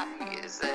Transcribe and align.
you 0.00 0.48
say. 0.48 0.68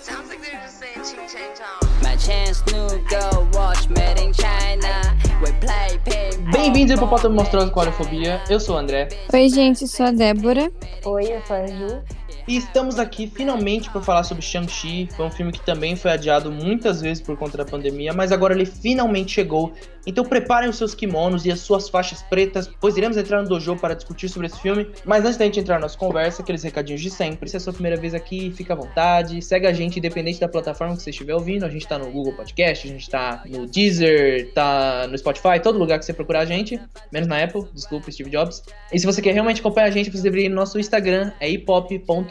Sounds 0.00 0.28
like 0.28 0.42
they're 0.42 0.60
just 0.60 0.80
saying 0.80 1.04
ching 1.04 1.28
chang 1.28 1.54
chong. 1.56 2.02
My 2.02 2.16
chance 2.16 2.64
new 2.66 2.88
girl 3.08 3.48
watch 3.52 3.88
made 3.88 4.18
in 4.18 4.32
China. 4.32 5.16
We 5.40 5.52
play 5.60 5.98
ping 6.04 6.50
Bem-vindos 6.50 6.90
ao 6.90 6.96
Hipopótamo 6.96 7.36
Monstruoso 7.36 7.70
com 7.70 7.80
Olhofobia. 7.80 8.40
Eu 8.50 8.58
sou 8.58 8.74
o 8.74 8.78
André. 8.78 9.08
Oi, 9.32 9.48
gente, 9.48 9.86
sou 9.86 10.06
a 10.06 10.10
Débora. 10.10 10.70
Oi, 11.04 11.24
eu 11.32 11.42
sou 11.46 11.56
a 11.56 11.66
Ju. 11.66 12.02
E 12.48 12.56
estamos 12.56 12.98
aqui 12.98 13.26
finalmente 13.26 13.90
para 13.90 14.00
falar 14.00 14.24
sobre 14.24 14.42
Shang-Chi. 14.42 15.08
Foi 15.16 15.26
um 15.26 15.30
filme 15.30 15.52
que 15.52 15.64
também 15.64 15.94
foi 15.96 16.10
adiado 16.10 16.50
muitas 16.50 17.00
vezes 17.00 17.22
por 17.22 17.36
conta 17.36 17.58
da 17.58 17.64
pandemia, 17.64 18.12
mas 18.12 18.32
agora 18.32 18.54
ele 18.54 18.66
finalmente 18.66 19.32
chegou. 19.32 19.72
Então 20.06 20.24
preparem 20.24 20.68
os 20.68 20.76
seus 20.76 20.94
kimonos 20.94 21.44
e 21.44 21.50
as 21.50 21.60
suas 21.60 21.88
faixas 21.88 22.22
pretas, 22.22 22.70
pois 22.80 22.96
iremos 22.96 23.16
entrar 23.16 23.42
no 23.42 23.48
dojo 23.48 23.76
para 23.76 23.94
discutir 23.94 24.28
sobre 24.28 24.46
esse 24.46 24.58
filme. 24.60 24.88
Mas 25.04 25.24
antes 25.24 25.36
da 25.36 25.44
gente 25.44 25.60
entrar 25.60 25.74
na 25.74 25.82
nossa 25.82 25.98
conversa, 25.98 26.42
aqueles 26.42 26.62
recadinhos 26.62 27.00
de 27.00 27.10
sempre. 27.10 27.48
Se 27.48 27.56
é 27.56 27.58
a 27.58 27.60
sua 27.60 27.72
primeira 27.72 27.96
vez 27.96 28.14
aqui, 28.14 28.50
fica 28.50 28.72
à 28.72 28.76
vontade. 28.76 29.42
Segue 29.42 29.66
a 29.66 29.72
gente, 29.72 29.98
independente 29.98 30.40
da 30.40 30.48
plataforma 30.48 30.96
que 30.96 31.02
você 31.02 31.10
estiver 31.10 31.34
ouvindo. 31.34 31.64
A 31.64 31.68
gente 31.68 31.86
tá 31.86 31.98
no 31.98 32.10
Google 32.10 32.32
Podcast, 32.32 32.88
a 32.88 32.90
gente 32.90 33.10
tá 33.10 33.42
no 33.46 33.66
Deezer, 33.66 34.52
tá 34.54 35.06
no 35.06 35.16
Spotify, 35.18 35.60
todo 35.62 35.78
lugar 35.78 35.98
que 35.98 36.04
você 36.04 36.12
procurar 36.12 36.40
a 36.40 36.46
gente. 36.46 36.80
Menos 37.12 37.28
na 37.28 37.42
Apple, 37.42 37.64
desculpa, 37.74 38.10
Steve 38.10 38.30
Jobs. 38.30 38.62
E 38.92 38.98
se 38.98 39.04
você 39.04 39.20
quer 39.20 39.32
realmente 39.32 39.60
acompanhar 39.60 39.88
a 39.88 39.90
gente, 39.90 40.10
você 40.10 40.22
deveria 40.22 40.46
ir 40.46 40.48
no 40.48 40.56
nosso 40.56 40.78
Instagram, 40.78 41.32
é 41.40 41.50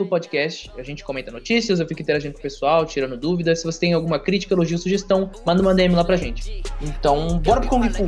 do 0.03 0.09
podcast. 0.09 0.71
A 0.77 0.83
gente 0.83 1.03
comenta 1.03 1.31
notícias, 1.31 1.79
eu 1.79 1.87
fico 1.87 2.01
interagindo 2.01 2.33
com 2.33 2.39
o 2.39 2.41
pessoal, 2.41 2.85
tirando 2.85 3.17
dúvidas. 3.17 3.59
Se 3.59 3.65
você 3.65 3.79
tem 3.79 3.93
alguma 3.93 4.19
crítica, 4.19 4.53
elogio, 4.53 4.77
sugestão, 4.77 5.31
manda 5.45 5.61
uma 5.61 5.73
DM 5.73 5.95
lá 5.95 6.03
pra 6.03 6.15
gente. 6.15 6.63
Então, 6.81 7.39
bora 7.39 7.61
pro 7.61 7.69
Kung 7.69 7.89
Fu! 7.89 8.05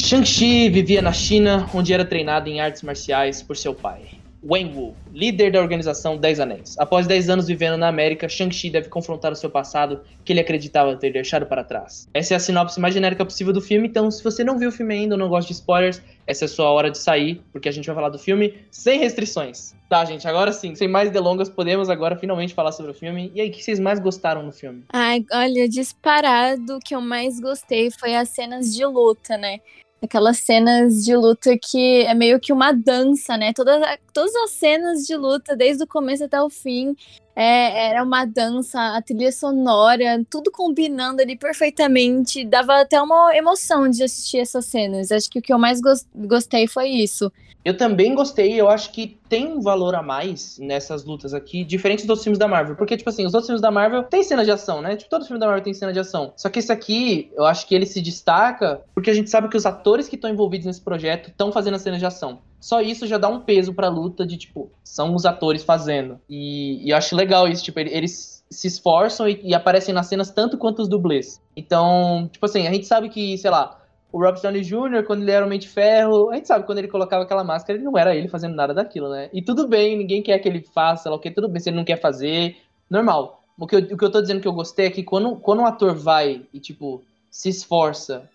Shang-Chi 0.00 0.68
vivia 0.68 1.00
na 1.00 1.12
China, 1.12 1.68
onde 1.72 1.92
era 1.92 2.04
treinado 2.04 2.48
em 2.48 2.60
artes 2.60 2.82
marciais 2.82 3.42
por 3.42 3.56
seu 3.56 3.74
pai. 3.74 4.13
Wang 4.44 4.76
Wu, 4.76 4.94
líder 5.12 5.52
da 5.52 5.60
organização 5.60 6.16
Dez 6.18 6.38
Anéis. 6.38 6.76
Após 6.78 7.06
10 7.06 7.30
anos 7.30 7.46
vivendo 7.46 7.78
na 7.78 7.88
América, 7.88 8.28
Shang-Chi 8.28 8.70
deve 8.70 8.88
confrontar 8.88 9.32
o 9.32 9.36
seu 9.36 9.48
passado, 9.48 10.02
que 10.24 10.32
ele 10.32 10.40
acreditava 10.40 10.96
ter 10.96 11.10
deixado 11.10 11.46
para 11.46 11.64
trás. 11.64 12.08
Essa 12.12 12.34
é 12.34 12.36
a 12.36 12.40
sinopse 12.40 12.78
mais 12.78 12.92
genérica 12.92 13.24
possível 13.24 13.52
do 13.52 13.60
filme, 13.60 13.88
então 13.88 14.10
se 14.10 14.22
você 14.22 14.44
não 14.44 14.58
viu 14.58 14.68
o 14.68 14.72
filme 14.72 14.94
ainda 14.94 15.14
ou 15.14 15.18
não 15.18 15.28
gosta 15.28 15.48
de 15.48 15.54
spoilers, 15.54 16.02
essa 16.26 16.44
é 16.44 16.46
a 16.46 16.48
sua 16.48 16.70
hora 16.70 16.90
de 16.90 16.98
sair, 16.98 17.42
porque 17.52 17.68
a 17.68 17.72
gente 17.72 17.86
vai 17.86 17.94
falar 17.94 18.08
do 18.08 18.18
filme 18.18 18.54
sem 18.70 18.98
restrições. 18.98 19.74
Tá, 19.88 20.04
gente, 20.04 20.26
agora 20.26 20.52
sim, 20.52 20.74
sem 20.74 20.88
mais 20.88 21.10
delongas, 21.10 21.48
podemos 21.48 21.90
agora 21.90 22.16
finalmente 22.16 22.54
falar 22.54 22.72
sobre 22.72 22.92
o 22.92 22.94
filme. 22.94 23.30
E 23.34 23.40
aí, 23.40 23.48
o 23.48 23.52
que 23.52 23.62
vocês 23.62 23.78
mais 23.78 24.00
gostaram 24.00 24.42
no 24.42 24.50
filme? 24.50 24.82
Ai, 24.92 25.24
olha, 25.32 25.68
disparado, 25.68 26.76
o 26.76 26.80
que 26.80 26.94
eu 26.94 27.00
mais 27.00 27.38
gostei 27.38 27.90
foi 27.90 28.14
as 28.14 28.30
cenas 28.30 28.74
de 28.74 28.84
luta, 28.84 29.36
né? 29.36 29.60
Aquelas 30.04 30.38
cenas 30.38 31.04
de 31.04 31.16
luta 31.16 31.56
que 31.58 32.02
é 32.02 32.14
meio 32.14 32.38
que 32.38 32.52
uma 32.52 32.72
dança, 32.72 33.36
né? 33.36 33.52
Todas, 33.54 33.80
todas 34.12 34.34
as 34.36 34.50
cenas 34.50 35.04
de 35.06 35.16
luta, 35.16 35.56
desde 35.56 35.84
o 35.84 35.86
começo 35.86 36.24
até 36.24 36.40
o 36.42 36.50
fim, 36.50 36.94
é, 37.36 37.88
era 37.90 38.02
uma 38.02 38.24
dança, 38.24 38.78
a 38.96 39.02
trilha 39.02 39.32
sonora, 39.32 40.24
tudo 40.30 40.50
combinando 40.50 41.20
ali 41.22 41.36
perfeitamente. 41.36 42.44
Dava 42.44 42.80
até 42.80 43.00
uma 43.00 43.36
emoção 43.36 43.88
de 43.88 44.02
assistir 44.04 44.38
essas 44.38 44.66
cenas. 44.66 45.10
Acho 45.10 45.28
que 45.30 45.38
o 45.38 45.42
que 45.42 45.52
eu 45.52 45.58
mais 45.58 45.80
gos- 45.80 46.06
gostei 46.14 46.66
foi 46.66 46.88
isso. 46.88 47.30
Eu 47.64 47.74
também 47.76 48.14
gostei, 48.14 48.60
eu 48.60 48.68
acho 48.68 48.92
que 48.92 49.18
tem 49.26 49.46
um 49.46 49.60
valor 49.62 49.94
a 49.94 50.02
mais 50.02 50.58
nessas 50.58 51.02
lutas 51.02 51.32
aqui, 51.32 51.64
diferente 51.64 52.06
dos 52.06 52.22
filmes 52.22 52.38
da 52.38 52.46
Marvel. 52.46 52.76
Porque, 52.76 52.94
tipo 52.94 53.08
assim, 53.08 53.24
os 53.24 53.32
outros 53.32 53.46
filmes 53.46 53.62
da 53.62 53.70
Marvel 53.70 54.02
tem 54.02 54.22
cena 54.22 54.44
de 54.44 54.50
ação, 54.50 54.82
né? 54.82 54.96
Tipo, 54.96 55.08
todo 55.08 55.24
filme 55.24 55.40
da 55.40 55.46
Marvel 55.46 55.64
tem 55.64 55.72
cena 55.72 55.90
de 55.90 55.98
ação. 55.98 56.34
Só 56.36 56.50
que 56.50 56.58
esse 56.58 56.70
aqui, 56.70 57.32
eu 57.34 57.46
acho 57.46 57.66
que 57.66 57.74
ele 57.74 57.86
se 57.86 58.02
destaca 58.02 58.82
porque 58.94 59.10
a 59.10 59.14
gente 59.14 59.30
sabe 59.30 59.48
que 59.48 59.56
os 59.56 59.64
atores 59.64 60.08
que 60.08 60.14
estão 60.16 60.28
envolvidos 60.28 60.66
nesse 60.66 60.82
projeto 60.82 61.30
estão 61.30 61.50
fazendo 61.50 61.74
a 61.74 61.78
cena 61.78 61.98
de 61.98 62.04
ação. 62.04 62.40
Só 62.64 62.80
isso 62.80 63.06
já 63.06 63.18
dá 63.18 63.28
um 63.28 63.40
peso 63.40 63.74
pra 63.74 63.90
luta 63.90 64.26
de, 64.26 64.38
tipo, 64.38 64.70
são 64.82 65.14
os 65.14 65.26
atores 65.26 65.62
fazendo. 65.62 66.18
E, 66.30 66.82
e 66.82 66.88
eu 66.92 66.96
acho 66.96 67.14
legal 67.14 67.46
isso, 67.46 67.62
tipo, 67.62 67.78
ele- 67.78 67.90
eles 67.94 68.42
se 68.48 68.66
esforçam 68.66 69.28
e, 69.28 69.38
e 69.44 69.54
aparecem 69.54 69.92
nas 69.94 70.06
cenas 70.06 70.30
tanto 70.30 70.56
quanto 70.56 70.80
os 70.80 70.88
dublês. 70.88 71.38
Então, 71.54 72.26
tipo 72.32 72.46
assim, 72.46 72.66
a 72.66 72.72
gente 72.72 72.86
sabe 72.86 73.10
que, 73.10 73.36
sei 73.36 73.50
lá, 73.50 73.78
o 74.10 74.18
Rob 74.18 74.40
Downey 74.40 74.62
Jr., 74.62 75.04
quando 75.06 75.20
ele 75.20 75.30
era 75.30 75.44
Homem 75.44 75.58
de 75.58 75.68
Ferro, 75.68 76.30
a 76.30 76.36
gente 76.36 76.48
sabe, 76.48 76.64
quando 76.64 76.78
ele 76.78 76.88
colocava 76.88 77.24
aquela 77.24 77.44
máscara, 77.44 77.76
ele 77.76 77.84
não 77.84 77.98
era 77.98 78.16
ele 78.16 78.28
fazendo 78.28 78.54
nada 78.54 78.72
daquilo, 78.72 79.10
né? 79.10 79.28
E 79.30 79.42
tudo 79.42 79.68
bem, 79.68 79.98
ninguém 79.98 80.22
quer 80.22 80.38
que 80.38 80.48
ele 80.48 80.62
faça, 80.62 81.02
sei 81.02 81.10
lá 81.10 81.18
o 81.18 81.20
que, 81.20 81.30
tudo 81.30 81.50
bem, 81.50 81.60
se 81.60 81.68
ele 81.68 81.76
não 81.76 81.84
quer 81.84 82.00
fazer, 82.00 82.56
normal. 82.88 83.42
O 83.58 83.66
que 83.66 83.76
eu, 83.76 83.80
o 83.80 83.98
que 83.98 84.04
eu 84.06 84.10
tô 84.10 84.22
dizendo 84.22 84.40
que 84.40 84.48
eu 84.48 84.54
gostei 84.54 84.86
é 84.86 84.90
que 84.90 85.02
quando, 85.02 85.36
quando 85.36 85.60
um 85.60 85.66
ator 85.66 85.94
vai 85.94 86.46
e, 86.50 86.58
tipo, 86.58 87.02
se 87.30 87.50
esforça, 87.50 88.26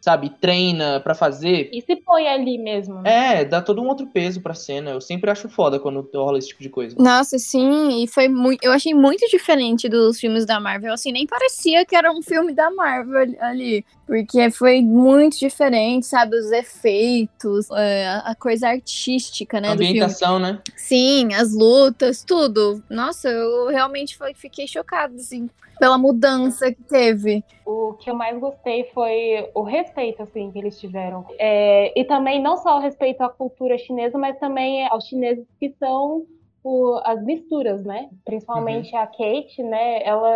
sabe, 0.00 0.30
treina 0.30 1.00
pra 1.00 1.14
fazer, 1.14 1.70
E 1.72 1.82
se 1.82 1.96
põe 1.96 2.28
ali 2.28 2.56
mesmo. 2.58 3.02
né? 3.02 3.40
é, 3.40 3.44
dá 3.44 3.60
todo 3.60 3.82
um 3.82 3.88
outro 3.88 4.06
peso 4.06 4.40
pra 4.40 4.54
cena. 4.54 4.90
Eu 4.92 5.00
sempre 5.00 5.30
acho 5.30 5.48
foda 5.48 5.78
quando 5.78 6.08
rola 6.14 6.38
esse 6.38 6.48
tipo 6.48 6.62
de 6.62 6.68
coisa. 6.70 6.96
Nossa, 6.98 7.38
sim, 7.38 8.02
e 8.02 8.06
foi 8.06 8.28
muito. 8.28 8.62
Eu 8.64 8.72
achei 8.72 8.94
muito 8.94 9.26
diferente 9.28 9.88
dos 9.88 10.18
filmes 10.18 10.46
da 10.46 10.58
Marvel. 10.60 10.92
Assim, 10.92 11.12
nem 11.12 11.26
parecia 11.26 11.84
que 11.84 11.96
era 11.96 12.10
um 12.12 12.22
filme 12.22 12.52
da 12.54 12.70
Marvel 12.70 13.36
ali-. 13.40 13.84
Porque 14.06 14.50
foi 14.50 14.80
muito 14.80 15.38
diferente, 15.38 16.06
sabe? 16.06 16.34
Os 16.36 16.50
efeitos, 16.52 17.70
é, 17.72 18.06
a 18.08 18.18
a 18.28 18.34
coisa 18.34 18.68
artística, 18.68 19.60
né? 19.60 19.68
Do 19.68 19.78
filme. 19.78 19.88
Ambientação, 19.90 20.38
né? 20.38 20.60
Sim, 20.76 21.34
as 21.34 21.52
lutas, 21.54 22.22
tudo. 22.24 22.82
Nossa, 22.90 23.28
eu 23.28 23.68
realmente 23.68 24.18
fiquei 24.34 24.66
chocada, 24.66 25.14
assim, 25.14 25.48
pela 25.78 25.96
mudança 25.98 26.70
que 26.72 26.82
teve. 26.82 27.42
O 27.66 27.94
que 27.94 28.10
eu 28.10 28.14
mais 28.14 28.38
gostei 28.38 28.84
foi 28.94 29.48
o 29.54 29.62
respeito, 29.88 30.22
assim, 30.22 30.50
que 30.50 30.58
eles 30.58 30.78
tiveram. 30.78 31.24
É, 31.38 31.98
e 31.98 32.04
também 32.04 32.40
não 32.42 32.56
só 32.56 32.76
o 32.76 32.80
respeito 32.80 33.22
à 33.22 33.28
cultura 33.28 33.78
chinesa, 33.78 34.18
mas 34.18 34.38
também 34.38 34.86
aos 34.88 35.04
chineses 35.06 35.46
que 35.58 35.70
são 35.78 36.24
o- 36.62 37.00
as 37.04 37.22
misturas, 37.24 37.82
né? 37.84 38.10
Principalmente 38.24 38.94
a 38.94 39.06
Kate, 39.06 39.62
né? 39.62 40.02
Ela 40.02 40.28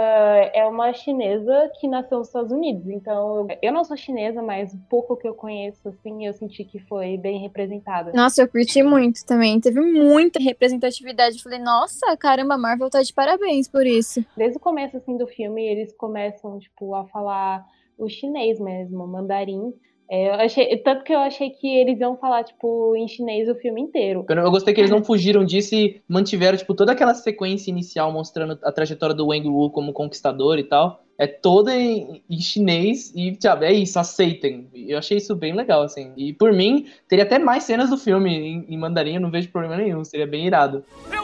é 0.54 0.64
uma 0.66 0.92
chinesa 0.94 1.70
que 1.78 1.88
nasceu 1.88 2.18
nos 2.18 2.28
Estados 2.28 2.52
Unidos. 2.52 2.88
Então, 2.88 3.46
eu 3.60 3.72
não 3.72 3.84
sou 3.84 3.96
chinesa, 3.96 4.40
mas 4.40 4.72
o 4.72 4.78
pouco 4.88 5.16
que 5.16 5.26
eu 5.28 5.34
conheço, 5.34 5.86
assim, 5.88 6.24
eu 6.24 6.32
senti 6.32 6.64
que 6.64 6.78
foi 6.78 7.18
bem 7.18 7.38
representada. 7.40 8.12
Nossa, 8.14 8.40
eu 8.40 8.48
curti 8.48 8.82
muito 8.82 9.26
também. 9.26 9.60
Teve 9.60 9.80
muita 9.80 10.38
representatividade. 10.40 11.36
Eu 11.36 11.42
Falei, 11.42 11.58
nossa, 11.58 12.16
caramba, 12.16 12.54
a 12.54 12.58
Marvel 12.58 12.88
tá 12.88 13.02
de 13.02 13.12
parabéns 13.12 13.68
por 13.68 13.84
isso. 13.84 14.24
Desde 14.36 14.56
o 14.56 14.60
começo, 14.60 14.96
assim, 14.96 15.16
do 15.16 15.26
filme, 15.26 15.62
eles 15.66 15.92
começam, 15.96 16.58
tipo, 16.58 16.94
a 16.94 17.04
falar 17.08 17.64
o 18.04 18.08
chinês 18.08 18.58
mesmo, 18.58 19.04
o 19.04 19.08
mandarim. 19.08 19.72
É, 20.10 20.28
eu 20.28 20.34
achei, 20.34 20.76
tanto 20.78 21.04
que 21.04 21.14
eu 21.14 21.20
achei 21.20 21.48
que 21.48 21.66
eles 21.66 21.98
iam 21.98 22.18
falar, 22.18 22.44
tipo, 22.44 22.94
em 22.96 23.08
chinês 23.08 23.48
o 23.48 23.54
filme 23.54 23.80
inteiro. 23.80 24.26
Eu 24.28 24.36
eu 24.36 24.50
gostei 24.50 24.74
que 24.74 24.80
eles 24.80 24.90
não 24.90 25.02
fugiram 25.02 25.42
disso 25.42 25.74
e 25.74 26.02
mantiveram, 26.06 26.58
tipo, 26.58 26.74
toda 26.74 26.92
aquela 26.92 27.14
sequência 27.14 27.70
inicial 27.70 28.12
mostrando 28.12 28.58
a 28.62 28.70
trajetória 28.70 29.14
do 29.14 29.28
Wang 29.28 29.48
Wu 29.48 29.70
como 29.70 29.92
conquistador 29.92 30.58
e 30.58 30.64
tal. 30.64 31.02
É 31.18 31.26
toda 31.26 31.74
em, 31.74 32.22
em 32.28 32.40
chinês 32.40 33.10
e, 33.14 33.34
sabe, 33.40 33.64
é 33.64 33.72
isso, 33.72 33.98
aceitem. 33.98 34.68
Eu 34.74 34.98
achei 34.98 35.16
isso 35.16 35.34
bem 35.34 35.54
legal, 35.54 35.82
assim. 35.82 36.12
E 36.16 36.34
por 36.34 36.52
mim, 36.52 36.86
teria 37.08 37.24
até 37.24 37.38
mais 37.38 37.64
cenas 37.64 37.88
do 37.88 37.96
filme 37.96 38.30
em, 38.30 38.66
em 38.68 38.78
mandarim, 38.78 39.14
eu 39.14 39.20
não 39.20 39.30
vejo 39.30 39.50
problema 39.50 39.76
nenhum, 39.76 40.04
seria 40.04 40.26
bem 40.26 40.46
irado. 40.46 40.84
Eu 41.10 41.21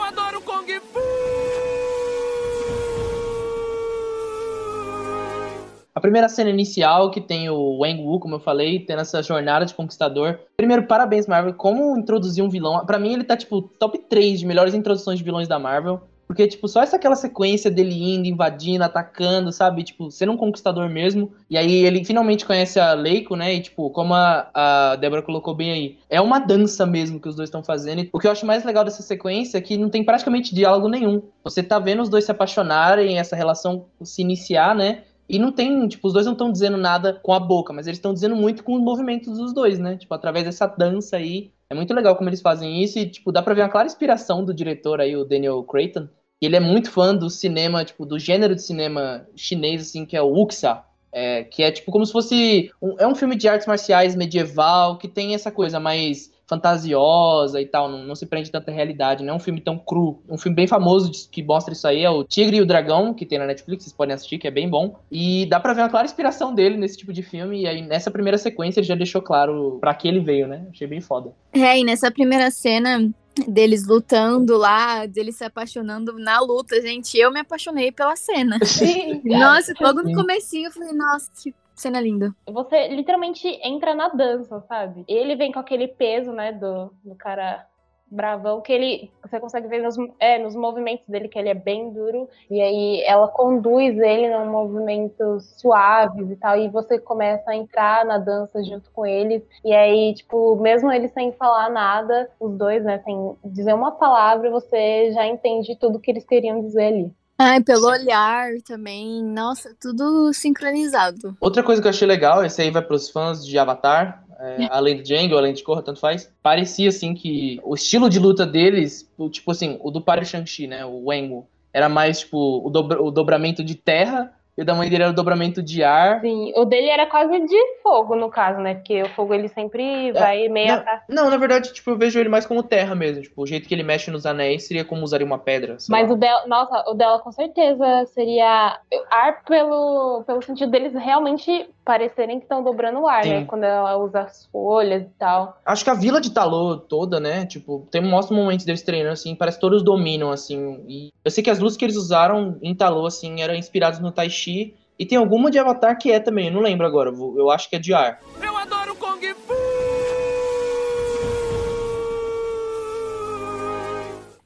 A 5.98 6.00
primeira 6.00 6.28
cena 6.28 6.48
inicial, 6.48 7.10
que 7.10 7.20
tem 7.20 7.50
o 7.50 7.78
Wang 7.80 8.00
Wu, 8.00 8.20
como 8.20 8.36
eu 8.36 8.38
falei, 8.38 8.78
tendo 8.78 9.00
essa 9.00 9.20
jornada 9.20 9.66
de 9.66 9.74
conquistador. 9.74 10.38
Primeiro, 10.56 10.86
parabéns, 10.86 11.26
Marvel. 11.26 11.52
Como 11.54 11.98
introduzir 11.98 12.44
um 12.44 12.48
vilão? 12.48 12.86
Pra 12.86 13.00
mim, 13.00 13.14
ele 13.14 13.24
tá, 13.24 13.36
tipo, 13.36 13.62
top 13.62 13.98
3 14.08 14.38
de 14.38 14.46
melhores 14.46 14.74
introduções 14.74 15.18
de 15.18 15.24
vilões 15.24 15.48
da 15.48 15.58
Marvel. 15.58 16.00
Porque, 16.24 16.46
tipo, 16.46 16.68
só 16.68 16.84
essa 16.84 16.94
aquela 16.94 17.16
sequência 17.16 17.68
dele 17.68 18.14
indo, 18.14 18.28
invadindo, 18.28 18.84
atacando, 18.84 19.50
sabe? 19.50 19.82
Tipo, 19.82 20.08
sendo 20.08 20.30
um 20.30 20.36
conquistador 20.36 20.88
mesmo. 20.88 21.32
E 21.50 21.58
aí 21.58 21.84
ele 21.84 22.04
finalmente 22.04 22.46
conhece 22.46 22.78
a 22.78 22.92
Leiko, 22.92 23.34
né? 23.34 23.54
E, 23.54 23.60
tipo, 23.60 23.90
como 23.90 24.14
a, 24.14 24.48
a 24.54 24.94
Débora 24.94 25.22
colocou 25.22 25.52
bem 25.52 25.72
aí, 25.72 25.98
é 26.08 26.20
uma 26.20 26.38
dança 26.38 26.86
mesmo 26.86 27.18
que 27.18 27.28
os 27.28 27.34
dois 27.34 27.48
estão 27.48 27.64
fazendo. 27.64 28.02
E 28.02 28.10
o 28.12 28.20
que 28.20 28.28
eu 28.28 28.30
acho 28.30 28.46
mais 28.46 28.62
legal 28.62 28.84
dessa 28.84 29.02
sequência 29.02 29.58
é 29.58 29.60
que 29.60 29.76
não 29.76 29.90
tem 29.90 30.04
praticamente 30.04 30.54
diálogo 30.54 30.86
nenhum. 30.86 31.22
Você 31.42 31.60
tá 31.60 31.80
vendo 31.80 32.02
os 32.02 32.08
dois 32.08 32.24
se 32.24 32.30
apaixonarem, 32.30 33.18
essa 33.18 33.34
relação 33.34 33.86
se 34.04 34.22
iniciar, 34.22 34.76
né? 34.76 35.02
E 35.28 35.38
não 35.38 35.52
tem, 35.52 35.86
tipo, 35.86 36.06
os 36.06 36.14
dois 36.14 36.24
não 36.24 36.32
estão 36.32 36.50
dizendo 36.50 36.78
nada 36.78 37.12
com 37.12 37.34
a 37.34 37.40
boca, 37.40 37.72
mas 37.72 37.86
eles 37.86 37.98
estão 37.98 38.14
dizendo 38.14 38.34
muito 38.34 38.64
com 38.64 38.74
os 38.74 38.80
movimentos 38.80 39.36
dos 39.36 39.52
dois, 39.52 39.78
né? 39.78 39.96
Tipo, 39.96 40.14
através 40.14 40.44
dessa 40.44 40.66
dança 40.66 41.16
aí. 41.16 41.50
É 41.68 41.74
muito 41.74 41.92
legal 41.92 42.16
como 42.16 42.30
eles 42.30 42.40
fazem 42.40 42.82
isso 42.82 42.98
e, 42.98 43.06
tipo, 43.06 43.30
dá 43.30 43.42
pra 43.42 43.52
ver 43.52 43.60
uma 43.60 43.68
clara 43.68 43.86
inspiração 43.86 44.42
do 44.42 44.54
diretor 44.54 45.00
aí, 45.00 45.14
o 45.14 45.24
Daniel 45.24 45.62
Creighton. 45.64 46.08
Ele 46.40 46.56
é 46.56 46.60
muito 46.60 46.90
fã 46.90 47.14
do 47.14 47.28
cinema, 47.28 47.84
tipo, 47.84 48.06
do 48.06 48.18
gênero 48.18 48.54
de 48.54 48.62
cinema 48.62 49.26
chinês, 49.36 49.82
assim, 49.82 50.06
que 50.06 50.16
é 50.16 50.22
o 50.22 50.32
wuxia. 50.32 50.82
É, 51.12 51.44
que 51.44 51.62
é, 51.62 51.70
tipo, 51.70 51.90
como 51.90 52.06
se 52.06 52.12
fosse... 52.12 52.70
Um, 52.80 52.94
é 52.98 53.06
um 53.06 53.14
filme 53.14 53.36
de 53.36 53.48
artes 53.48 53.66
marciais 53.66 54.16
medieval, 54.16 54.96
que 54.96 55.08
tem 55.08 55.34
essa 55.34 55.50
coisa 55.50 55.78
mais 55.78 56.30
fantasiosa 56.48 57.60
e 57.60 57.66
tal, 57.66 57.90
não, 57.90 58.02
não 58.04 58.14
se 58.14 58.24
prende 58.24 58.50
tanta 58.50 58.70
realidade, 58.70 59.22
não 59.22 59.34
é 59.34 59.36
um 59.36 59.40
filme 59.40 59.60
tão 59.60 59.78
cru. 59.78 60.22
Um 60.28 60.38
filme 60.38 60.56
bem 60.56 60.66
famoso 60.66 61.12
que 61.30 61.42
mostra 61.42 61.74
isso 61.74 61.86
aí 61.86 62.02
é 62.02 62.10
o 62.10 62.24
Tigre 62.24 62.56
e 62.56 62.62
o 62.62 62.66
Dragão, 62.66 63.12
que 63.12 63.26
tem 63.26 63.38
na 63.38 63.46
Netflix, 63.46 63.84
vocês 63.84 63.94
podem 63.94 64.14
assistir, 64.14 64.38
que 64.38 64.48
é 64.48 64.50
bem 64.50 64.68
bom. 64.68 64.98
E 65.12 65.44
dá 65.46 65.60
pra 65.60 65.74
ver 65.74 65.82
uma 65.82 65.90
clara 65.90 66.06
inspiração 66.06 66.54
dele 66.54 66.78
nesse 66.78 66.96
tipo 66.96 67.12
de 67.12 67.22
filme, 67.22 67.62
e 67.62 67.66
aí 67.66 67.82
nessa 67.82 68.10
primeira 68.10 68.38
sequência 68.38 68.80
ele 68.80 68.86
já 68.86 68.94
deixou 68.94 69.20
claro 69.20 69.78
pra 69.80 69.94
que 69.94 70.08
ele 70.08 70.20
veio, 70.20 70.48
né? 70.48 70.66
Achei 70.70 70.86
bem 70.86 71.00
foda. 71.00 71.32
É, 71.52 71.78
e 71.78 71.84
nessa 71.84 72.10
primeira 72.10 72.50
cena, 72.50 73.10
deles 73.46 73.86
lutando 73.86 74.56
lá, 74.56 75.04
deles 75.04 75.36
se 75.36 75.44
apaixonando 75.44 76.18
na 76.18 76.40
luta, 76.40 76.80
gente, 76.80 77.16
eu 77.18 77.30
me 77.30 77.40
apaixonei 77.40 77.92
pela 77.92 78.16
cena. 78.16 78.58
nossa, 79.24 79.74
logo 79.80 80.02
no 80.02 80.14
comecinho 80.14 80.68
eu 80.68 80.72
falei, 80.72 80.92
nossa, 80.92 81.30
que 81.42 81.54
cena 81.80 82.00
linda. 82.00 82.34
Você 82.46 82.88
literalmente 82.88 83.48
entra 83.62 83.94
na 83.94 84.08
dança, 84.08 84.60
sabe? 84.68 85.04
Ele 85.08 85.36
vem 85.36 85.52
com 85.52 85.58
aquele 85.58 85.88
peso, 85.88 86.32
né, 86.32 86.52
do, 86.52 86.92
do 87.04 87.14
cara 87.14 87.66
bravão, 88.10 88.60
que 88.60 88.72
ele. 88.72 89.10
Você 89.22 89.38
consegue 89.38 89.68
ver 89.68 89.82
nos, 89.82 89.96
é, 90.18 90.38
nos 90.38 90.54
movimentos 90.54 91.06
dele 91.06 91.28
que 91.28 91.38
ele 91.38 91.48
é 91.48 91.54
bem 91.54 91.92
duro. 91.92 92.28
E 92.50 92.60
aí 92.60 93.02
ela 93.04 93.28
conduz 93.28 93.98
ele 93.98 94.28
num 94.28 94.50
movimentos 94.50 95.54
suaves 95.60 96.30
e 96.30 96.36
tal. 96.36 96.58
E 96.58 96.68
você 96.68 96.98
começa 96.98 97.50
a 97.50 97.56
entrar 97.56 98.04
na 98.04 98.18
dança 98.18 98.62
junto 98.64 98.90
com 98.90 99.06
eles. 99.06 99.42
E 99.64 99.72
aí, 99.74 100.14
tipo, 100.14 100.56
mesmo 100.56 100.90
eles 100.90 101.12
sem 101.12 101.32
falar 101.32 101.70
nada, 101.70 102.30
os 102.40 102.56
dois, 102.56 102.84
né, 102.84 102.98
sem 103.00 103.36
dizer 103.44 103.74
uma 103.74 103.92
palavra, 103.92 104.50
você 104.50 105.12
já 105.12 105.26
entende 105.26 105.76
tudo 105.76 106.00
que 106.00 106.10
eles 106.10 106.24
queriam 106.24 106.60
dizer 106.60 106.86
ali. 106.86 107.12
Ai, 107.38 107.62
pelo 107.64 107.86
olhar 107.86 108.50
também. 108.66 109.22
Nossa, 109.22 109.74
tudo 109.80 110.32
sincronizado. 110.32 111.36
Outra 111.40 111.62
coisa 111.62 111.80
que 111.80 111.86
eu 111.86 111.90
achei 111.90 112.06
legal, 112.06 112.44
esse 112.44 112.60
aí 112.60 112.70
vai 112.70 112.82
pros 112.82 113.08
fãs 113.08 113.46
de 113.46 113.58
Avatar, 113.58 114.24
é, 114.38 114.66
além 114.70 114.96
do 114.96 115.02
Django, 115.02 115.36
além 115.36 115.54
de 115.54 115.62
Korra, 115.62 115.82
tanto 115.82 116.00
faz. 116.00 116.30
Parecia, 116.42 116.88
assim, 116.88 117.14
que 117.14 117.60
o 117.62 117.74
estilo 117.74 118.10
de 118.10 118.18
luta 118.18 118.44
deles, 118.44 119.08
tipo 119.30 119.50
assim, 119.50 119.78
o 119.80 119.90
do 119.90 120.00
Paro 120.00 120.24
Shang-Chi, 120.24 120.66
né, 120.66 120.84
o 120.84 121.06
Wengu, 121.06 121.46
era 121.72 121.88
mais, 121.88 122.20
tipo, 122.20 122.66
o, 122.66 122.70
dobra, 122.70 123.00
o 123.00 123.10
dobramento 123.10 123.62
de 123.62 123.74
terra 123.74 124.32
e 124.58 124.62
o 124.62 124.64
da 124.64 124.74
mãe 124.74 124.90
dele 124.90 125.04
era 125.04 125.12
o 125.12 125.14
dobramento 125.14 125.62
de 125.62 125.84
ar. 125.84 126.20
Sim, 126.20 126.52
o 126.56 126.64
dele 126.64 126.88
era 126.88 127.06
quase 127.06 127.38
de 127.46 127.56
fogo, 127.80 128.16
no 128.16 128.28
caso, 128.28 128.58
né? 128.58 128.74
Porque 128.74 129.02
o 129.02 129.08
fogo 129.10 129.32
ele 129.32 129.46
sempre 129.46 130.10
vai 130.10 130.46
é, 130.46 130.48
meio 130.48 130.82
não, 131.08 131.24
não, 131.24 131.30
na 131.30 131.36
verdade, 131.36 131.72
tipo, 131.72 131.90
eu 131.90 131.96
vejo 131.96 132.18
ele 132.18 132.28
mais 132.28 132.44
como 132.44 132.60
terra 132.60 132.92
mesmo. 132.92 133.22
Tipo, 133.22 133.42
o 133.42 133.46
jeito 133.46 133.68
que 133.68 133.74
ele 133.74 133.84
mexe 133.84 134.10
nos 134.10 134.26
anéis 134.26 134.66
seria 134.66 134.84
como 134.84 135.04
usaria 135.04 135.24
uma 135.24 135.38
pedra. 135.38 135.76
Mas 135.88 136.08
lá. 136.08 136.14
o 136.14 136.18
dela, 136.18 136.46
nossa, 136.48 136.90
o 136.90 136.94
dela 136.94 137.20
com 137.20 137.30
certeza 137.30 138.04
seria 138.06 138.80
ar 139.08 139.44
pelo, 139.44 140.24
pelo 140.26 140.42
sentido 140.42 140.72
deles 140.72 140.92
realmente 140.92 141.70
parecerem 141.88 142.38
que 142.38 142.44
estão 142.44 142.62
dobrando 142.62 143.00
o 143.00 143.08
ar, 143.08 143.24
né? 143.24 143.30
Sim. 143.30 143.40
né? 143.40 143.44
Quando 143.46 143.64
ela 143.64 143.96
usa 143.96 144.20
as 144.20 144.44
folhas 144.52 145.04
e 145.04 145.10
tal. 145.18 145.58
Acho 145.64 145.82
que 145.82 145.88
a 145.88 145.94
vila 145.94 146.20
de 146.20 146.30
Talô 146.30 146.76
toda, 146.76 147.18
né? 147.18 147.46
Tipo, 147.46 147.88
tem 147.90 148.02
mostra 148.02 148.36
momentos 148.36 148.66
deles 148.66 148.82
treinando 148.82 149.14
assim, 149.14 149.34
parece 149.34 149.56
que 149.56 149.62
todos 149.62 149.82
dominam 149.82 150.30
assim. 150.30 150.84
E 150.86 151.10
eu 151.24 151.30
sei 151.30 151.42
que 151.42 151.48
as 151.48 151.58
luzes 151.58 151.78
que 151.78 151.86
eles 151.86 151.96
usaram 151.96 152.58
em 152.60 152.74
Talô 152.74 153.06
assim 153.06 153.40
eram 153.40 153.54
inspiradas 153.54 154.00
no 154.00 154.12
Tai 154.12 154.28
Chi 154.28 154.74
e 154.98 155.06
tem 155.06 155.16
alguma 155.16 155.50
de 155.50 155.58
Avatar 155.58 155.96
que 155.96 156.12
é 156.12 156.20
também, 156.20 156.48
eu 156.48 156.52
não 156.52 156.60
lembro 156.60 156.86
agora, 156.86 157.08
eu 157.08 157.50
acho 157.50 157.70
que 157.70 157.76
é 157.76 157.78
de 157.78 157.94
ar. 157.94 158.20
Eu 158.42 158.54
adoro 158.54 158.94
Kung 158.96 159.18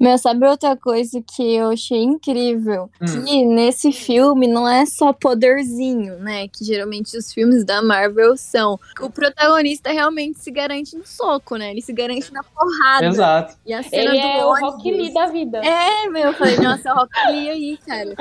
Meu, 0.03 0.19
sabe 0.19 0.45
outra 0.49 0.77
coisa 0.77 1.23
que 1.23 1.55
eu 1.55 1.71
achei 1.71 2.03
incrível? 2.03 2.91
Hum. 3.01 3.25
Que 3.25 3.45
nesse 3.45 3.93
filme 3.93 4.49
não 4.49 4.69
é 4.69 4.85
só 4.85 5.13
poderzinho, 5.13 6.19
né? 6.19 6.49
Que 6.49 6.65
geralmente 6.65 7.17
os 7.17 7.33
filmes 7.33 7.65
da 7.65 7.81
Marvel 7.81 8.37
são. 8.37 8.81
O 9.01 9.09
protagonista 9.09 9.93
realmente 9.93 10.41
se 10.41 10.51
garante 10.51 10.97
no 10.97 11.07
soco, 11.07 11.55
né? 11.55 11.71
Ele 11.71 11.81
se 11.81 11.93
garante 11.93 12.33
na 12.33 12.43
porrada. 12.43 13.07
Exato. 13.07 13.57
E 13.65 13.73
a 13.73 13.81
cena 13.85 14.11
Ele 14.11 14.21
do 14.21 14.27
é 14.27 14.45
ônibus... 14.45 14.61
o 14.61 14.73
Rock 14.73 14.91
Lee 14.91 15.15
da 15.15 15.27
vida. 15.27 15.59
É, 15.65 16.09
meu, 16.09 16.23
eu 16.23 16.35
falei, 16.35 16.57
nossa, 16.59 16.89
é 16.89 16.93
o 16.93 16.97
Rock 16.97 17.15
Lee 17.29 17.49
aí, 17.51 17.79
cara. 17.87 18.17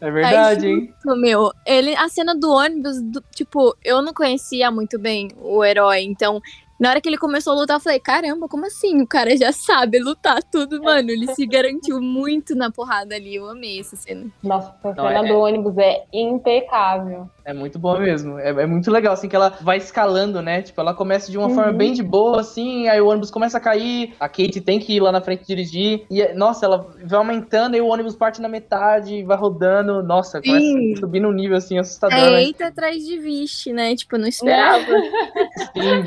É 0.00 0.10
verdade, 0.10 0.66
Aí, 0.66 0.72
hein? 0.72 0.94
Meu, 1.16 1.52
ele, 1.64 1.94
a 1.94 2.08
cena 2.08 2.34
do 2.34 2.50
ônibus, 2.50 3.00
do, 3.00 3.22
tipo, 3.32 3.76
eu 3.84 4.02
não 4.02 4.12
conhecia 4.12 4.68
muito 4.68 4.98
bem 4.98 5.28
o 5.40 5.64
herói, 5.64 6.00
então 6.00 6.42
na 6.80 6.88
hora 6.88 7.00
que 7.00 7.08
ele 7.08 7.18
começou 7.18 7.52
a 7.52 7.56
lutar, 7.56 7.76
eu 7.76 7.80
falei, 7.80 8.00
caramba, 8.00 8.48
como 8.48 8.64
assim? 8.64 9.02
O 9.02 9.06
cara 9.06 9.36
já 9.36 9.52
sabe 9.52 9.98
lutar 9.98 10.42
tudo, 10.42 10.82
mano. 10.82 11.10
Ele 11.10 11.26
se 11.34 11.46
garantiu 11.46 12.00
muito 12.00 12.54
na 12.54 12.70
porrada 12.70 13.14
ali. 13.14 13.34
Eu 13.34 13.46
amei 13.50 13.78
essa 13.78 13.96
cena. 13.96 14.26
Nossa, 14.42 14.74
a 14.82 14.94
cena 14.94 15.26
é... 15.26 15.28
do 15.28 15.38
ônibus 15.38 15.76
é 15.76 16.04
impecável. 16.10 17.28
É 17.44 17.52
muito 17.52 17.78
boa 17.78 17.98
mesmo. 17.98 18.38
É, 18.38 18.48
é, 18.48 18.66
muito 18.66 18.90
legal, 18.90 19.12
assim, 19.12 19.28
que 19.28 19.36
ela 19.36 19.50
vai 19.60 19.76
escalando, 19.76 20.40
né? 20.40 20.62
Tipo, 20.62 20.80
ela 20.80 20.94
começa 20.94 21.30
de 21.30 21.36
uma 21.36 21.48
uhum. 21.48 21.54
forma 21.54 21.72
bem 21.72 21.92
de 21.92 22.02
boa, 22.02 22.40
assim, 22.40 22.88
aí 22.88 23.00
o 23.00 23.08
ônibus 23.08 23.30
começa 23.30 23.58
a 23.58 23.60
cair, 23.60 24.14
a 24.20 24.28
Kate 24.28 24.60
tem 24.60 24.78
que 24.78 24.94
ir 24.94 25.00
lá 25.00 25.10
na 25.10 25.20
frente 25.20 25.46
dirigir, 25.46 26.06
e, 26.10 26.32
nossa, 26.34 26.64
ela 26.64 26.86
vai 27.04 27.18
aumentando, 27.18 27.76
e 27.76 27.80
o 27.80 27.88
ônibus 27.88 28.14
parte 28.14 28.40
na 28.40 28.48
metade, 28.48 29.22
vai 29.24 29.36
rodando, 29.36 30.02
nossa, 30.02 30.40
Sim. 30.40 30.46
começa 30.46 30.98
a 30.98 31.00
subir 31.00 31.20
num 31.20 31.32
nível, 31.32 31.56
assim, 31.56 31.76
assustador. 31.78 32.16
É, 32.16 32.30
né? 32.30 32.42
eita 32.44 32.68
atrás 32.68 33.04
de 33.04 33.18
vixe, 33.18 33.72
né? 33.72 33.96
Tipo, 33.96 34.16
não 34.16 34.28
esperava. 34.28 34.86
Sim. 35.74 36.04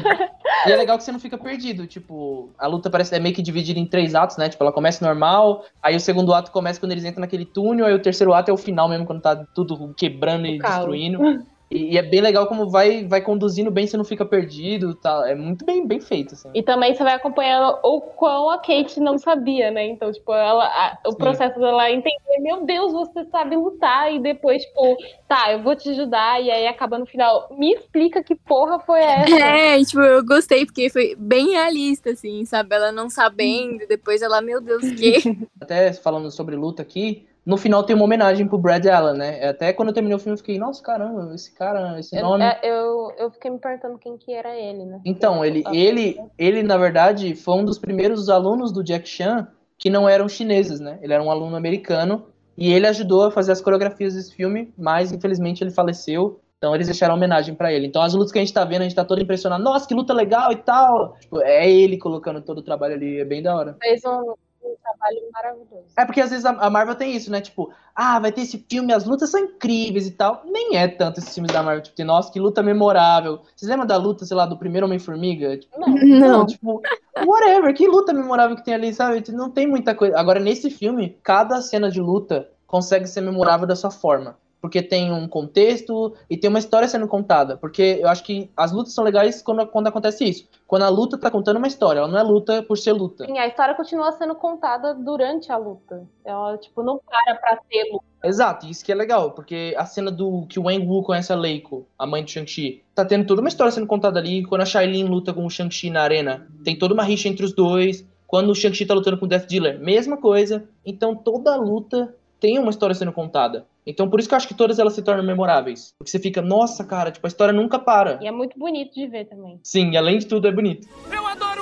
E 0.65 0.71
é 0.71 0.75
legal 0.75 0.97
que 0.97 1.03
você 1.03 1.11
não 1.11 1.19
fica 1.19 1.37
perdido, 1.37 1.85
tipo, 1.87 2.51
a 2.57 2.67
luta 2.67 2.89
parece 2.89 3.15
é 3.15 3.19
meio 3.19 3.35
que 3.35 3.41
dividida 3.41 3.79
em 3.79 3.85
três 3.85 4.15
atos, 4.15 4.37
né? 4.37 4.49
Tipo, 4.49 4.63
ela 4.63 4.71
começa 4.71 5.05
normal, 5.05 5.65
aí 5.81 5.95
o 5.95 5.99
segundo 5.99 6.33
ato 6.33 6.51
começa 6.51 6.79
quando 6.79 6.91
eles 6.91 7.05
entram 7.05 7.21
naquele 7.21 7.45
túnel, 7.45 7.85
aí 7.85 7.93
o 7.93 8.01
terceiro 8.01 8.33
ato 8.33 8.49
é 8.49 8.53
o 8.53 8.57
final 8.57 8.89
mesmo, 8.89 9.05
quando 9.05 9.21
tá 9.21 9.35
tudo 9.53 9.93
quebrando 9.95 10.47
e 10.47 10.57
destruindo. 10.57 11.19
E, 11.73 11.93
e, 11.93 11.97
é 11.97 12.03
bem 12.03 12.21
legal 12.21 12.45
como 12.45 12.69
vai, 12.69 13.03
vai 13.07 13.19
conduzindo 13.19 13.71
bem, 13.71 13.87
você 13.87 13.97
não 13.97 14.03
fica 14.03 14.23
perdido, 14.23 14.93
tá? 14.93 15.23
É 15.27 15.33
muito 15.33 15.65
bem, 15.65 15.87
bem 15.87 15.99
feito, 15.99 16.35
assim. 16.35 16.49
E 16.53 16.61
também 16.61 16.93
você 16.93 17.03
vai 17.03 17.15
acompanhando 17.15 17.79
o 17.83 17.99
quão 17.99 18.51
a 18.51 18.59
Kate 18.59 18.99
não 18.99 19.17
sabia, 19.17 19.71
né? 19.71 19.87
Então, 19.87 20.11
tipo, 20.11 20.31
ela, 20.31 20.65
a, 20.65 20.99
o 21.07 21.13
Sim. 21.13 21.17
processo 21.17 21.59
dela 21.59 21.89
entender, 21.89 22.39
meu 22.41 22.63
Deus, 22.63 22.93
você 22.93 23.25
sabe 23.25 23.55
lutar, 23.55 24.13
e 24.13 24.19
depois, 24.19 24.63
tipo, 24.63 24.97
tá, 25.27 25.51
eu 25.51 25.63
vou 25.63 25.75
te 25.75 25.89
ajudar, 25.89 26.39
e 26.43 26.51
aí 26.51 26.67
acaba 26.67 26.99
no 26.99 27.07
final, 27.07 27.49
me 27.57 27.73
explica 27.73 28.23
que 28.23 28.35
porra 28.35 28.79
foi 28.79 29.01
essa. 29.01 29.33
É, 29.63 29.83
tipo, 29.83 30.01
eu 30.01 30.23
gostei, 30.23 30.65
porque 30.65 30.89
foi 30.89 31.15
bem 31.17 31.51
realista, 31.51 32.11
assim, 32.11 32.45
sabe? 32.45 32.75
Ela 32.75 32.91
não 32.91 33.09
sabendo, 33.09 33.87
depois 33.87 34.21
ela, 34.21 34.41
meu 34.41 34.61
Deus, 34.61 34.91
que. 34.91 35.13
Até 35.59 35.91
falando 35.93 36.29
sobre 36.29 36.55
luta 36.55 36.81
aqui, 36.81 37.25
no 37.45 37.57
final 37.57 37.83
tem 37.83 37.95
uma 37.95 38.05
homenagem 38.05 38.47
pro 38.47 38.57
Brad 38.57 38.85
Allen, 38.85 39.17
né? 39.17 39.49
Até 39.49 39.73
quando 39.73 39.89
eu 39.89 39.93
terminei 39.93 40.15
o 40.15 40.19
filme 40.19 40.33
eu 40.33 40.37
fiquei, 40.37 40.57
nossa, 40.57 40.81
caramba, 40.81 41.33
esse 41.35 41.53
cara, 41.53 41.99
esse 41.99 42.19
nome. 42.21 42.43
É, 42.43 42.59
eu, 42.63 43.11
eu 43.17 43.31
fiquei 43.31 43.51
me 43.51 43.59
perguntando 43.59 43.97
quem 43.97 44.17
que 44.17 44.31
era 44.31 44.55
ele, 44.55 44.85
né? 44.85 45.01
Então, 45.05 45.43
ele, 45.43 45.63
ele, 45.73 46.17
ele, 46.37 46.63
na 46.63 46.77
verdade, 46.77 47.35
foi 47.35 47.55
um 47.55 47.65
dos 47.65 47.77
primeiros 47.77 48.29
alunos 48.29 48.71
do 48.71 48.83
Jack 48.83 49.07
Chan 49.07 49.47
que 49.77 49.89
não 49.89 50.07
eram 50.07 50.29
chineses, 50.29 50.79
né? 50.79 50.97
Ele 51.01 51.13
era 51.13 51.21
um 51.21 51.29
aluno 51.29 51.57
americano 51.57 52.27
e 52.57 52.71
ele 52.71 52.87
ajudou 52.87 53.25
a 53.25 53.31
fazer 53.31 53.51
as 53.51 53.59
coreografias 53.59 54.13
desse 54.13 54.33
filme, 54.33 54.73
mas 54.77 55.11
infelizmente 55.11 55.61
ele 55.61 55.71
faleceu. 55.71 56.39
Então 56.57 56.73
eles 56.73 56.87
deixaram 56.87 57.15
homenagem 57.15 57.53
para 57.53 57.73
ele. 57.73 57.87
Então 57.87 58.01
as 58.01 58.13
lutas 58.13 58.31
que 58.31 58.39
a 58.39 58.41
gente 58.41 58.53
tá 58.53 58.63
vendo, 58.63 58.81
a 58.81 58.83
gente 58.83 58.95
tá 58.95 59.03
todo 59.03 59.21
impressionado. 59.21 59.61
Nossa, 59.61 59.85
que 59.85 59.93
luta 59.93 60.13
legal 60.13 60.53
e 60.53 60.55
tal. 60.55 61.17
Tipo, 61.19 61.41
é 61.41 61.69
ele 61.69 61.97
colocando 61.97 62.41
todo 62.41 62.59
o 62.59 62.63
trabalho 62.63 62.93
ali, 62.93 63.19
é 63.19 63.25
bem 63.25 63.43
da 63.43 63.53
hora. 63.53 63.75
Fez 63.81 64.01
um, 64.05 64.35
um 64.65 64.75
trabalho 64.81 65.21
maravilhoso. 65.31 65.85
É 65.97 66.05
porque 66.05 66.21
às 66.21 66.29
vezes 66.29 66.45
a 66.45 66.69
Marvel 66.69 66.95
tem 66.95 67.15
isso, 67.15 67.31
né? 67.31 67.41
Tipo, 67.41 67.71
ah, 67.95 68.19
vai 68.19 68.31
ter 68.31 68.41
esse 68.41 68.65
filme, 68.69 68.93
as 68.93 69.05
lutas 69.05 69.29
são 69.29 69.39
incríveis 69.39 70.07
e 70.07 70.11
tal. 70.11 70.43
Nem 70.45 70.77
é 70.77 70.87
tanto 70.87 71.19
esses 71.19 71.33
filmes 71.33 71.51
da 71.51 71.61
Marvel, 71.63 71.83
tipo, 71.83 71.95
tem, 71.95 72.05
nossa, 72.05 72.31
que 72.31 72.39
luta 72.39 72.63
memorável. 72.63 73.41
Vocês 73.55 73.69
lembram 73.69 73.87
da 73.87 73.97
luta, 73.97 74.25
sei 74.25 74.35
lá, 74.35 74.45
do 74.45 74.57
primeiro 74.57 74.85
Homem-Formiga? 74.87 75.57
Tipo, 75.57 75.79
não. 75.79 76.19
não. 76.19 76.45
tipo, 76.45 76.81
whatever, 77.25 77.73
que 77.73 77.87
luta 77.87 78.13
memorável 78.13 78.55
que 78.55 78.65
tem 78.65 78.73
ali, 78.73 78.93
sabe? 78.93 79.21
Tipo, 79.21 79.37
não 79.37 79.49
tem 79.49 79.67
muita 79.67 79.93
coisa. 79.93 80.17
Agora, 80.17 80.39
nesse 80.39 80.69
filme, 80.69 81.17
cada 81.23 81.61
cena 81.61 81.89
de 81.89 82.01
luta 82.01 82.49
consegue 82.67 83.07
ser 83.07 83.21
memorável 83.21 83.67
da 83.67 83.75
sua 83.75 83.91
forma 83.91 84.37
porque 84.63 84.81
tem 84.81 85.11
um 85.11 85.27
contexto 85.27 86.13
e 86.29 86.37
tem 86.37 86.49
uma 86.49 86.57
história 86.57 86.87
sendo 86.87 87.05
contada. 87.05 87.57
Porque 87.57 87.99
eu 87.99 88.07
acho 88.07 88.23
que 88.23 88.49
as 88.55 88.71
lutas 88.71 88.93
são 88.93 89.03
legais 89.03 89.41
quando, 89.41 89.67
quando 89.67 89.87
acontece 89.87 90.23
isso. 90.23 90.47
Quando 90.65 90.83
a 90.83 90.89
luta 90.89 91.17
tá 91.17 91.29
contando 91.29 91.57
uma 91.57 91.67
história, 91.67 91.99
ela 91.99 92.07
não 92.07 92.17
é 92.17 92.23
luta 92.23 92.63
por 92.63 92.77
ser 92.77 92.93
luta. 92.93 93.25
Sim, 93.25 93.37
a 93.37 93.45
história 93.45 93.75
continua 93.75 94.13
sendo 94.13 94.33
contada 94.35 94.93
durante 94.93 95.51
a 95.51 95.57
luta. 95.57 96.07
Ela, 96.23 96.57
tipo, 96.57 96.81
não 96.81 96.97
para 96.97 97.35
pra 97.35 97.57
ter 97.69 97.91
luta. 97.91 98.05
Exato, 98.23 98.65
isso 98.65 98.85
que 98.85 98.91
é 98.93 98.95
legal, 98.95 99.31
porque 99.31 99.75
a 99.77 99.85
cena 99.85 100.09
do 100.09 100.45
que 100.47 100.57
o 100.57 100.63
Wang 100.63 100.87
Wu 100.87 101.03
conhece 101.03 101.33
a 101.33 101.35
Leiko, 101.35 101.85
a 101.99 102.07
mãe 102.07 102.23
do 102.23 102.31
Shang-Chi, 102.31 102.85
tá 102.95 103.03
tendo 103.03 103.27
toda 103.27 103.41
uma 103.41 103.49
história 103.49 103.69
sendo 103.69 103.85
contada 103.85 104.17
ali. 104.17 104.45
Quando 104.45 104.61
a 104.61 104.65
Shailin 104.65 105.03
luta 105.03 105.33
com 105.33 105.45
o 105.45 105.49
Shang-Chi 105.49 105.89
na 105.89 106.03
arena, 106.03 106.47
tem 106.63 106.79
toda 106.79 106.93
uma 106.93 107.03
rixa 107.03 107.27
entre 107.27 107.43
os 107.43 107.51
dois. 107.51 108.07
Quando 108.25 108.49
o 108.49 108.55
Shang-Chi 108.55 108.85
tá 108.85 108.93
lutando 108.93 109.17
com 109.17 109.25
o 109.25 109.27
Death 109.27 109.45
Dealer, 109.45 109.77
mesma 109.77 110.15
coisa. 110.15 110.63
Então 110.85 111.13
toda 111.13 111.51
a 111.53 111.57
luta 111.57 112.15
tem 112.39 112.57
uma 112.59 112.69
história 112.69 112.95
sendo 112.95 113.11
contada. 113.11 113.65
Então, 113.85 114.09
por 114.09 114.19
isso 114.19 114.29
que 114.29 114.33
eu 114.33 114.37
acho 114.37 114.47
que 114.47 114.53
todas 114.53 114.79
elas 114.79 114.93
se 114.93 115.01
tornam 115.01 115.23
memoráveis. 115.23 115.93
Porque 115.97 116.09
você 116.09 116.19
fica, 116.19 116.41
nossa, 116.41 116.83
cara, 116.83 117.11
tipo, 117.11 117.25
a 117.25 117.29
história 117.29 117.53
nunca 117.53 117.77
para. 117.77 118.19
E 118.21 118.27
é 118.27 118.31
muito 118.31 118.57
bonito 118.57 118.93
de 118.93 119.07
ver 119.07 119.25
também. 119.25 119.59
Sim, 119.63 119.95
além 119.97 120.19
de 120.19 120.27
tudo, 120.27 120.47
é 120.47 120.51
bonito. 120.51 120.87
Eu 121.11 121.27
adoro 121.27 121.52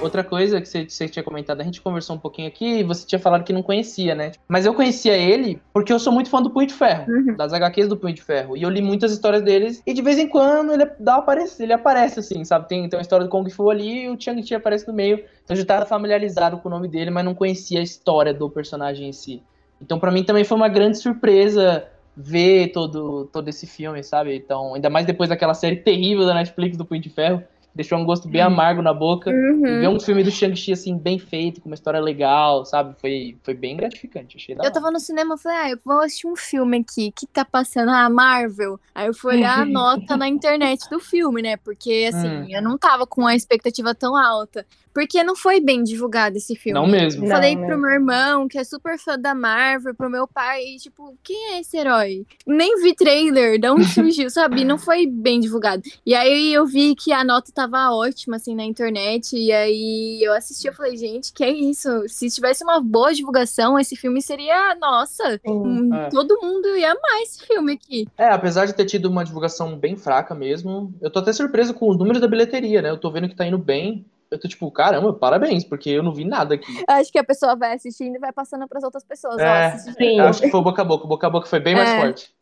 Outra 0.00 0.22
coisa 0.22 0.60
que 0.60 0.68
você, 0.68 0.88
você, 0.88 1.08
tinha 1.08 1.22
comentado, 1.22 1.60
a 1.60 1.64
gente 1.64 1.80
conversou 1.80 2.14
um 2.14 2.18
pouquinho 2.18 2.46
aqui, 2.46 2.84
você 2.84 3.04
tinha 3.04 3.18
falado 3.18 3.42
que 3.42 3.52
não 3.52 3.62
conhecia, 3.62 4.14
né? 4.14 4.32
Mas 4.46 4.64
eu 4.64 4.72
conhecia 4.72 5.16
ele 5.16 5.60
porque 5.72 5.92
eu 5.92 5.98
sou 5.98 6.12
muito 6.12 6.30
fã 6.30 6.40
do 6.40 6.50
Punho 6.50 6.68
de 6.68 6.74
Ferro, 6.74 7.04
uhum. 7.08 7.36
das 7.36 7.52
HQs 7.52 7.88
do 7.88 7.96
Punho 7.96 8.14
de 8.14 8.22
Ferro. 8.22 8.56
E 8.56 8.62
eu 8.62 8.70
li 8.70 8.80
muitas 8.80 9.12
histórias 9.12 9.42
deles, 9.42 9.82
e 9.84 9.92
de 9.92 10.00
vez 10.00 10.18
em 10.18 10.28
quando 10.28 10.72
ele 10.72 10.88
dá 11.00 11.16
aparecer, 11.16 11.64
ele 11.64 11.72
aparece 11.72 12.20
assim, 12.20 12.44
sabe? 12.44 12.68
Tem, 12.68 12.88
tem 12.88 12.96
uma 12.96 13.02
história 13.02 13.26
do 13.26 13.30
Kung 13.30 13.48
Fu 13.50 13.70
ali 13.70 14.04
e 14.04 14.08
o 14.08 14.20
Chang-Chi 14.20 14.54
aparece 14.54 14.86
no 14.86 14.94
meio. 14.94 15.16
Então 15.16 15.54
eu 15.54 15.56
já 15.56 15.62
estava 15.62 15.84
familiarizado 15.84 16.58
com 16.58 16.68
o 16.68 16.70
nome 16.70 16.86
dele, 16.86 17.10
mas 17.10 17.24
não 17.24 17.34
conhecia 17.34 17.80
a 17.80 17.82
história 17.82 18.32
do 18.32 18.48
personagem 18.48 19.08
em 19.08 19.12
si. 19.12 19.42
Então 19.80 19.98
para 19.98 20.12
mim 20.12 20.22
também 20.22 20.44
foi 20.44 20.56
uma 20.56 20.68
grande 20.68 20.98
surpresa 20.98 21.84
ver 22.16 22.68
todo, 22.72 23.28
todo 23.32 23.48
esse 23.48 23.66
filme, 23.66 24.02
sabe? 24.02 24.34
Então, 24.34 24.74
ainda 24.74 24.90
mais 24.90 25.06
depois 25.06 25.28
daquela 25.28 25.54
série 25.54 25.76
terrível 25.76 26.26
da 26.26 26.34
Netflix 26.34 26.76
do 26.76 26.84
Punho 26.84 27.00
de 27.00 27.08
Ferro 27.08 27.42
deixou 27.78 27.96
um 27.96 28.04
gosto 28.04 28.26
bem 28.26 28.40
amargo 28.40 28.82
na 28.82 28.92
boca. 28.92 29.30
Uhum. 29.30 29.64
E 29.64 29.78
ver 29.78 29.88
um 29.88 30.00
filme 30.00 30.24
do 30.24 30.32
Shang-Chi, 30.32 30.72
assim, 30.72 30.98
bem 30.98 31.16
feito, 31.16 31.60
com 31.60 31.68
uma 31.68 31.76
história 31.76 32.00
legal, 32.00 32.64
sabe? 32.64 32.92
Foi, 33.00 33.36
foi 33.44 33.54
bem 33.54 33.76
gratificante. 33.76 34.36
Achei 34.36 34.56
da 34.56 34.64
Eu 34.64 34.72
tava 34.72 34.90
no 34.90 34.98
cinema 34.98 35.36
e 35.36 35.38
falei, 35.38 35.58
ah, 35.58 35.70
eu 35.70 35.78
vou 35.84 36.00
assistir 36.00 36.26
um 36.26 36.34
filme 36.34 36.78
aqui. 36.78 37.12
que 37.12 37.24
tá 37.28 37.44
passando? 37.44 37.90
Ah, 37.90 38.10
Marvel. 38.10 38.80
Aí 38.92 39.06
eu 39.06 39.14
fui 39.14 39.36
olhar 39.36 39.60
a 39.60 39.64
nota 39.64 40.16
na 40.16 40.26
internet 40.26 40.90
do 40.90 40.98
filme, 40.98 41.40
né? 41.40 41.56
Porque, 41.56 42.10
assim, 42.12 42.28
hum. 42.28 42.46
eu 42.48 42.60
não 42.60 42.76
tava 42.76 43.06
com 43.06 43.24
a 43.24 43.36
expectativa 43.36 43.94
tão 43.94 44.16
alta. 44.16 44.66
Porque 44.98 45.22
não 45.22 45.36
foi 45.36 45.60
bem 45.60 45.84
divulgado 45.84 46.36
esse 46.36 46.56
filme. 46.56 46.76
Não 46.76 46.84
mesmo. 46.84 47.24
Eu 47.24 47.28
falei 47.28 47.54
não, 47.54 47.66
pro 47.66 47.78
meu 47.78 47.90
irmão, 47.90 48.48
que 48.48 48.58
é 48.58 48.64
super 48.64 48.98
fã 48.98 49.16
da 49.16 49.32
Marvel, 49.32 49.94
pro 49.94 50.10
meu 50.10 50.26
pai, 50.26 50.60
e, 50.64 50.76
tipo, 50.78 51.16
quem 51.22 51.54
é 51.54 51.60
esse 51.60 51.76
herói? 51.76 52.26
Nem 52.44 52.82
vi 52.82 52.96
trailer, 52.96 53.60
de 53.60 53.70
onde 53.70 53.84
surgiu, 53.94 54.28
sabe? 54.28 54.64
Não 54.64 54.76
foi 54.76 55.06
bem 55.06 55.38
divulgado. 55.38 55.82
E 56.04 56.16
aí 56.16 56.52
eu 56.52 56.66
vi 56.66 56.96
que 56.96 57.12
a 57.12 57.22
nota 57.22 57.52
tava 57.52 57.67
ótima, 57.76 58.36
assim, 58.36 58.54
na 58.54 58.64
internet, 58.64 59.36
e 59.36 59.52
aí 59.52 60.20
eu 60.22 60.32
assisti, 60.32 60.66
eu 60.66 60.72
falei, 60.72 60.96
gente, 60.96 61.32
que 61.32 61.44
é 61.44 61.50
isso? 61.50 61.88
Se 62.08 62.30
tivesse 62.30 62.64
uma 62.64 62.80
boa 62.80 63.12
divulgação, 63.12 63.78
esse 63.78 63.96
filme 63.96 64.22
seria, 64.22 64.74
nossa, 64.76 65.40
hum, 65.46 65.92
é. 65.94 66.08
todo 66.08 66.40
mundo 66.40 66.76
ia 66.76 66.92
amar 66.92 67.22
esse 67.22 67.46
filme 67.46 67.72
aqui. 67.72 68.06
É, 68.16 68.28
apesar 68.28 68.66
de 68.66 68.74
ter 68.74 68.84
tido 68.84 69.06
uma 69.06 69.24
divulgação 69.24 69.76
bem 69.76 69.96
fraca 69.96 70.34
mesmo, 70.34 70.94
eu 71.00 71.10
tô 71.10 71.18
até 71.18 71.32
surpreso 71.32 71.74
com 71.74 71.88
os 71.90 71.98
números 71.98 72.20
da 72.20 72.28
bilheteria, 72.28 72.82
né? 72.82 72.90
Eu 72.90 72.98
tô 72.98 73.10
vendo 73.10 73.28
que 73.28 73.36
tá 73.36 73.46
indo 73.46 73.58
bem. 73.58 74.06
Eu 74.30 74.38
tô 74.38 74.46
tipo, 74.46 74.70
caramba, 74.70 75.12
parabéns, 75.14 75.64
porque 75.64 75.88
eu 75.88 76.02
não 76.02 76.12
vi 76.12 76.24
nada 76.24 76.54
aqui. 76.54 76.84
Acho 76.86 77.10
que 77.10 77.18
a 77.18 77.24
pessoa 77.24 77.56
vai 77.56 77.74
assistindo 77.74 78.16
e 78.16 78.18
vai 78.18 78.30
passando 78.30 78.68
pras 78.68 78.84
outras 78.84 79.02
pessoas. 79.02 79.38
É, 79.38 79.74
ó, 79.74 79.78
sim. 79.78 80.20
Acho 80.20 80.42
que 80.42 80.50
foi 80.50 80.62
boca 80.62 80.82
a 80.82 80.84
boca. 80.84 81.06
Boca 81.06 81.26
a 81.26 81.30
boca 81.30 81.46
foi 81.46 81.60
bem 81.60 81.72
é. 81.72 81.76
mais 81.76 82.00
forte. 82.00 82.34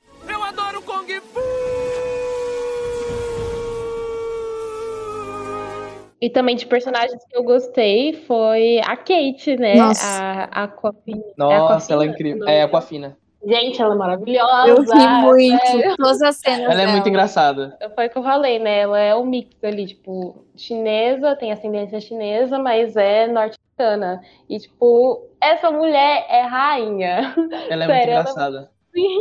E 6.20 6.30
também 6.30 6.56
de 6.56 6.66
personagens 6.66 7.22
que 7.26 7.36
eu 7.36 7.42
gostei 7.42 8.14
foi 8.26 8.78
a 8.80 8.96
Kate, 8.96 9.56
né? 9.56 9.74
Nossa. 9.74 10.06
A, 10.06 10.62
a 10.62 10.64
Aquafina. 10.64 11.22
Nossa, 11.36 11.92
é 11.92 11.94
ela 11.94 12.04
é 12.04 12.06
incrível. 12.06 12.48
É, 12.48 12.62
a 12.62 12.64
Aquafina. 12.64 13.16
Gente, 13.46 13.80
ela 13.80 13.94
é 13.94 13.98
maravilhosa. 13.98 14.68
Eu 14.68 14.82
ri 14.82 15.08
muito. 15.22 15.66
Sério. 15.66 15.96
Todas 15.96 16.22
as 16.22 16.36
cenas. 16.36 16.70
Ela 16.72 16.82
é 16.82 16.86
muito 16.88 17.08
engraçada. 17.08 17.78
Foi 17.94 18.06
o 18.06 18.10
que 18.10 18.18
eu 18.18 18.22
falei, 18.22 18.58
né? 18.58 18.80
Ela 18.80 18.98
é 18.98 19.14
um 19.14 19.24
mix 19.24 19.62
ali, 19.62 19.86
tipo, 19.86 20.44
chinesa, 20.56 21.36
tem 21.36 21.52
ascendência 21.52 22.00
chinesa, 22.00 22.58
mas 22.58 22.96
é 22.96 23.28
norte-americana. 23.28 24.20
E, 24.48 24.58
tipo, 24.58 25.30
essa 25.40 25.70
mulher 25.70 26.26
é 26.28 26.42
rainha. 26.42 27.34
Ela 27.68 27.84
é 27.84 27.86
Sério, 27.86 28.14
muito 28.14 28.30
engraçada. 28.30 28.70
Sim, 28.96 29.18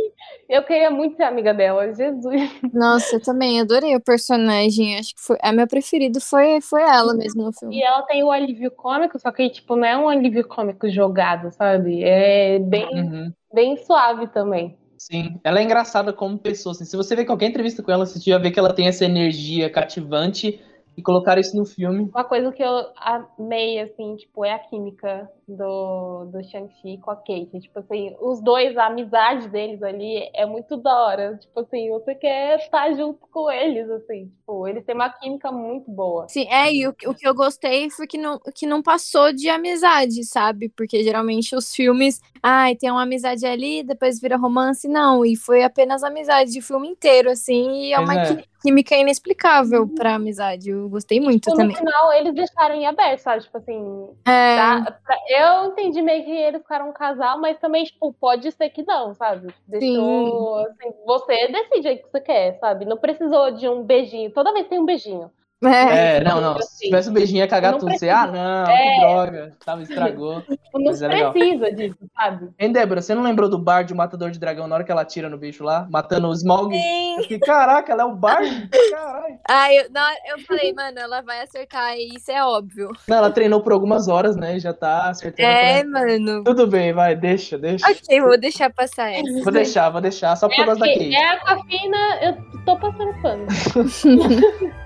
eu 0.48 0.62
queria 0.62 0.90
muito 0.90 1.16
ser 1.16 1.24
amiga 1.24 1.52
dela, 1.52 1.92
Jesus. 1.92 2.50
Nossa, 2.72 3.16
eu 3.16 3.22
também 3.22 3.60
adorei 3.60 3.94
o 3.94 4.00
personagem. 4.00 4.98
Acho 4.98 5.14
que 5.14 5.20
foi 5.20 5.36
a 5.42 5.52
minha 5.52 5.66
preferida 5.66 6.18
foi, 6.18 6.60
foi 6.62 6.82
ela 6.82 7.14
mesmo 7.14 7.44
no 7.44 7.52
filme. 7.52 7.76
E 7.76 7.82
ela 7.82 8.02
tem 8.02 8.24
o 8.24 8.30
alívio 8.30 8.70
cômico, 8.70 9.18
só 9.18 9.30
que, 9.30 9.50
tipo, 9.50 9.76
não 9.76 9.86
é 9.86 9.96
um 9.96 10.08
alívio 10.08 10.48
cômico 10.48 10.88
jogado, 10.88 11.50
sabe? 11.52 12.02
É 12.02 12.58
bem. 12.58 12.88
Uhum 12.94 13.32
bem 13.56 13.74
suave 13.78 14.26
também. 14.28 14.76
Sim, 14.98 15.40
ela 15.42 15.60
é 15.60 15.62
engraçada 15.62 16.12
como 16.12 16.38
pessoa. 16.38 16.72
Assim. 16.72 16.84
Se 16.84 16.96
você 16.96 17.16
ver 17.16 17.24
qualquer 17.24 17.46
entrevista 17.46 17.82
com 17.82 17.90
ela, 17.90 18.04
você 18.04 18.18
já 18.18 18.38
vê 18.38 18.50
que 18.50 18.58
ela 18.58 18.72
tem 18.72 18.86
essa 18.86 19.04
energia 19.04 19.70
cativante 19.70 20.60
e 20.96 21.02
colocar 21.02 21.38
isso 21.38 21.56
no 21.56 21.66
filme. 21.66 22.10
Uma 22.12 22.24
coisa 22.24 22.50
que 22.50 22.62
eu 22.62 22.86
amei, 22.96 23.78
assim, 23.80 24.16
tipo, 24.16 24.44
é 24.44 24.52
a 24.52 24.58
química 24.58 25.30
do, 25.46 26.24
do 26.26 26.42
Shang-Chi 26.42 26.98
com 26.98 27.10
a 27.10 27.16
Kate. 27.16 27.60
Tipo 27.60 27.78
assim, 27.78 28.16
os 28.20 28.40
dois, 28.40 28.76
a 28.76 28.86
amizade 28.86 29.48
deles 29.48 29.82
ali 29.82 30.28
é 30.34 30.46
muito 30.46 30.76
da 30.76 30.94
hora. 31.04 31.36
Tipo 31.36 31.60
assim, 31.60 31.90
você 31.90 32.14
quer 32.14 32.58
estar 32.58 32.92
junto 32.94 33.26
com 33.30 33.50
eles, 33.50 33.88
assim. 33.90 34.28
Tipo, 34.28 34.66
eles 34.66 34.84
têm 34.84 34.94
uma 34.94 35.10
química 35.10 35.52
muito 35.52 35.90
boa. 35.90 36.26
Sim, 36.28 36.46
é, 36.48 36.72
e 36.72 36.88
o, 36.88 36.90
o 37.06 37.14
que 37.14 37.28
eu 37.28 37.34
gostei 37.34 37.90
foi 37.90 38.06
que 38.06 38.16
não, 38.16 38.40
que 38.54 38.66
não 38.66 38.82
passou 38.82 39.32
de 39.32 39.48
amizade, 39.50 40.24
sabe? 40.24 40.70
Porque 40.70 41.02
geralmente 41.02 41.54
os 41.54 41.74
filmes, 41.74 42.20
ai, 42.42 42.74
tem 42.74 42.90
uma 42.90 43.02
amizade 43.02 43.44
ali, 43.44 43.82
depois 43.82 44.18
vira 44.18 44.36
romance. 44.36 44.88
Não, 44.88 45.24
e 45.24 45.36
foi 45.36 45.62
apenas 45.62 46.02
amizade 46.02 46.50
de 46.52 46.62
filme 46.62 46.88
inteiro, 46.88 47.30
assim, 47.30 47.82
e 47.82 47.92
é 47.92 47.98
uma 48.00 48.14
é. 48.14 48.26
química 48.26 48.55
inexplicável 48.70 49.82
uhum. 49.82 49.94
pra 49.94 50.14
amizade. 50.14 50.70
Eu 50.70 50.88
gostei 50.88 51.20
muito 51.20 51.44
tipo, 51.44 51.56
também. 51.56 51.76
No 51.76 51.78
final, 51.78 52.12
eles 52.12 52.34
deixaram 52.34 52.74
em 52.74 52.86
aberto, 52.86 53.20
sabe? 53.20 53.42
Tipo 53.42 53.58
assim, 53.58 54.08
é... 54.26 54.56
Pra, 55.04 55.16
eu 55.28 55.66
entendi 55.66 56.02
meio 56.02 56.24
que 56.24 56.30
eles 56.30 56.62
ficaram 56.62 56.90
um 56.90 56.92
casal, 56.92 57.40
mas 57.40 57.58
também, 57.58 57.84
tipo, 57.84 58.12
pode 58.14 58.50
ser 58.52 58.70
que 58.70 58.82
não, 58.82 59.14
sabe? 59.14 59.54
Deixou, 59.66 60.58
assim, 60.58 60.92
você 61.06 61.48
decide 61.48 61.88
aí 61.88 61.94
o 61.96 61.98
que 61.98 62.10
você 62.10 62.20
quer, 62.20 62.58
sabe? 62.58 62.84
Não 62.84 62.96
precisou 62.96 63.50
de 63.50 63.68
um 63.68 63.82
beijinho. 63.82 64.30
Toda 64.30 64.52
vez 64.52 64.66
tem 64.68 64.78
um 64.78 64.86
beijinho. 64.86 65.30
É, 65.64 66.16
é 66.16 66.20
não, 66.24 66.40
não. 66.40 66.56
Assim, 66.56 66.68
se 66.68 66.84
tivesse 66.84 67.08
um 67.08 67.12
beijinho 67.14 67.38
ia 67.38 67.48
cagar 67.48 67.78
tudo. 67.78 67.90
Você, 67.90 68.10
ah, 68.10 68.26
não, 68.26 68.70
é... 68.70 68.94
que 68.94 69.00
droga. 69.00 69.56
Tava, 69.64 69.82
estragou. 69.82 70.42
Tipo, 70.42 70.78
não 70.78 70.92
é 70.92 71.30
precisa 71.30 71.72
disso, 71.72 71.96
sabe? 72.14 72.50
Hein, 72.58 72.72
Débora, 72.72 73.00
você 73.00 73.14
não 73.14 73.22
lembrou 73.22 73.48
do 73.48 73.58
bar 73.58 73.82
de 73.82 73.94
Matador 73.94 74.30
de 74.30 74.38
Dragão 74.38 74.68
na 74.68 74.74
hora 74.74 74.84
que 74.84 74.92
ela 74.92 75.04
tira 75.04 75.30
no 75.30 75.38
bicho 75.38 75.64
lá, 75.64 75.86
matando 75.90 76.28
o 76.28 76.32
Smaug? 76.32 76.74
Sim. 76.74 77.16
Fiquei, 77.22 77.38
caraca, 77.38 77.90
ela 77.90 78.02
é 78.02 78.04
o 78.04 78.14
bar? 78.14 78.42
Caralho. 78.90 79.38
Ah, 79.48 79.72
eu, 79.72 79.90
não, 79.90 80.06
eu 80.28 80.38
falei, 80.40 80.74
mano, 80.74 80.98
ela 80.98 81.22
vai 81.22 81.40
acertar 81.40 81.96
e 81.96 82.16
isso 82.16 82.30
é 82.30 82.44
óbvio. 82.44 82.90
Não, 83.08 83.16
ela 83.16 83.30
treinou 83.30 83.62
por 83.62 83.72
algumas 83.72 84.08
horas, 84.08 84.36
né? 84.36 84.56
E 84.56 84.60
já 84.60 84.74
tá 84.74 85.08
acertando. 85.08 85.48
É, 85.48 85.82
mano. 85.84 86.44
Tudo 86.44 86.66
bem, 86.66 86.92
vai, 86.92 87.16
deixa, 87.16 87.56
deixa. 87.56 87.86
Ok, 87.90 88.20
vou 88.20 88.38
deixar 88.38 88.70
passar 88.72 89.10
essa. 89.10 89.42
Vou 89.42 89.52
deixar, 89.52 89.88
vou 89.88 90.02
deixar, 90.02 90.36
só 90.36 90.48
por 90.48 90.56
causa 90.56 90.80
da 90.80 90.86
Kate. 90.86 91.14
É 91.14 91.30
a 91.30 91.64
fina, 91.64 92.18
eu 92.22 92.64
tô 92.64 92.76
passando 92.76 93.22
pano. 93.22 93.46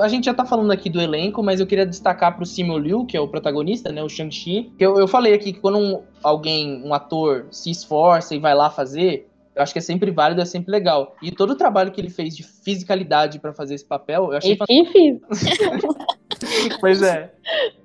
a 0.00 0.08
gente 0.08 0.24
já 0.24 0.34
tá 0.34 0.44
falando 0.44 0.70
aqui 0.70 0.88
do 0.88 1.00
elenco, 1.00 1.42
mas 1.42 1.60
eu 1.60 1.66
queria 1.66 1.86
destacar 1.86 2.36
pro 2.36 2.46
Simu 2.46 2.78
Liu, 2.78 3.04
que 3.04 3.16
é 3.16 3.20
o 3.20 3.28
protagonista, 3.28 3.92
né, 3.92 4.02
o 4.02 4.08
Shang-Chi. 4.08 4.72
Eu, 4.78 4.98
eu 4.98 5.06
falei 5.06 5.34
aqui 5.34 5.52
que 5.52 5.60
quando 5.60 5.78
um, 5.78 6.02
alguém, 6.22 6.82
um 6.84 6.94
ator, 6.94 7.46
se 7.50 7.70
esforça 7.70 8.34
e 8.34 8.38
vai 8.38 8.54
lá 8.54 8.70
fazer, 8.70 9.28
eu 9.54 9.62
acho 9.62 9.72
que 9.72 9.78
é 9.78 9.82
sempre 9.82 10.10
válido, 10.10 10.40
é 10.40 10.44
sempre 10.44 10.70
legal. 10.70 11.16
E 11.22 11.30
todo 11.30 11.50
o 11.50 11.56
trabalho 11.56 11.90
que 11.90 12.00
ele 12.00 12.10
fez 12.10 12.36
de 12.36 12.42
fisicalidade 12.42 13.38
para 13.38 13.52
fazer 13.52 13.74
esse 13.74 13.84
papel, 13.84 14.30
eu 14.30 14.38
achei 14.38 14.56
fantástico. 14.56 15.96
pois 16.80 17.02
é. 17.02 17.32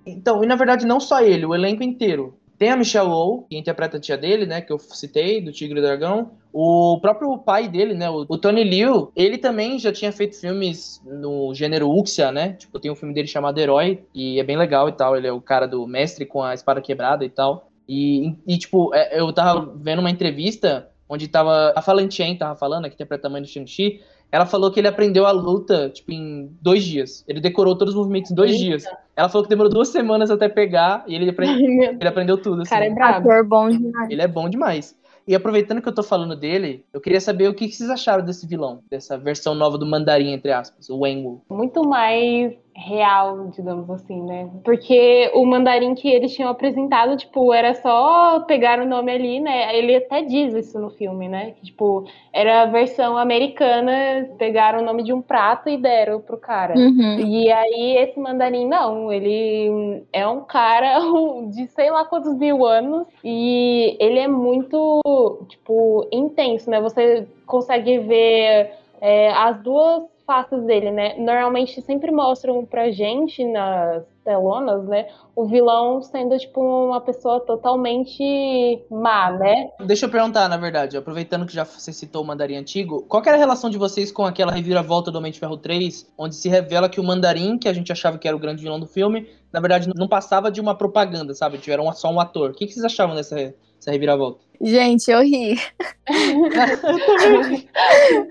Então, 0.05 0.43
e 0.43 0.47
na 0.47 0.55
verdade 0.55 0.85
não 0.85 0.99
só 0.99 1.21
ele, 1.21 1.45
o 1.45 1.53
elenco 1.53 1.83
inteiro. 1.83 2.37
Tem 2.65 2.71
a 2.71 2.75
Michelle 2.75 3.09
Yeoh, 3.09 3.45
que 3.47 3.55
interpreta 3.55 3.97
a 3.97 3.99
tia 3.99 4.17
dele, 4.17 4.47
né, 4.47 4.59
que 4.59 4.73
eu 4.73 4.79
citei, 4.79 5.39
do 5.39 5.51
Tigre 5.51 5.77
e 5.77 5.81
Dragão. 5.83 6.31
O 6.51 6.97
próprio 6.99 7.37
pai 7.37 7.67
dele, 7.67 7.93
né, 7.93 8.09
o, 8.09 8.25
Tony 8.39 8.63
Liu, 8.63 9.11
ele 9.15 9.37
também 9.37 9.77
já 9.77 9.93
tinha 9.93 10.11
feito 10.11 10.35
filmes 10.35 10.99
no 11.05 11.53
gênero 11.53 11.87
Wuxia, 11.87 12.31
né? 12.31 12.53
Tipo, 12.53 12.79
tem 12.79 12.89
um 12.89 12.95
filme 12.95 13.13
dele 13.13 13.27
chamado 13.27 13.59
Herói, 13.59 14.03
e 14.15 14.39
é 14.39 14.43
bem 14.43 14.57
legal 14.57 14.89
e 14.89 14.93
tal. 14.93 15.15
Ele 15.15 15.27
é 15.27 15.31
o 15.31 15.39
cara 15.39 15.67
do 15.67 15.85
mestre 15.85 16.25
com 16.25 16.41
a 16.41 16.55
espada 16.55 16.81
quebrada 16.81 17.23
e 17.23 17.29
tal. 17.29 17.69
E, 17.87 18.33
e 18.47 18.57
tipo, 18.57 18.91
é, 18.95 19.19
eu 19.19 19.31
tava 19.31 19.71
vendo 19.75 19.99
uma 19.99 20.09
entrevista 20.09 20.89
onde 21.07 21.27
tava 21.27 21.71
a 21.75 21.83
Falan 21.83 22.09
Chen 22.09 22.35
tava 22.35 22.55
falando, 22.55 22.89
que 22.89 22.95
interpreta 22.95 23.27
a 23.27 23.29
mãe 23.29 23.43
do 23.43 23.47
Shang-Chi, 23.47 24.01
ela 24.31 24.47
falou 24.47 24.71
que 24.71 24.79
ele 24.79 24.87
aprendeu 24.87 25.27
a 25.27 25.31
luta, 25.31 25.91
tipo, 25.91 26.11
em 26.11 26.49
dois 26.59 26.83
dias. 26.83 27.23
Ele 27.27 27.39
decorou 27.39 27.77
todos 27.77 27.93
os 27.93 27.99
movimentos 27.99 28.31
em 28.31 28.35
dois 28.35 28.53
Eita. 28.53 28.63
dias. 28.63 28.85
Ela 29.15 29.29
falou 29.29 29.43
que 29.43 29.49
demorou 29.49 29.71
duas 29.71 29.87
semanas 29.89 30.29
até 30.29 30.49
pegar 30.49 31.03
e 31.07 31.15
ele, 31.15 31.29
aprendeu, 31.29 31.93
ele 31.99 32.07
aprendeu 32.07 32.37
tudo. 32.37 32.61
Assim. 32.61 32.69
Cara, 32.69 32.85
é 32.85 32.89
brabo. 32.89 33.31
Ator 33.31 33.47
bom 33.47 33.69
demais. 33.69 34.09
Ele 34.09 34.21
é 34.21 34.27
bom 34.27 34.49
demais. 34.49 34.95
E 35.27 35.33
aproveitando 35.33 35.81
que 35.81 35.89
eu 35.89 35.95
tô 35.95 36.03
falando 36.03 36.35
dele, 36.35 36.85
eu 36.93 37.01
queria 37.01 37.19
saber 37.19 37.47
o 37.47 37.53
que 37.53 37.71
vocês 37.71 37.89
acharam 37.89 38.23
desse 38.23 38.45
vilão, 38.45 38.81
dessa 38.89 39.17
versão 39.17 39.55
nova 39.55 39.77
do 39.77 39.85
mandarim, 39.85 40.33
entre 40.33 40.51
aspas, 40.51 40.87
o 40.89 40.99
Wenwu. 40.99 41.41
Muito 41.49 41.87
mais 41.87 42.53
real, 42.75 43.47
digamos 43.47 43.89
assim, 43.89 44.21
né? 44.21 44.49
Porque 44.63 45.31
o 45.33 45.45
mandarim 45.45 45.95
que 45.95 46.09
eles 46.09 46.35
tinham 46.35 46.49
apresentado, 46.49 47.15
tipo, 47.15 47.53
era 47.53 47.73
só 47.73 48.41
pegar 48.41 48.79
o 48.79 48.85
nome 48.85 49.13
ali, 49.13 49.39
né? 49.39 49.75
Ele 49.77 49.95
até 49.95 50.21
diz 50.21 50.53
isso 50.53 50.77
no 50.77 50.89
filme, 50.89 51.29
né? 51.29 51.51
Que, 51.51 51.67
tipo, 51.67 52.05
era 52.33 52.63
a 52.63 52.65
versão 52.65 53.17
americana, 53.17 54.29
pegaram 54.37 54.81
o 54.81 54.85
nome 54.85 55.03
de 55.03 55.13
um 55.13 55.21
prato 55.21 55.69
e 55.69 55.77
deram 55.77 56.19
pro 56.19 56.37
cara. 56.37 56.77
Uhum. 56.77 57.17
E 57.19 57.49
aí 57.49 57.97
esse 57.97 58.19
mandarim, 58.19 58.67
não, 58.67 59.11
ele 59.11 60.03
é 60.11 60.27
um 60.27 60.41
cara 60.41 60.99
de 61.47 61.67
sei 61.67 61.89
lá 61.89 62.03
quantos 62.03 62.37
mil 62.37 62.65
anos 62.65 63.07
e 63.23 63.95
ele 64.01 64.19
é 64.19 64.27
muito, 64.27 65.01
tipo, 65.47 66.05
intenso, 66.11 66.69
né? 66.69 66.81
Você 66.81 67.25
consegue 67.45 67.99
ver 67.99 68.71
é, 68.99 69.31
as 69.31 69.61
duas 69.61 70.03
faces 70.25 70.63
dele, 70.63 70.91
né? 70.91 71.15
Normalmente 71.17 71.81
sempre 71.81 72.11
mostram 72.11 72.65
pra 72.65 72.91
gente 72.91 73.43
nas 73.45 74.03
telonas, 74.23 74.85
né? 74.87 75.07
O 75.35 75.45
vilão 75.45 76.01
sendo, 76.01 76.37
tipo, 76.37 76.59
uma 76.59 76.99
pessoa 76.99 77.39
totalmente 77.39 78.83
má, 78.89 79.31
né? 79.31 79.69
Deixa 79.85 80.07
eu 80.07 80.09
perguntar, 80.09 80.49
na 80.49 80.57
verdade, 80.57 80.97
aproveitando 80.97 81.45
que 81.45 81.53
já 81.53 81.63
você 81.63 81.93
citou 81.93 82.23
o 82.23 82.25
Mandarim 82.25 82.55
Antigo, 82.55 83.03
qual 83.03 83.21
era 83.23 83.35
a 83.35 83.39
relação 83.39 83.69
de 83.69 83.77
vocês 83.77 84.11
com 84.11 84.25
aquela 84.25 84.51
reviravolta 84.51 85.11
do 85.11 85.19
Homem 85.19 85.31
de 85.31 85.39
Ferro 85.39 85.57
3, 85.57 86.11
onde 86.17 86.35
se 86.35 86.49
revela 86.49 86.89
que 86.89 86.99
o 86.99 87.03
Mandarim, 87.03 87.57
que 87.57 87.69
a 87.69 87.73
gente 87.73 87.91
achava 87.91 88.17
que 88.17 88.27
era 88.27 88.35
o 88.35 88.39
grande 88.39 88.63
vilão 88.63 88.79
do 88.79 88.87
filme, 88.87 89.29
na 89.53 89.59
verdade 89.59 89.89
não 89.95 90.07
passava 90.07 90.51
de 90.51 90.59
uma 90.59 90.75
propaganda, 90.75 91.33
sabe? 91.35 91.59
Tiveram 91.59 91.91
só 91.93 92.11
um 92.11 92.19
ator. 92.19 92.49
O 92.49 92.53
que 92.53 92.67
vocês 92.67 92.83
achavam 92.83 93.15
dessa, 93.15 93.53
dessa 93.77 93.91
reviravolta? 93.91 94.43
Gente, 94.61 95.11
eu 95.11 95.21
ri. 95.21 95.59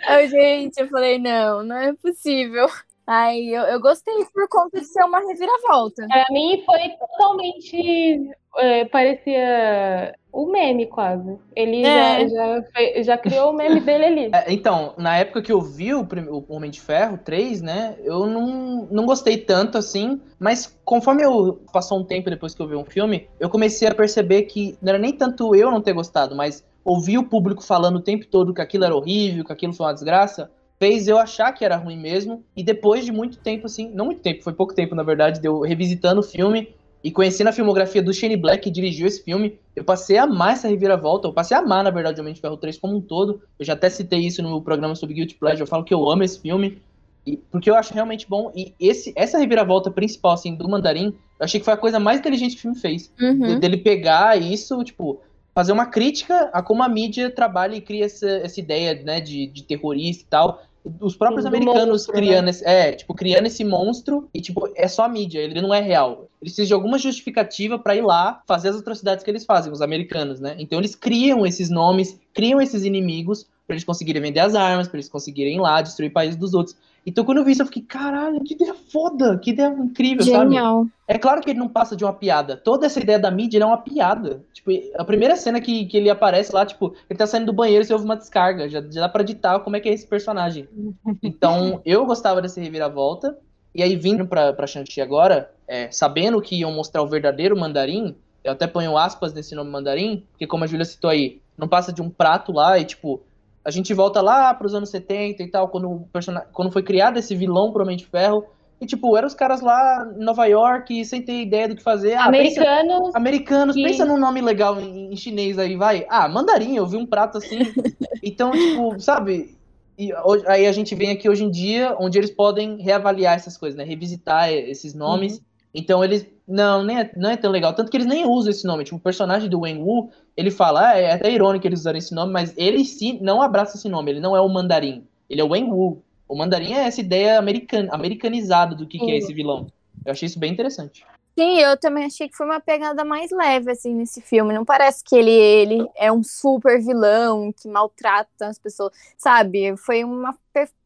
eu, 0.08 0.28
gente, 0.28 0.80
eu 0.80 0.88
falei, 0.88 1.18
não, 1.18 1.62
não 1.62 1.76
é 1.76 1.92
possível. 1.94 2.66
Ai, 3.06 3.40
eu, 3.44 3.62
eu 3.64 3.80
gostei 3.80 4.14
por 4.32 4.48
conta 4.48 4.80
de 4.80 4.86
ser 4.86 5.04
uma 5.04 5.20
reviravolta. 5.20 6.06
Pra 6.06 6.26
mim 6.30 6.62
foi 6.64 6.90
totalmente. 6.98 8.30
É, 8.56 8.84
parecia 8.84 10.14
o 10.32 10.46
meme 10.46 10.86
quase. 10.86 11.38
Ele 11.54 11.84
É. 11.84 12.28
já, 12.28 12.60
já, 12.60 13.02
já 13.02 13.18
criou 13.18 13.50
o 13.50 13.52
meme 13.52 13.80
dele 13.80 14.04
ali. 14.04 14.30
É, 14.34 14.52
então, 14.52 14.94
na 14.96 15.16
época 15.18 15.42
que 15.42 15.52
eu 15.52 15.60
vi 15.60 15.92
o, 15.92 16.00
o 16.28 16.44
Homem 16.54 16.70
de 16.70 16.80
Ferro 16.80 17.18
3, 17.18 17.60
né, 17.62 17.96
eu 18.02 18.26
não, 18.26 18.88
não 18.90 19.06
gostei 19.06 19.36
tanto 19.38 19.76
assim, 19.76 20.20
mas 20.38 20.66
conforme 20.84 21.22
eu 21.24 21.60
passou 21.72 21.98
um 21.98 22.04
tempo 22.04 22.30
depois 22.30 22.54
que 22.54 22.62
eu 22.62 22.68
vi 22.68 22.74
um 22.76 22.84
filme, 22.84 23.28
eu 23.38 23.50
comecei 23.50 23.86
a 23.88 23.94
perceber 23.94 24.42
que 24.42 24.76
não 24.80 24.90
era 24.90 24.98
nem 24.98 25.12
tanto 25.12 25.54
eu 25.54 25.70
não 25.70 25.80
ter 25.80 25.92
gostado, 25.92 26.34
mas 26.34 26.64
ouvir 26.84 27.18
o 27.18 27.24
público 27.28 27.62
falando 27.62 27.96
o 27.96 28.02
tempo 28.02 28.26
todo 28.26 28.52
que 28.54 28.60
aquilo 28.60 28.84
era 28.84 28.94
horrível, 28.94 29.44
que 29.44 29.52
aquilo 29.52 29.72
foi 29.72 29.86
uma 29.86 29.94
desgraça, 29.94 30.50
fez 30.78 31.06
eu 31.08 31.18
achar 31.18 31.52
que 31.52 31.64
era 31.64 31.76
ruim 31.76 31.96
mesmo, 31.98 32.44
e 32.56 32.62
depois 32.62 33.04
de 33.04 33.12
muito 33.12 33.38
tempo, 33.38 33.66
assim, 33.66 33.90
não 33.94 34.06
muito 34.06 34.20
tempo, 34.20 34.42
foi 34.42 34.52
pouco 34.52 34.74
tempo, 34.74 34.94
na 34.94 35.02
verdade, 35.02 35.40
de 35.40 35.46
eu 35.48 35.60
revisitando 35.60 36.20
o 36.20 36.24
filme 36.24 36.74
e 37.02 37.10
conhecendo 37.10 37.48
a 37.48 37.52
filmografia 37.52 38.02
do 38.02 38.12
Shane 38.14 38.36
Black, 38.36 38.62
que 38.64 38.70
dirigiu 38.70 39.06
esse 39.06 39.22
filme, 39.22 39.58
eu 39.76 39.84
passei 39.84 40.16
a 40.16 40.22
amar 40.24 40.54
essa 40.54 40.68
reviravolta, 40.68 41.28
eu 41.28 41.32
passei 41.34 41.54
a 41.56 41.60
amar, 41.60 41.84
na 41.84 41.90
verdade, 41.90 42.18
o 42.18 42.22
Homem 42.22 42.32
de 42.32 42.40
Ferro 42.40 42.56
3 42.56 42.78
como 42.78 42.96
um 42.96 43.00
todo. 43.00 43.42
Eu 43.58 43.64
já 43.66 43.74
até 43.74 43.90
citei 43.90 44.20
isso 44.20 44.42
no 44.42 44.48
meu 44.48 44.62
programa 44.62 44.94
sobre 44.94 45.14
Guilty 45.14 45.34
Pleasure, 45.34 45.60
eu 45.60 45.66
falo 45.66 45.84
que 45.84 45.92
eu 45.92 46.08
amo 46.08 46.22
esse 46.22 46.40
filme, 46.40 46.78
e- 47.26 47.36
porque 47.36 47.68
eu 47.68 47.74
acho 47.74 47.92
realmente 47.92 48.26
bom. 48.28 48.50
E 48.56 48.72
esse, 48.80 49.12
essa 49.16 49.36
reviravolta 49.38 49.90
principal, 49.90 50.32
assim, 50.32 50.54
do 50.54 50.66
Mandarim, 50.66 51.08
eu 51.38 51.44
achei 51.44 51.60
que 51.60 51.64
foi 51.64 51.74
a 51.74 51.78
coisa 51.78 52.00
mais 52.00 52.20
inteligente 52.20 52.52
que 52.52 52.58
o 52.58 52.62
filme 52.62 52.78
fez. 52.78 53.12
Uhum. 53.20 53.38
De- 53.38 53.56
dele 53.60 53.76
pegar 53.76 54.40
isso, 54.40 54.82
tipo, 54.82 55.20
fazer 55.54 55.72
uma 55.72 55.86
crítica 55.86 56.50
a 56.52 56.60
como 56.60 56.82
a 56.82 56.88
mídia 56.88 57.30
trabalha 57.30 57.76
e 57.76 57.80
cria 57.80 58.06
essa, 58.06 58.28
essa 58.28 58.58
ideia, 58.58 59.00
né, 59.02 59.20
de, 59.20 59.46
de 59.46 59.62
terrorista 59.62 60.24
e 60.24 60.26
tal. 60.26 60.62
Os 61.00 61.16
próprios 61.16 61.44
Sim, 61.44 61.48
americanos 61.48 61.88
monstro, 61.88 62.14
né? 62.14 62.20
criando 62.20 62.48
esse, 62.50 62.66
é, 62.66 62.92
tipo, 62.92 63.14
criando 63.14 63.46
esse 63.46 63.64
monstro 63.64 64.28
e, 64.34 64.40
tipo, 64.40 64.70
é 64.76 64.86
só 64.86 65.04
a 65.04 65.08
mídia, 65.08 65.38
ele 65.38 65.62
não 65.62 65.72
é 65.72 65.80
real. 65.80 66.28
Eles 66.42 66.52
precisam 66.52 66.66
de 66.66 66.74
alguma 66.74 66.98
justificativa 66.98 67.78
pra 67.78 67.96
ir 67.96 68.02
lá 68.02 68.42
fazer 68.46 68.68
as 68.68 68.76
atrocidades 68.76 69.24
que 69.24 69.30
eles 69.30 69.46
fazem, 69.46 69.72
os 69.72 69.80
americanos, 69.80 70.40
né? 70.40 70.56
Então 70.58 70.78
eles 70.78 70.94
criam 70.94 71.46
esses 71.46 71.70
nomes, 71.70 72.20
criam 72.34 72.60
esses 72.60 72.84
inimigos 72.84 73.46
pra 73.66 73.74
eles 73.74 73.84
conseguirem 73.84 74.22
vender 74.22 74.40
as 74.40 74.54
armas, 74.54 74.88
pra 74.88 74.96
eles 74.96 75.08
conseguirem 75.08 75.56
ir 75.56 75.60
lá 75.60 75.80
destruir 75.80 76.10
países 76.10 76.36
dos 76.36 76.54
outros. 76.54 76.76
Então 77.06 77.24
quando 77.24 77.38
eu 77.38 77.44
vi 77.44 77.52
isso, 77.52 77.62
eu 77.62 77.66
fiquei, 77.66 77.82
caralho, 77.82 78.42
que 78.42 78.54
ideia 78.54 78.74
foda, 78.74 79.38
que 79.38 79.50
ideia 79.50 79.68
incrível, 79.68 80.24
sabe? 80.24 80.54
Genial. 80.54 80.86
É 81.06 81.18
claro 81.18 81.42
que 81.42 81.50
ele 81.50 81.58
não 81.58 81.68
passa 81.68 81.94
de 81.94 82.02
uma 82.02 82.14
piada. 82.14 82.56
Toda 82.56 82.86
essa 82.86 82.98
ideia 82.98 83.18
da 83.18 83.30
mídia 83.30 83.58
ele 83.58 83.64
é 83.64 83.66
uma 83.66 83.82
piada. 83.82 84.42
Tipo, 84.54 84.70
a 84.96 85.04
primeira 85.04 85.36
cena 85.36 85.60
que, 85.60 85.84
que 85.84 85.96
ele 85.96 86.08
aparece 86.08 86.54
lá, 86.54 86.64
tipo, 86.64 86.94
ele 87.08 87.18
tá 87.18 87.26
saindo 87.26 87.46
do 87.46 87.52
banheiro 87.52 87.84
e 87.84 87.86
você 87.86 87.92
ouve 87.92 88.06
uma 88.06 88.16
descarga. 88.16 88.68
Já, 88.68 88.80
já 88.80 89.02
dá 89.02 89.08
pra 89.08 89.22
ditar 89.22 89.60
como 89.60 89.76
é 89.76 89.80
que 89.80 89.88
é 89.88 89.92
esse 89.92 90.06
personagem. 90.06 90.68
Então, 91.22 91.80
eu 91.84 92.06
gostava 92.06 92.40
dessa 92.40 92.60
reviravolta. 92.60 93.36
E 93.74 93.82
aí, 93.82 93.96
vindo 93.96 94.26
pra, 94.26 94.52
pra 94.52 94.66
Shang-Chi 94.66 95.00
agora, 95.00 95.50
é, 95.66 95.90
sabendo 95.90 96.40
que 96.40 96.56
iam 96.56 96.72
mostrar 96.72 97.02
o 97.02 97.08
verdadeiro 97.08 97.58
mandarim, 97.58 98.14
eu 98.42 98.52
até 98.52 98.66
ponho 98.66 98.96
aspas 98.96 99.34
nesse 99.34 99.54
nome 99.54 99.70
mandarim, 99.70 100.24
porque 100.30 100.46
como 100.46 100.64
a 100.64 100.66
Julia 100.66 100.84
citou 100.84 101.10
aí, 101.10 101.40
não 101.56 101.66
passa 101.66 101.92
de 101.92 102.00
um 102.00 102.08
prato 102.08 102.52
lá 102.52 102.78
e, 102.78 102.84
tipo, 102.84 103.22
a 103.64 103.70
gente 103.70 103.92
volta 103.94 104.20
lá 104.20 104.52
pros 104.54 104.74
anos 104.74 104.90
70 104.90 105.42
e 105.42 105.50
tal, 105.50 105.68
quando, 105.68 106.06
quando 106.52 106.70
foi 106.72 106.82
criado 106.82 107.18
esse 107.18 107.34
vilão 107.34 107.72
pro 107.72 107.82
Homem 107.82 107.96
de 107.96 108.06
Ferro. 108.06 108.44
E, 108.80 108.86
tipo, 108.86 109.16
eram 109.16 109.26
os 109.28 109.34
caras 109.34 109.60
lá 109.60 110.06
em 110.18 110.22
Nova 110.24 110.44
York, 110.46 111.04
sem 111.04 111.22
ter 111.22 111.40
ideia 111.40 111.68
do 111.68 111.76
que 111.76 111.82
fazer. 111.82 112.14
Ah, 112.14 112.30
pensa- 112.30 112.60
Americanos. 112.60 113.14
Americanos, 113.14 113.74
que- 113.76 113.82
pensa 113.84 114.04
num 114.04 114.18
nome 114.18 114.40
legal 114.42 114.78
em, 114.80 115.12
em 115.12 115.16
chinês 115.16 115.58
aí, 115.58 115.76
vai. 115.76 116.04
Ah, 116.10 116.28
mandarim, 116.28 116.76
eu 116.76 116.86
vi 116.86 116.96
um 116.96 117.06
prato 117.06 117.38
assim. 117.38 117.58
então, 118.22 118.50
tipo, 118.50 119.00
sabe? 119.00 119.56
E 119.96 120.10
aí 120.48 120.66
a 120.66 120.72
gente 120.72 120.92
vem 120.94 121.12
aqui 121.12 121.28
hoje 121.28 121.44
em 121.44 121.50
dia, 121.50 121.96
onde 122.00 122.18
eles 122.18 122.30
podem 122.30 122.76
reavaliar 122.82 123.36
essas 123.36 123.56
coisas, 123.56 123.78
né? 123.78 123.84
Revisitar 123.84 124.50
esses 124.52 124.92
nomes. 124.92 125.40
Então 125.72 126.02
eles. 126.04 126.26
Não, 126.46 126.84
nem 126.84 127.00
é, 127.00 127.10
não 127.16 127.30
é 127.30 127.36
tão 127.36 127.50
legal. 127.50 127.74
Tanto 127.74 127.90
que 127.90 127.96
eles 127.96 128.06
nem 128.06 128.26
usam 128.26 128.50
esse 128.50 128.66
nome. 128.66 128.84
Tipo, 128.84 128.96
o 128.96 129.00
personagem 129.00 129.48
do 129.48 129.60
Wen 129.60 129.78
Wu, 129.78 130.10
ele 130.36 130.50
fala, 130.50 130.90
ah, 130.90 130.98
é 130.98 131.12
até 131.12 131.30
irônico 131.30 131.66
eles 131.66 131.80
usarem 131.80 131.98
esse 131.98 132.14
nome, 132.14 132.32
mas 132.32 132.52
ele 132.56 132.78
em 132.78 132.84
si 132.84 133.18
não 133.22 133.40
abraça 133.40 133.76
esse 133.76 133.88
nome. 133.88 134.10
Ele 134.10 134.20
não 134.20 134.36
é 134.36 134.40
o 134.40 134.48
mandarim. 134.48 135.06
Ele 135.28 135.40
é 135.40 135.44
o 135.44 135.48
Wen 135.48 135.64
Wu. 135.64 136.02
O 136.28 136.36
mandarim 136.36 136.74
é 136.74 136.84
essa 136.84 137.00
ideia 137.00 137.38
americana, 137.38 137.88
americanizada 137.92 138.74
do 138.74 138.86
que, 138.86 138.98
que 138.98 139.04
é 139.04 139.08
Sim. 139.08 139.16
esse 139.16 139.32
vilão. 139.32 139.66
Eu 140.04 140.12
achei 140.12 140.26
isso 140.26 140.38
bem 140.38 140.52
interessante. 140.52 141.04
Sim, 141.36 141.58
eu 141.58 141.76
também 141.76 142.04
achei 142.04 142.28
que 142.28 142.36
foi 142.36 142.46
uma 142.46 142.60
pegada 142.60 143.04
mais 143.04 143.32
leve, 143.32 143.72
assim, 143.72 143.92
nesse 143.92 144.20
filme. 144.20 144.54
Não 144.54 144.64
parece 144.64 145.02
que 145.02 145.16
ele, 145.16 145.32
ele 145.32 145.88
é 145.96 146.12
um 146.12 146.22
super 146.22 146.80
vilão 146.80 147.52
que 147.52 147.68
maltrata 147.68 148.46
as 148.46 148.58
pessoas, 148.58 148.92
sabe? 149.18 149.76
Foi 149.76 150.04
uma. 150.04 150.36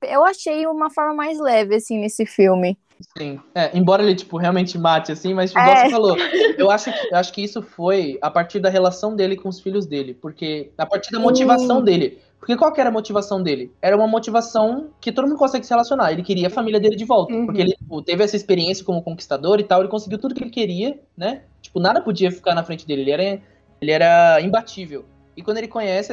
Eu 0.02 0.24
achei 0.24 0.66
uma 0.66 0.88
forma 0.88 1.12
mais 1.12 1.38
leve, 1.38 1.74
assim, 1.74 1.98
nesse 1.98 2.24
filme. 2.24 2.78
Sim. 3.16 3.38
É, 3.54 3.76
embora 3.76 4.02
ele, 4.02 4.14
tipo, 4.14 4.36
realmente 4.36 4.76
mate, 4.78 5.12
assim, 5.12 5.32
mas, 5.34 5.50
tipo, 5.50 5.60
É. 5.60 5.84
você 5.84 5.90
falou, 5.90 6.16
eu 6.56 6.70
acho, 6.70 6.92
que, 6.92 7.06
eu 7.12 7.16
acho 7.16 7.32
que 7.32 7.42
isso 7.42 7.62
foi 7.62 8.18
a 8.20 8.30
partir 8.30 8.58
da 8.60 8.68
relação 8.68 9.14
dele 9.14 9.36
com 9.36 9.48
os 9.48 9.60
filhos 9.60 9.86
dele. 9.86 10.14
Porque, 10.14 10.70
a 10.76 10.84
partir 10.86 11.12
da 11.12 11.18
motivação 11.20 11.78
Hum. 11.78 11.84
dele. 11.84 12.18
Porque 12.38 12.56
qual 12.56 12.72
que 12.72 12.80
era 12.80 12.88
a 12.88 12.92
motivação 12.92 13.42
dele? 13.42 13.72
Era 13.82 13.96
uma 13.96 14.06
motivação 14.06 14.90
que 15.00 15.10
todo 15.10 15.26
mundo 15.26 15.38
consegue 15.38 15.64
se 15.66 15.70
relacionar. 15.70 16.12
Ele 16.12 16.22
queria 16.22 16.46
a 16.46 16.50
família 16.50 16.78
dele 16.78 16.94
de 16.96 17.04
volta. 17.04 17.32
Uhum. 17.32 17.46
Porque 17.46 17.60
ele 17.60 17.72
tipo, 17.72 18.00
teve 18.02 18.22
essa 18.22 18.36
experiência 18.36 18.84
como 18.84 19.02
conquistador 19.02 19.58
e 19.58 19.64
tal, 19.64 19.80
ele 19.80 19.88
conseguiu 19.88 20.18
tudo 20.18 20.34
que 20.34 20.42
ele 20.44 20.50
queria, 20.50 20.98
né? 21.16 21.42
Tipo, 21.60 21.80
nada 21.80 22.00
podia 22.00 22.30
ficar 22.30 22.54
na 22.54 22.62
frente 22.62 22.86
dele. 22.86 23.02
Ele 23.02 23.10
era, 23.10 23.22
ele 23.80 23.90
era 23.90 24.40
imbatível. 24.40 25.04
E 25.36 25.42
quando 25.42 25.58
ele 25.58 25.68
conhece 25.68 26.12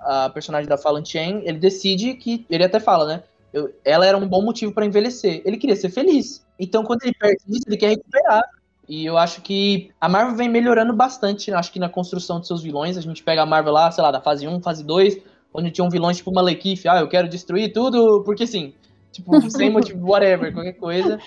a 0.00 0.30
personagem 0.30 0.68
da 0.68 0.76
Fallon 0.78 1.04
Chen, 1.04 1.42
ele 1.44 1.58
decide 1.58 2.14
que. 2.14 2.44
Ele 2.50 2.64
até 2.64 2.80
fala, 2.80 3.06
né? 3.06 3.22
Eu- 3.58 3.74
ela 3.84 4.06
era 4.06 4.16
um 4.16 4.26
bom 4.26 4.42
motivo 4.42 4.72
pra 4.72 4.86
envelhecer. 4.86 5.42
Ele 5.44 5.56
queria 5.56 5.76
ser 5.76 5.90
feliz. 5.90 6.44
Então, 6.58 6.84
quando 6.84 7.02
ele 7.04 7.14
perde 7.18 7.42
isso, 7.48 7.64
ele 7.66 7.76
quer 7.76 7.88
recuperar. 7.90 8.42
E 8.88 9.04
eu 9.04 9.18
acho 9.18 9.42
que 9.42 9.90
a 10.00 10.08
Marvel 10.08 10.34
vem 10.36 10.48
melhorando 10.48 10.94
bastante, 10.94 11.52
acho 11.52 11.70
que 11.70 11.78
na 11.78 11.88
construção 11.90 12.40
de 12.40 12.46
seus 12.46 12.62
vilões. 12.62 12.96
A 12.96 13.00
gente 13.02 13.22
pega 13.22 13.42
a 13.42 13.46
Marvel 13.46 13.72
lá, 13.72 13.90
sei 13.90 14.02
lá, 14.02 14.10
da 14.10 14.20
fase 14.20 14.48
1, 14.48 14.60
fase 14.62 14.82
2, 14.82 15.18
onde 15.52 15.70
tinham 15.70 15.90
vilões 15.90 16.16
tipo 16.16 16.32
Malekith, 16.32 16.88
ah, 16.88 17.00
eu 17.00 17.08
quero 17.08 17.28
destruir 17.28 17.72
tudo, 17.72 18.22
porque 18.24 18.46
sim. 18.46 18.72
Tipo, 19.12 19.32
sem 19.50 19.70
motivo, 19.70 20.06
whatever, 20.10 20.52
qualquer 20.52 20.72
coisa. 20.74 21.18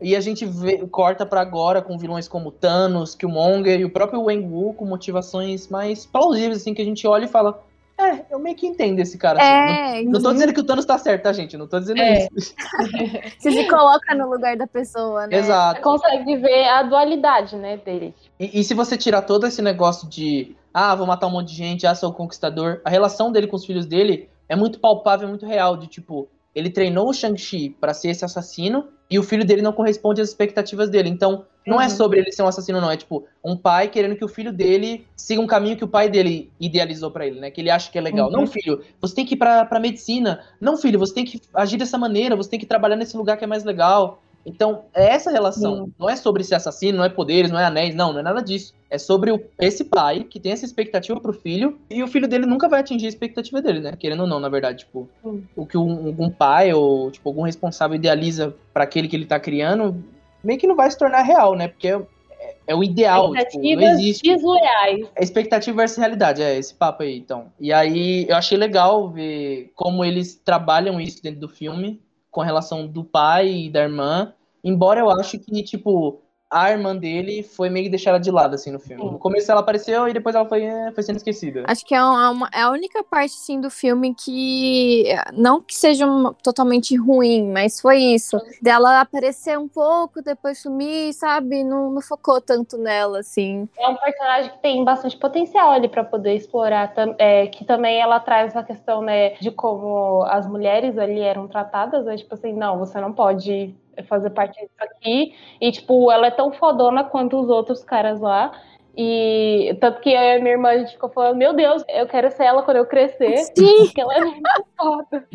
E 0.00 0.16
a 0.16 0.20
gente 0.20 0.46
vê- 0.46 0.78
corta 0.86 1.26
pra 1.26 1.42
agora 1.42 1.82
com 1.82 1.98
vilões 1.98 2.26
como 2.26 2.50
Thanos, 2.50 3.14
Killmonger 3.14 3.80
e 3.80 3.84
o 3.84 3.90
próprio 3.90 4.22
Wen 4.22 4.40
Wu 4.40 4.72
com 4.72 4.86
motivações 4.86 5.68
mais 5.68 6.06
plausíveis, 6.06 6.56
assim, 6.62 6.72
que 6.72 6.80
a 6.80 6.84
gente 6.86 7.06
olha 7.06 7.26
e 7.26 7.28
fala, 7.28 7.62
é, 8.06 8.26
eu 8.30 8.38
meio 8.38 8.56
que 8.56 8.66
entendo 8.66 8.98
esse 9.00 9.16
cara. 9.18 9.38
assim. 9.40 9.98
É, 9.98 10.02
Não, 10.04 10.12
não 10.12 10.22
tô 10.22 10.32
dizendo 10.32 10.52
que 10.52 10.60
o 10.60 10.64
Thanos 10.64 10.84
tá 10.84 10.98
certo, 10.98 11.22
tá, 11.22 11.32
gente? 11.32 11.56
Não 11.56 11.66
tô 11.66 11.78
dizendo 11.78 12.00
É. 12.00 12.26
isso. 12.36 12.54
você 13.38 13.50
se 13.50 13.68
coloca 13.68 14.14
no 14.14 14.28
lugar 14.28 14.56
da 14.56 14.66
pessoa, 14.66 15.26
né? 15.26 15.36
Exato. 15.36 15.80
Consegue 15.80 16.36
ver 16.36 16.68
a 16.68 16.82
dualidade, 16.82 17.56
né, 17.56 17.76
dele. 17.76 18.14
E, 18.38 18.60
e 18.60 18.64
se 18.64 18.74
você 18.74 18.96
tirar 18.96 19.22
todo 19.22 19.46
esse 19.46 19.60
negócio 19.62 20.08
de 20.08 20.56
ah, 20.72 20.94
vou 20.94 21.06
matar 21.06 21.26
um 21.26 21.30
monte 21.30 21.48
de 21.48 21.56
gente, 21.56 21.86
ah, 21.86 21.94
sou 21.94 22.10
o 22.10 22.14
conquistador, 22.14 22.80
a 22.84 22.90
relação 22.90 23.32
dele 23.32 23.46
com 23.46 23.56
os 23.56 23.64
filhos 23.66 23.86
dele 23.86 24.28
é 24.48 24.54
muito 24.56 24.78
palpável, 24.78 25.28
muito 25.28 25.44
real, 25.46 25.76
de 25.76 25.86
tipo, 25.86 26.28
ele 26.54 26.70
treinou 26.70 27.08
o 27.08 27.12
Shang-Chi 27.12 27.70
pra 27.80 27.92
ser 27.94 28.10
esse 28.10 28.24
assassino 28.24 28.88
e 29.10 29.18
o 29.18 29.22
filho 29.22 29.44
dele 29.44 29.62
não 29.62 29.72
corresponde 29.72 30.20
às 30.20 30.28
expectativas 30.28 30.88
dele. 30.88 31.08
Então, 31.08 31.44
não 31.66 31.80
é 31.80 31.84
Uhum. 31.84 31.90
sobre 31.90 32.20
ele 32.20 32.32
ser 32.32 32.42
um 32.42 32.48
assassino, 32.48 32.80
não. 32.80 32.90
É 32.90 32.96
tipo, 32.96 33.24
um 33.44 33.56
pai 33.56 33.88
querendo 33.88 34.16
que 34.16 34.24
o 34.24 34.28
filho 34.28 34.52
dele 34.52 35.06
siga 35.16 35.40
um 35.40 35.46
caminho 35.46 35.76
que 35.76 35.84
o 35.84 35.88
pai 35.88 36.08
dele 36.08 36.50
idealizou 36.58 37.10
pra 37.10 37.26
ele, 37.26 37.38
né? 37.40 37.50
Que 37.50 37.60
ele 37.60 37.70
acha 37.70 37.90
que 37.90 37.98
é 37.98 38.00
legal. 38.00 38.26
Uhum. 38.28 38.32
Não, 38.32 38.46
filho, 38.46 38.82
você 39.00 39.14
tem 39.14 39.26
que 39.26 39.34
ir 39.34 39.36
pra, 39.38 39.64
pra 39.64 39.78
medicina. 39.80 40.40
Não, 40.60 40.76
filho, 40.76 40.98
você 40.98 41.14
tem 41.14 41.24
que 41.24 41.40
agir 41.54 41.76
dessa 41.76 41.98
maneira, 41.98 42.34
você 42.36 42.50
tem 42.50 42.58
que 42.60 42.66
trabalhar 42.66 42.96
nesse 42.96 43.16
lugar 43.16 43.36
que 43.36 43.44
é 43.44 43.46
mais 43.46 43.64
legal. 43.64 44.22
Então, 44.44 44.84
é 44.94 45.10
essa 45.10 45.30
relação. 45.30 45.84
Sim. 45.84 45.92
Não 45.98 46.08
é 46.08 46.16
sobre 46.16 46.42
ser 46.42 46.54
assassino, 46.54 46.96
não 46.96 47.04
é 47.04 47.10
poderes, 47.10 47.50
não 47.50 47.60
é 47.60 47.64
anéis, 47.66 47.94
não, 47.94 48.10
não 48.10 48.20
é 48.20 48.22
nada 48.22 48.40
disso. 48.42 48.72
É 48.88 48.96
sobre 48.96 49.30
o, 49.30 49.38
esse 49.60 49.84
pai 49.84 50.24
que 50.24 50.40
tem 50.40 50.50
essa 50.52 50.64
expectativa 50.64 51.20
pro 51.20 51.34
filho 51.34 51.78
e 51.90 52.02
o 52.02 52.08
filho 52.08 52.26
dele 52.26 52.46
nunca 52.46 52.66
vai 52.66 52.80
atingir 52.80 53.04
a 53.04 53.10
expectativa 53.10 53.60
dele, 53.60 53.80
né? 53.80 53.92
Querendo 53.98 54.20
ou 54.20 54.26
não, 54.26 54.40
na 54.40 54.48
verdade. 54.48 54.78
Tipo, 54.86 55.06
Sim. 55.22 55.44
o 55.54 55.66
que 55.66 55.76
um, 55.76 56.06
algum 56.06 56.30
pai 56.30 56.72
ou 56.72 57.10
tipo, 57.10 57.28
algum 57.28 57.42
responsável 57.42 57.94
idealiza 57.94 58.54
para 58.72 58.84
aquele 58.84 59.08
que 59.08 59.14
ele 59.14 59.26
tá 59.26 59.38
criando, 59.38 60.02
meio 60.42 60.58
que 60.58 60.66
não 60.66 60.76
vai 60.76 60.90
se 60.90 60.98
tornar 60.98 61.22
real, 61.22 61.54
né? 61.54 61.68
Porque 61.68 61.88
é, 61.88 62.56
é 62.66 62.74
o 62.74 62.82
ideal. 62.82 63.32
Tipo, 63.34 63.62
não 63.76 63.92
existe. 63.92 64.22
desleais. 64.22 65.08
É 65.14 65.22
expectativa 65.22 65.76
versus 65.76 65.98
realidade, 65.98 66.42
é 66.42 66.56
esse 66.56 66.74
papo 66.74 67.02
aí, 67.02 67.18
então. 67.18 67.52
E 67.58 67.72
aí 67.72 68.26
eu 68.28 68.36
achei 68.36 68.56
legal 68.56 69.08
ver 69.10 69.72
como 69.74 70.04
eles 70.04 70.34
trabalham 70.44 71.00
isso 71.00 71.22
dentro 71.22 71.40
do 71.40 71.48
filme 71.48 72.00
com 72.30 72.40
relação 72.40 72.86
do 72.86 73.04
pai 73.04 73.50
e 73.50 73.70
da 73.70 73.82
irmã. 73.82 74.32
Embora 74.62 75.00
eu 75.00 75.10
acho 75.10 75.38
que, 75.38 75.62
tipo, 75.62 76.20
a 76.50 76.72
irmã 76.72 76.96
dele 76.96 77.44
foi 77.44 77.70
meio 77.70 77.84
que 77.84 77.90
deixada 77.90 78.18
de 78.18 78.30
lado, 78.30 78.54
assim, 78.54 78.72
no 78.72 78.80
filme. 78.80 79.04
No 79.04 79.18
começo 79.18 79.50
ela 79.50 79.60
apareceu 79.60 80.08
e 80.08 80.12
depois 80.12 80.34
ela 80.34 80.44
foi, 80.44 80.64
é, 80.64 80.90
foi 80.90 81.02
sendo 81.04 81.16
esquecida. 81.16 81.62
Acho 81.66 81.86
que 81.86 81.94
é, 81.94 82.02
uma, 82.02 82.50
é 82.52 82.62
a 82.62 82.70
única 82.70 83.04
parte, 83.04 83.34
assim, 83.34 83.60
do 83.60 83.70
filme 83.70 84.12
que. 84.14 85.04
Não 85.32 85.60
que 85.60 85.76
seja 85.76 86.06
uma, 86.06 86.34
totalmente 86.42 86.96
ruim, 86.96 87.52
mas 87.52 87.80
foi 87.80 87.98
isso. 87.98 88.36
Dela 88.60 89.00
aparecer 89.00 89.56
um 89.56 89.68
pouco, 89.68 90.20
depois 90.22 90.58
sumir, 90.58 91.12
sabe? 91.12 91.62
Não, 91.62 91.92
não 91.92 92.00
focou 92.00 92.40
tanto 92.40 92.76
nela, 92.76 93.20
assim. 93.20 93.68
É 93.78 93.88
um 93.88 93.96
personagem 93.96 94.50
que 94.50 94.58
tem 94.58 94.84
bastante 94.84 95.16
potencial 95.16 95.70
ali 95.70 95.88
para 95.88 96.02
poder 96.02 96.34
explorar. 96.34 96.92
É, 97.18 97.46
que 97.46 97.64
também 97.64 98.00
ela 98.00 98.18
traz 98.18 98.56
a 98.56 98.64
questão, 98.64 99.02
né, 99.02 99.34
de 99.34 99.50
como 99.52 100.24
as 100.24 100.48
mulheres 100.48 100.98
ali 100.98 101.20
eram 101.20 101.46
tratadas. 101.46 102.04
Né? 102.04 102.16
Tipo 102.16 102.34
assim, 102.34 102.52
não, 102.52 102.78
você 102.78 103.00
não 103.00 103.12
pode 103.12 103.76
fazer 104.04 104.30
parte 104.30 104.60
disso 104.60 104.74
aqui. 104.80 105.34
E, 105.60 105.72
tipo, 105.72 106.10
ela 106.10 106.26
é 106.26 106.30
tão 106.30 106.52
fodona 106.52 107.04
quanto 107.04 107.38
os 107.38 107.48
outros 107.48 107.82
caras 107.84 108.20
lá. 108.20 108.52
E 108.96 109.76
tanto 109.80 110.00
que 110.00 110.10
eu 110.10 110.20
e 110.20 110.36
a 110.36 110.38
minha 110.40 110.52
irmã 110.52 110.70
a 110.70 110.78
gente 110.78 110.92
ficou 110.92 111.08
falando, 111.10 111.36
meu 111.36 111.52
Deus, 111.54 111.84
eu 111.88 112.06
quero 112.06 112.30
ser 112.30 112.44
ela 112.44 112.62
quando 112.62 112.78
eu 112.78 112.86
crescer. 112.86 113.36
Sim. 113.56 113.84
Porque 113.84 114.00
ela 114.00 114.14
é 114.14 114.20
muito 114.20 114.66
foda. 114.76 115.28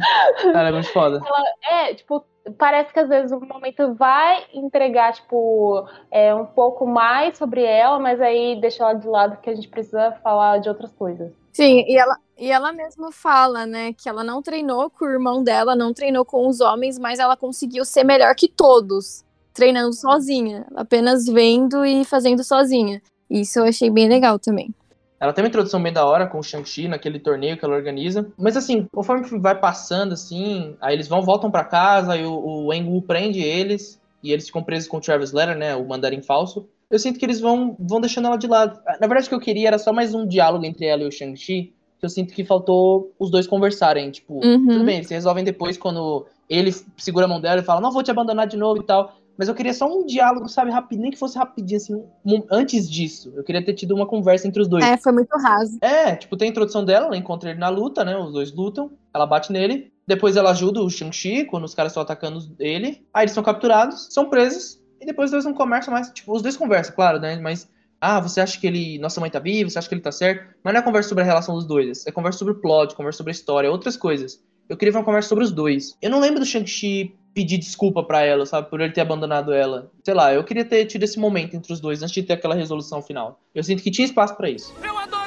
Ela 0.43 0.67
é 0.67 0.71
muito 0.71 0.91
foda. 0.91 1.21
Ela, 1.25 1.87
é, 1.87 1.93
tipo, 1.93 2.25
parece 2.57 2.93
que 2.93 2.99
às 2.99 3.09
vezes 3.09 3.31
o 3.31 3.39
momento 3.39 3.93
vai 3.95 4.43
entregar, 4.53 5.13
tipo, 5.13 5.87
é, 6.11 6.33
um 6.35 6.45
pouco 6.45 6.85
mais 6.85 7.37
sobre 7.37 7.63
ela, 7.63 7.97
mas 7.97 8.21
aí 8.21 8.59
deixa 8.59 8.83
ela 8.83 8.93
de 8.93 9.07
lado 9.07 9.35
porque 9.35 9.49
a 9.49 9.55
gente 9.55 9.69
precisa 9.69 10.11
falar 10.23 10.59
de 10.59 10.69
outras 10.69 10.93
coisas. 10.93 11.44
Sim, 11.55 11.85
e 11.87 11.95
ela, 11.95 12.17
e 12.37 12.51
ela 12.51 12.73
mesma 12.73 13.13
fala, 13.13 13.65
né, 13.65 13.93
que 13.93 14.09
ela 14.09 14.25
não 14.25 14.41
treinou 14.41 14.89
com 14.89 15.05
o 15.05 15.09
irmão 15.09 15.41
dela, 15.41 15.73
não 15.73 15.93
treinou 15.93 16.25
com 16.25 16.49
os 16.49 16.59
homens, 16.59 16.99
mas 16.99 17.17
ela 17.17 17.37
conseguiu 17.37 17.85
ser 17.85 18.03
melhor 18.03 18.35
que 18.35 18.49
todos, 18.49 19.23
treinando 19.53 19.93
sozinha, 19.93 20.65
apenas 20.75 21.25
vendo 21.25 21.85
e 21.85 22.03
fazendo 22.03 22.43
sozinha. 22.43 23.01
Isso 23.29 23.59
eu 23.59 23.63
achei 23.63 23.89
bem 23.89 24.09
legal 24.09 24.37
também. 24.37 24.75
Ela 25.17 25.31
tem 25.31 25.45
uma 25.45 25.47
introdução 25.47 25.81
bem 25.81 25.93
da 25.93 26.05
hora 26.05 26.27
com 26.27 26.39
o 26.39 26.43
Shang-Chi 26.43 26.89
naquele 26.89 27.21
torneio 27.21 27.57
que 27.57 27.63
ela 27.63 27.77
organiza. 27.77 28.29
Mas 28.37 28.57
assim, 28.57 28.85
conforme 28.93 29.25
vai 29.39 29.57
passando, 29.57 30.11
assim, 30.11 30.75
aí 30.81 30.93
eles 30.93 31.07
vão, 31.07 31.21
voltam 31.21 31.49
para 31.49 31.63
casa, 31.63 32.11
aí 32.11 32.25
o, 32.25 32.33
o 32.33 32.67
Wu 32.67 33.01
prende 33.01 33.39
eles, 33.39 33.97
e 34.21 34.33
eles 34.33 34.47
ficam 34.47 34.61
presos 34.61 34.89
com 34.89 34.97
o 34.97 35.01
Travis 35.01 35.31
Letter, 35.31 35.57
né, 35.57 35.73
o 35.73 35.87
mandarim 35.87 36.21
falso 36.21 36.67
eu 36.89 36.99
sinto 36.99 37.19
que 37.19 37.25
eles 37.25 37.39
vão, 37.39 37.75
vão 37.79 37.99
deixando 37.99 38.27
ela 38.27 38.37
de 38.37 38.47
lado. 38.47 38.79
Na 38.99 39.07
verdade, 39.07 39.25
o 39.27 39.29
que 39.29 39.35
eu 39.35 39.39
queria 39.39 39.67
era 39.67 39.77
só 39.77 39.91
mais 39.91 40.13
um 40.13 40.25
diálogo 40.25 40.65
entre 40.65 40.85
ela 40.85 41.03
e 41.03 41.07
o 41.07 41.11
Shang-Chi, 41.11 41.73
que 41.99 42.05
eu 42.05 42.09
sinto 42.09 42.33
que 42.33 42.43
faltou 42.43 43.13
os 43.19 43.29
dois 43.29 43.47
conversarem. 43.47 44.11
Tipo, 44.11 44.35
uhum. 44.35 44.67
tudo 44.67 44.85
bem, 44.85 44.97
eles 44.97 45.09
resolvem 45.09 45.43
depois 45.43 45.77
quando 45.77 46.25
ele 46.49 46.71
segura 46.97 47.25
a 47.25 47.27
mão 47.27 47.41
dela 47.41 47.61
e 47.61 47.63
fala, 47.63 47.81
não 47.81 47.91
vou 47.91 48.03
te 48.03 48.11
abandonar 48.11 48.47
de 48.47 48.57
novo 48.57 48.81
e 48.81 48.85
tal. 48.85 49.13
Mas 49.37 49.49
eu 49.49 49.55
queria 49.55 49.73
só 49.73 49.85
um 49.85 50.05
diálogo, 50.05 50.47
sabe, 50.47 50.71
rapidinho, 50.71 51.03
nem 51.03 51.11
que 51.11 51.19
fosse 51.19 51.37
rapidinho, 51.37 51.77
assim, 51.77 52.03
antes 52.49 52.89
disso. 52.89 53.33
Eu 53.35 53.43
queria 53.43 53.63
ter 53.63 53.73
tido 53.73 53.93
uma 53.93 54.05
conversa 54.05 54.47
entre 54.47 54.61
os 54.61 54.67
dois. 54.67 54.85
É, 54.85 54.95
foi 54.95 55.11
muito 55.11 55.35
raso. 55.37 55.77
É, 55.81 56.15
tipo, 56.15 56.37
tem 56.37 56.47
a 56.47 56.51
introdução 56.51 56.85
dela, 56.85 57.07
ela 57.07 57.17
encontra 57.17 57.49
ele 57.49 57.59
na 57.59 57.67
luta, 57.67 58.05
né? 58.05 58.17
Os 58.17 58.31
dois 58.31 58.53
lutam, 58.53 58.91
ela 59.13 59.25
bate 59.25 59.51
nele. 59.51 59.91
Depois 60.07 60.37
ela 60.37 60.51
ajuda 60.51 60.81
o 60.81 60.89
Shang-Chi 60.89 61.45
quando 61.45 61.65
os 61.65 61.73
caras 61.73 61.91
estão 61.91 62.03
atacando 62.03 62.39
ele. 62.59 63.05
Aí 63.13 63.23
eles 63.23 63.33
são 63.33 63.43
capturados, 63.43 64.07
são 64.09 64.29
presos. 64.29 64.79
E 64.99 65.05
depois 65.05 65.27
os 65.27 65.31
dois 65.31 65.45
não 65.45 65.53
conversam 65.53 65.93
mais. 65.93 66.09
Tipo, 66.09 66.33
os 66.33 66.41
dois 66.41 66.57
conversam, 66.57 66.95
claro, 66.95 67.19
né? 67.19 67.37
Mas, 67.37 67.69
ah, 67.99 68.19
você 68.19 68.41
acha 68.41 68.59
que 68.59 68.67
ele. 68.67 68.97
Nossa 68.99 69.19
mãe 69.19 69.29
tá 69.29 69.39
viva, 69.39 69.69
você 69.69 69.79
acha 69.79 69.87
que 69.87 69.95
ele 69.95 70.01
tá 70.01 70.11
certo? 70.11 70.55
Mas 70.63 70.73
não 70.73 70.81
é 70.81 70.83
conversa 70.83 71.09
sobre 71.09 71.23
a 71.23 71.27
relação 71.27 71.55
dos 71.55 71.65
dois. 71.65 72.05
É 72.05 72.11
conversa 72.11 72.39
sobre 72.39 72.53
o 72.53 72.61
plot, 72.61 72.95
conversa 72.95 73.17
sobre 73.17 73.31
a 73.31 73.35
história, 73.35 73.71
outras 73.71 73.97
coisas. 73.97 74.43
Eu 74.67 74.77
queria 74.77 74.91
ver 74.91 74.97
uma 74.97 75.05
conversa 75.05 75.29
sobre 75.29 75.43
os 75.43 75.51
dois. 75.51 75.95
Eu 76.01 76.09
não 76.09 76.19
lembro 76.19 76.39
do 76.39 76.45
Shang-Chi 76.45 77.15
pedir 77.35 77.57
desculpa 77.57 78.01
para 78.01 78.23
ela, 78.23 78.45
sabe? 78.45 78.69
Por 78.69 78.79
ele 78.79 78.93
ter 78.93 79.01
abandonado 79.01 79.53
ela. 79.53 79.91
Sei 80.03 80.13
lá, 80.13 80.33
eu 80.33 80.43
queria 80.43 80.63
ter 80.63 80.85
tido 80.85 81.03
esse 81.03 81.19
momento 81.19 81.55
entre 81.55 81.71
os 81.71 81.81
dois 81.81 82.01
antes 82.01 82.15
de 82.15 82.23
ter 82.23 82.33
aquela 82.33 82.55
resolução 82.55 83.01
final. 83.01 83.41
Eu 83.53 83.63
sinto 83.63 83.83
que 83.83 83.91
tinha 83.91 84.05
espaço 84.05 84.35
para 84.35 84.49
isso. 84.49 84.73
Eu 84.81 84.97
adoro 84.97 85.24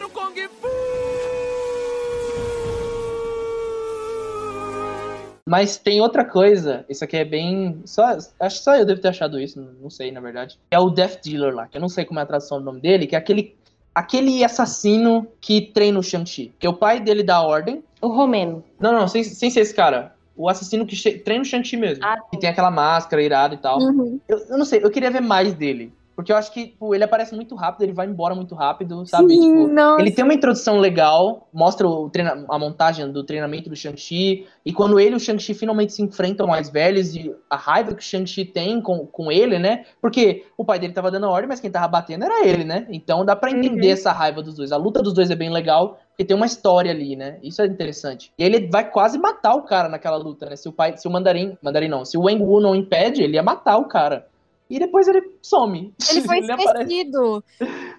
Mas 5.49 5.79
tem 5.79 5.99
outra 6.01 6.27
coisa, 6.27 6.85
isso 6.91 7.03
aqui 7.03 7.17
é 7.17 7.25
bem. 7.25 7.81
Só, 7.87 8.05
acho 8.07 8.59
que 8.59 8.65
só 8.65 8.77
eu 8.77 8.85
devo 8.85 9.01
ter 9.01 9.09
achado 9.09 9.41
isso, 9.41 9.67
não 9.81 9.89
sei, 9.89 10.13
na 10.13 10.21
verdade. 10.21 10.59
É 10.71 10.79
o 10.79 10.91
Death 10.91 11.25
Dealer 11.25 11.55
lá, 11.55 11.67
que 11.67 11.79
eu 11.79 11.81
não 11.81 11.89
sei 11.89 12.05
como 12.05 12.21
é 12.21 12.23
a 12.23 12.27
tradução 12.27 12.59
do 12.59 12.65
nome 12.67 12.81
dele, 12.81 13.07
que 13.07 13.17
é 13.17 13.19
aquele, 13.19 13.57
aquele 13.95 14.45
assassino 14.45 15.27
que 15.41 15.63
treina 15.63 15.99
o 15.99 16.03
Shang-Chi. 16.03 16.53
Que 16.59 16.67
é 16.67 16.71
o 16.71 16.75
pai 16.75 17.01
dele 17.01 17.23
da 17.23 17.41
ordem. 17.41 17.83
O 17.99 18.09
Romeno. 18.09 18.63
Não, 18.79 18.93
não, 18.93 19.09
sem, 19.09 19.25
sem 19.25 19.49
ser 19.49 19.61
esse 19.61 19.75
cara. 19.75 20.15
O 20.37 20.51
assassino 20.51 20.87
que 20.87 21.19
treina 21.21 21.43
o 21.43 21.47
Shang-Chi 21.47 21.79
mesmo. 21.79 22.05
Ah, 22.05 22.21
que 22.31 22.39
tem 22.39 22.51
aquela 22.51 22.71
máscara 22.71 23.23
irada 23.23 23.55
e 23.55 23.59
tal. 23.59 23.79
Uhum. 23.81 24.21
Eu, 24.29 24.39
eu 24.51 24.59
não 24.59 24.67
sei, 24.67 24.85
eu 24.85 24.91
queria 24.91 25.11
ver 25.11 25.23
mais 25.23 25.55
dele. 25.55 25.91
Porque 26.19 26.33
eu 26.33 26.37
acho 26.37 26.53
que 26.53 26.67
tipo, 26.67 26.93
ele 26.97 27.05
aparece 27.05 27.33
muito 27.33 27.55
rápido, 27.55 27.85
ele 27.85 27.93
vai 27.93 28.05
embora 28.05 28.35
muito 28.35 28.53
rápido, 28.53 29.07
sabe? 29.07 29.33
Sim, 29.33 29.69
tipo, 29.69 30.01
ele 30.01 30.11
tem 30.11 30.25
uma 30.25 30.35
introdução 30.35 30.79
legal, 30.79 31.47
mostra 31.53 31.87
treina 32.13 32.45
a 32.49 32.59
montagem 32.59 33.13
do 33.13 33.23
treinamento 33.23 33.71
do 33.71 33.77
Shang-Chi. 33.77 34.45
E 34.67 34.73
quando 34.73 34.99
ele 34.99 35.13
e 35.13 35.15
o 35.15 35.21
Shang-Chi 35.21 35.55
finalmente 35.55 35.93
se 35.93 36.03
enfrentam 36.03 36.49
mais 36.49 36.69
velhos, 36.71 37.15
e 37.15 37.33
a 37.49 37.55
raiva 37.55 37.95
que 37.95 38.01
o 38.01 38.05
Shang-Chi 38.05 38.47
tem 38.47 38.81
com, 38.81 39.07
com 39.07 39.31
ele, 39.31 39.61
né? 39.61 39.85
Porque 40.03 40.45
o 40.57 40.65
pai 40.65 40.81
dele 40.81 40.93
tava 40.93 41.09
dando 41.09 41.29
ordem, 41.29 41.49
mas 41.49 41.61
quem 41.61 41.71
tava 41.71 41.87
batendo 41.87 42.25
era 42.25 42.45
ele, 42.45 42.65
né? 42.65 42.85
Então 42.91 43.25
dá 43.25 43.37
para 43.37 43.53
entender 43.53 43.87
uhum. 43.87 43.93
essa 43.93 44.11
raiva 44.11 44.43
dos 44.43 44.57
dois. 44.57 44.73
A 44.73 44.77
luta 44.77 45.01
dos 45.01 45.13
dois 45.13 45.31
é 45.31 45.37
bem 45.37 45.53
legal, 45.53 46.01
porque 46.09 46.25
tem 46.25 46.37
uma 46.37 46.47
história 46.47 46.91
ali, 46.91 47.15
né? 47.15 47.39
Isso 47.45 47.63
é 47.63 47.67
interessante. 47.67 48.33
E 48.37 48.43
ele 48.43 48.67
vai 48.67 48.91
quase 48.91 49.17
matar 49.19 49.55
o 49.55 49.63
cara 49.63 49.89
naquela 49.89 50.17
luta, 50.17 50.47
né? 50.47 50.57
Se 50.57 50.69
o 50.69 50.73
pai, 50.73 50.97
se 50.97 51.07
o 51.07 51.13
mandarim, 51.13 51.57
mandarim 51.63 51.87
não, 51.87 52.05
se 52.05 52.19
o 52.19 52.23
Wang 52.23 52.43
Wu 52.43 52.61
não 52.61 52.75
impede, 52.75 53.23
ele 53.23 53.35
ia 53.35 53.43
matar 53.45 53.77
o 53.77 53.85
cara 53.85 54.27
e 54.71 54.79
depois 54.79 55.09
ele 55.09 55.23
some. 55.41 55.95
Ele 56.11 56.23
foi 56.23 56.39
ele 56.39 56.53
esquecido. 56.53 57.45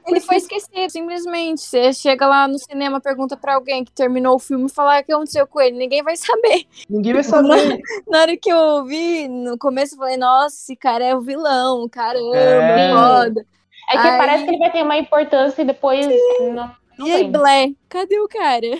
ele 0.08 0.19
foi 0.19 0.36
esquecido, 0.36 0.89
simplesmente. 0.89 1.62
Você 1.62 1.91
chega 1.93 2.27
lá 2.27 2.47
no 2.47 2.60
cinema, 2.60 3.01
pergunta 3.01 3.36
para 3.36 3.55
alguém 3.55 3.84
que 3.84 3.91
terminou 3.91 4.36
o 4.36 4.39
filme 4.39 4.67
e 4.67 4.73
fala 4.73 4.97
ah, 4.97 5.01
o 5.01 5.03
que 5.03 5.12
aconteceu 5.12 5.47
com 5.47 5.60
ele. 5.60 5.77
Ninguém 5.77 6.03
vai 6.03 6.15
saber. 6.15 6.65
Ninguém 6.88 7.13
vai 7.13 7.23
saber. 7.23 7.79
Na, 8.08 8.21
hora 8.21 8.38
que 8.38 8.51
eu 8.51 8.58
ouvi, 8.58 9.27
no 9.27 9.58
começo 9.58 9.95
eu 9.95 9.99
falei, 9.99 10.17
nossa, 10.17 10.55
esse 10.55 10.75
cara 10.75 11.03
é 11.03 11.15
o 11.15 11.21
vilão, 11.21 11.89
caramba, 11.89 12.38
é. 12.38 12.93
foda. 12.93 13.45
É 13.89 13.93
que 13.93 14.08
aí... 14.08 14.17
parece 14.17 14.43
que 14.43 14.49
ele 14.51 14.60
vai 14.60 14.71
ter 14.71 14.84
uma 14.84 14.97
importância 14.97 15.62
e 15.63 15.65
depois. 15.65 16.05
Não, 16.39 16.71
não 16.99 17.08
e 17.08 17.12
aí, 17.12 17.27
Blé, 17.27 17.71
cadê 17.88 18.19
o 18.19 18.27
cara? 18.27 18.77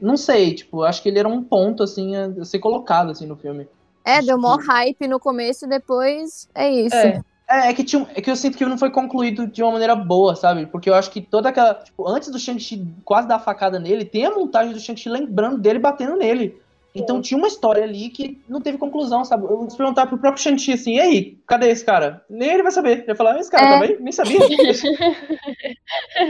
Não 0.00 0.16
sei, 0.16 0.54
tipo, 0.54 0.82
acho 0.82 1.02
que 1.02 1.10
ele 1.10 1.18
era 1.18 1.28
um 1.28 1.44
ponto, 1.44 1.82
assim, 1.82 2.16
a 2.16 2.44
ser 2.46 2.60
colocado, 2.60 3.10
assim, 3.10 3.26
no 3.26 3.36
filme. 3.36 3.68
É, 4.04 4.22
deu 4.22 4.38
mó 4.38 4.56
hype 4.56 5.06
no 5.06 5.20
começo 5.20 5.66
e 5.66 5.68
depois 5.68 6.48
é 6.54 6.70
isso. 6.70 6.96
É. 6.96 7.22
É, 7.50 7.70
é 7.70 7.74
que, 7.74 7.82
tinha, 7.82 8.06
é 8.14 8.20
que 8.20 8.30
eu 8.30 8.36
sinto 8.36 8.56
que 8.56 8.64
não 8.64 8.78
foi 8.78 8.90
concluído 8.90 9.44
de 9.44 9.60
uma 9.60 9.72
maneira 9.72 9.96
boa, 9.96 10.36
sabe? 10.36 10.66
Porque 10.66 10.88
eu 10.88 10.94
acho 10.94 11.10
que 11.10 11.20
toda 11.20 11.48
aquela. 11.48 11.74
Tipo, 11.74 12.08
antes 12.08 12.30
do 12.30 12.38
Shang-Chi 12.38 12.86
quase 13.04 13.26
dar 13.26 13.34
a 13.36 13.40
facada 13.40 13.76
nele, 13.80 14.04
tem 14.04 14.24
a 14.24 14.30
montagem 14.30 14.72
do 14.72 14.78
Shang-Chi 14.78 15.08
lembrando 15.08 15.58
dele 15.58 15.80
batendo 15.80 16.14
nele. 16.16 16.60
Então 16.94 17.16
Sim. 17.16 17.22
tinha 17.22 17.38
uma 17.38 17.48
história 17.48 17.82
ali 17.82 18.08
que 18.08 18.40
não 18.48 18.60
teve 18.60 18.78
conclusão, 18.78 19.24
sabe? 19.24 19.44
Eu 19.44 19.58
vou 19.58 19.66
perguntar 19.66 20.06
pro 20.06 20.16
próprio 20.18 20.42
Shang-Chi 20.42 20.74
assim, 20.74 20.94
e 20.94 21.00
aí, 21.00 21.38
cadê 21.44 21.70
esse 21.70 21.84
cara? 21.84 22.24
Nem 22.30 22.50
ele 22.50 22.62
vai 22.62 22.70
saber. 22.70 22.98
Ele 22.98 23.06
vai 23.06 23.16
falar, 23.16 23.40
esse 23.40 23.50
cara 23.50 23.66
é. 23.66 23.72
também? 23.72 23.96
Nem 24.00 24.12
sabia. 24.12 24.38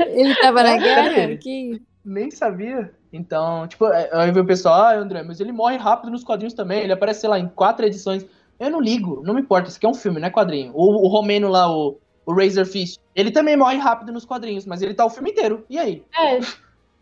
ele 0.09 0.35
tava 0.37 0.63
na 0.63 0.79
guerra? 0.79 1.37
Que... 1.37 1.83
Nem 2.03 2.31
sabia. 2.31 2.95
Então, 3.13 3.67
tipo, 3.67 3.87
é, 3.87 4.09
aí 4.13 4.31
vem 4.31 4.43
o 4.43 4.47
pessoal, 4.47 4.83
ah, 4.83 4.95
André, 4.95 5.23
mas 5.23 5.41
ele 5.41 5.53
morre 5.53 5.77
rápido 5.77 6.13
nos 6.13 6.23
quadrinhos 6.23 6.55
também, 6.55 6.83
ele 6.83 6.93
aparece, 6.93 7.21
sei 7.21 7.29
lá, 7.29 7.39
em 7.39 7.49
quatro 7.49 7.85
edições. 7.85 8.25
Eu 8.59 8.71
não 8.71 8.81
ligo, 8.81 9.23
não 9.25 9.35
me 9.35 9.41
importa, 9.41 9.69
isso 9.69 9.79
aqui 9.79 9.87
é 9.87 9.89
um 9.89 9.95
filme, 9.95 10.21
não 10.21 10.29
é 10.29 10.31
quadrinho. 10.31 10.73
O, 10.75 11.07
o 11.07 11.09
Romeno 11.09 11.49
lá, 11.49 11.71
o, 11.71 11.99
o 12.25 12.33
Razor 12.33 12.67
Fist, 12.67 13.01
ele 13.15 13.31
também 13.31 13.57
morre 13.57 13.79
rápido 13.79 14.13
nos 14.13 14.25
quadrinhos, 14.25 14.67
mas 14.67 14.83
ele 14.83 14.95
tá 14.95 15.05
o 15.05 15.11
filme 15.11 15.31
inteiro. 15.31 15.65
E 15.69 15.79
aí? 15.79 16.05
É. 16.17 16.41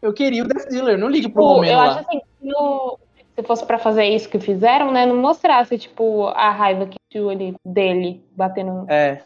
Eu 0.00 0.12
queria 0.12 0.44
o 0.44 0.48
Death 0.48 0.68
Dealer, 0.68 0.96
não 0.96 1.08
ligo 1.08 1.30
pro 1.30 1.42
o, 1.42 1.54
Romeno 1.54 1.72
eu 1.72 1.76
lá. 1.76 1.88
Acho 1.88 1.98
assim, 2.00 2.20
no, 2.40 2.98
se 3.38 3.42
fosse 3.42 3.64
para 3.64 3.78
fazer 3.78 4.04
isso 4.04 4.28
que 4.28 4.40
fizeram, 4.40 4.90
né, 4.90 5.06
não 5.06 5.16
mostrasse, 5.16 5.78
tipo, 5.78 6.26
a 6.26 6.50
raiva 6.50 6.86
que 6.86 6.96
tinha 7.10 7.28
ali 7.28 7.54
dele 7.64 8.24
batendo. 8.32 8.84
É. 8.88 9.24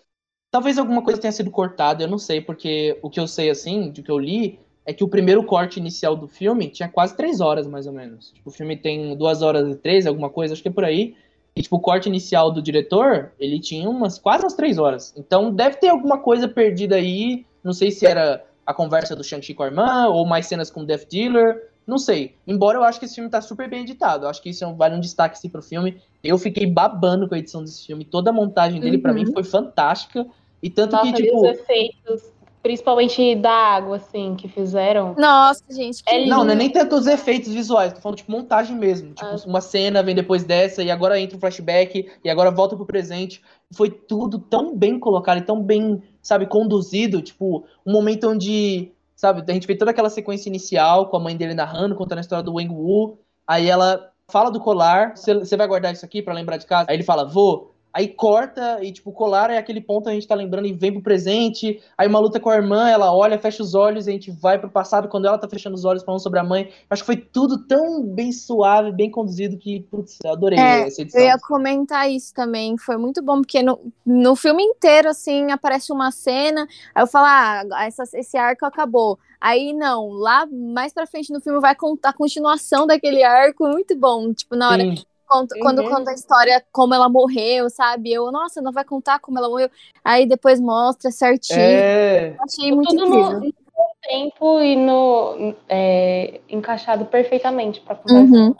Talvez 0.50 0.76
alguma 0.76 1.02
coisa 1.02 1.20
tenha 1.20 1.32
sido 1.32 1.50
cortada, 1.50 2.02
eu 2.02 2.08
não 2.08 2.18
sei, 2.18 2.40
porque 2.40 2.98
o 3.02 3.08
que 3.08 3.18
eu 3.18 3.26
sei, 3.26 3.48
assim, 3.48 3.90
do 3.90 4.02
que 4.02 4.10
eu 4.10 4.18
li, 4.18 4.60
é 4.84 4.92
que 4.92 5.04
o 5.04 5.08
primeiro 5.08 5.44
corte 5.44 5.78
inicial 5.78 6.16
do 6.16 6.26
filme 6.26 6.68
tinha 6.68 6.88
quase 6.88 7.16
três 7.16 7.40
horas, 7.40 7.66
mais 7.66 7.86
ou 7.86 7.92
menos. 7.92 8.30
Tipo, 8.32 8.50
o 8.50 8.52
filme 8.52 8.76
tem 8.76 9.16
duas 9.16 9.42
horas 9.42 9.68
e 9.70 9.76
três, 9.76 10.06
alguma 10.06 10.28
coisa, 10.28 10.54
acho 10.54 10.62
que 10.62 10.68
é 10.68 10.72
por 10.72 10.84
aí. 10.84 11.14
E, 11.54 11.62
tipo, 11.62 11.76
o 11.76 11.80
corte 11.80 12.08
inicial 12.08 12.50
do 12.50 12.62
diretor, 12.62 13.32
ele 13.38 13.60
tinha 13.60 13.88
umas 13.88 14.18
quase 14.18 14.42
umas 14.42 14.54
três 14.54 14.78
horas. 14.78 15.14
Então, 15.16 15.52
deve 15.52 15.76
ter 15.76 15.88
alguma 15.88 16.18
coisa 16.18 16.48
perdida 16.48 16.96
aí. 16.96 17.44
Não 17.62 17.72
sei 17.72 17.90
se 17.90 18.06
era 18.06 18.44
a 18.66 18.72
conversa 18.72 19.14
do 19.14 19.22
Shang-Chi 19.22 19.54
com 19.54 19.62
a 19.62 19.66
irmã, 19.66 20.06
ou 20.08 20.26
mais 20.26 20.46
cenas 20.46 20.70
com 20.70 20.80
o 20.80 20.86
Death 20.86 21.08
Dealer. 21.08 21.70
Não 21.86 21.98
sei. 21.98 22.34
Embora 22.46 22.78
eu 22.78 22.82
acho 22.82 22.98
que 22.98 23.04
esse 23.04 23.16
filme 23.16 23.28
tá 23.28 23.40
super 23.40 23.68
bem 23.68 23.82
editado. 23.82 24.24
Eu 24.24 24.30
acho 24.30 24.42
que 24.42 24.50
isso 24.50 24.64
é 24.64 24.72
vale 24.72 24.96
um 24.96 25.00
destaque 25.00 25.36
assim, 25.36 25.48
pro 25.48 25.62
filme. 25.62 26.00
Eu 26.24 26.38
fiquei 26.38 26.66
babando 26.66 27.28
com 27.28 27.34
a 27.34 27.38
edição 27.38 27.62
desse 27.62 27.86
filme. 27.86 28.04
Toda 28.04 28.30
a 28.30 28.32
montagem 28.32 28.80
dele, 28.80 28.96
uhum. 28.96 29.02
para 29.02 29.12
mim, 29.12 29.32
foi 29.32 29.44
fantástica. 29.44 30.26
E 30.62 30.70
tanto 30.70 30.92
Nossa, 30.92 31.12
que, 31.12 31.22
tipo. 31.22 31.36
Os 31.36 31.42
efeitos 31.42 32.31
Principalmente 32.62 33.34
da 33.34 33.50
água, 33.50 33.96
assim, 33.96 34.36
que 34.36 34.46
fizeram. 34.46 35.14
Nossa, 35.18 35.64
gente. 35.68 36.02
É 36.06 36.24
não, 36.26 36.44
não 36.44 36.52
é 36.52 36.54
nem 36.54 36.70
tanto 36.70 36.94
os 36.94 37.08
efeitos 37.08 37.52
visuais, 37.52 37.92
tô 37.92 38.00
falando, 38.00 38.18
tipo, 38.18 38.30
montagem 38.30 38.76
mesmo. 38.76 39.14
Tipo, 39.14 39.26
ah. 39.26 39.36
uma 39.46 39.60
cena 39.60 40.02
vem 40.02 40.14
depois 40.14 40.44
dessa, 40.44 40.82
e 40.82 40.90
agora 40.90 41.18
entra 41.18 41.36
um 41.36 41.40
flashback, 41.40 42.08
e 42.22 42.30
agora 42.30 42.52
volta 42.52 42.76
pro 42.76 42.86
presente. 42.86 43.42
Foi 43.72 43.90
tudo 43.90 44.38
tão 44.38 44.76
bem 44.76 44.98
colocado 44.98 45.38
e 45.38 45.42
tão 45.42 45.60
bem, 45.60 46.00
sabe, 46.22 46.46
conduzido. 46.46 47.20
Tipo, 47.20 47.64
um 47.84 47.92
momento 47.92 48.28
onde, 48.28 48.92
sabe, 49.16 49.42
a 49.46 49.52
gente 49.52 49.66
vê 49.66 49.74
toda 49.74 49.90
aquela 49.90 50.08
sequência 50.08 50.48
inicial 50.48 51.08
com 51.08 51.16
a 51.16 51.20
mãe 51.20 51.36
dele 51.36 51.54
narrando, 51.54 51.96
contando 51.96 52.18
a 52.18 52.22
história 52.22 52.44
do 52.44 52.54
Wang 52.54 52.72
Wu. 52.72 53.18
Aí 53.44 53.68
ela 53.68 54.12
fala 54.28 54.50
do 54.50 54.60
colar, 54.60 55.14
você 55.16 55.56
vai 55.56 55.66
guardar 55.66 55.92
isso 55.92 56.04
aqui 56.04 56.22
para 56.22 56.32
lembrar 56.32 56.56
de 56.56 56.66
casa? 56.66 56.88
Aí 56.88 56.96
ele 56.96 57.02
fala, 57.02 57.24
vou. 57.24 57.71
Aí 57.92 58.08
corta 58.08 58.82
e, 58.82 58.90
tipo, 58.90 59.12
colar 59.12 59.50
é 59.50 59.58
aquele 59.58 59.80
ponto 59.80 60.08
a 60.08 60.12
gente 60.12 60.26
tá 60.26 60.34
lembrando 60.34 60.66
e 60.66 60.72
vem 60.72 60.92
pro 60.92 61.02
presente. 61.02 61.80
Aí 61.96 62.08
uma 62.08 62.18
luta 62.18 62.40
com 62.40 62.48
a 62.48 62.56
irmã, 62.56 62.88
ela 62.88 63.14
olha, 63.14 63.38
fecha 63.38 63.62
os 63.62 63.74
olhos 63.74 64.06
e 64.06 64.10
a 64.10 64.12
gente 64.14 64.30
vai 64.30 64.58
pro 64.58 64.70
passado 64.70 65.08
quando 65.08 65.26
ela 65.26 65.36
tá 65.36 65.46
fechando 65.46 65.76
os 65.76 65.84
olhos 65.84 66.02
falando 66.02 66.22
sobre 66.22 66.38
a 66.38 66.44
mãe. 66.44 66.70
Acho 66.88 67.02
que 67.02 67.06
foi 67.06 67.16
tudo 67.16 67.66
tão 67.66 68.02
bem 68.02 68.32
suave, 68.32 68.92
bem 68.92 69.10
conduzido 69.10 69.58
que, 69.58 69.80
putz, 69.90 70.18
eu 70.24 70.32
adorei 70.32 70.58
é, 70.58 70.86
essa 70.86 71.02
edição. 71.02 71.20
Eu 71.20 71.26
ia 71.26 71.38
comentar 71.38 72.10
isso 72.10 72.32
também. 72.32 72.78
Foi 72.78 72.96
muito 72.96 73.22
bom, 73.22 73.42
porque 73.42 73.62
no, 73.62 73.78
no 74.06 74.34
filme 74.36 74.62
inteiro, 74.62 75.10
assim, 75.10 75.50
aparece 75.50 75.92
uma 75.92 76.10
cena. 76.10 76.66
Aí 76.94 77.02
eu 77.02 77.06
falo, 77.06 77.26
ah, 77.26 77.84
essa, 77.84 78.04
esse 78.14 78.38
arco 78.38 78.64
acabou. 78.64 79.18
Aí 79.38 79.74
não, 79.74 80.08
lá 80.08 80.46
mais 80.46 80.94
pra 80.94 81.06
frente 81.06 81.32
no 81.32 81.40
filme 81.40 81.60
vai 81.60 81.74
contar 81.74 82.10
a 82.10 82.14
continuação 82.14 82.86
daquele 82.86 83.22
arco, 83.22 83.68
muito 83.68 83.94
bom. 83.94 84.32
Tipo, 84.32 84.56
na 84.56 84.70
hora. 84.70 84.82
Sim 84.82 85.11
conta, 85.32 85.54
uhum. 85.54 85.60
quando 85.62 85.88
conta 85.88 86.10
a 86.10 86.14
história, 86.14 86.62
como 86.70 86.94
ela 86.94 87.08
morreu, 87.08 87.70
sabe? 87.70 88.12
Eu, 88.12 88.30
nossa, 88.30 88.60
não 88.60 88.72
vai 88.72 88.84
contar 88.84 89.18
como 89.18 89.38
ela 89.38 89.48
morreu. 89.48 89.70
Aí 90.04 90.26
depois 90.26 90.60
mostra 90.60 91.10
certinho. 91.10 91.58
É... 91.58 92.36
Achei 92.40 92.72
muito 92.72 92.90
Tudo 92.90 93.06
incrível. 93.06 93.40
No, 93.40 93.54
tempo 94.02 94.60
e 94.60 94.76
no 94.76 95.54
é, 95.68 96.40
encaixado 96.48 97.06
perfeitamente 97.06 97.80
pra 97.80 97.94
conversa. 97.94 98.34
Uhum. 98.34 98.54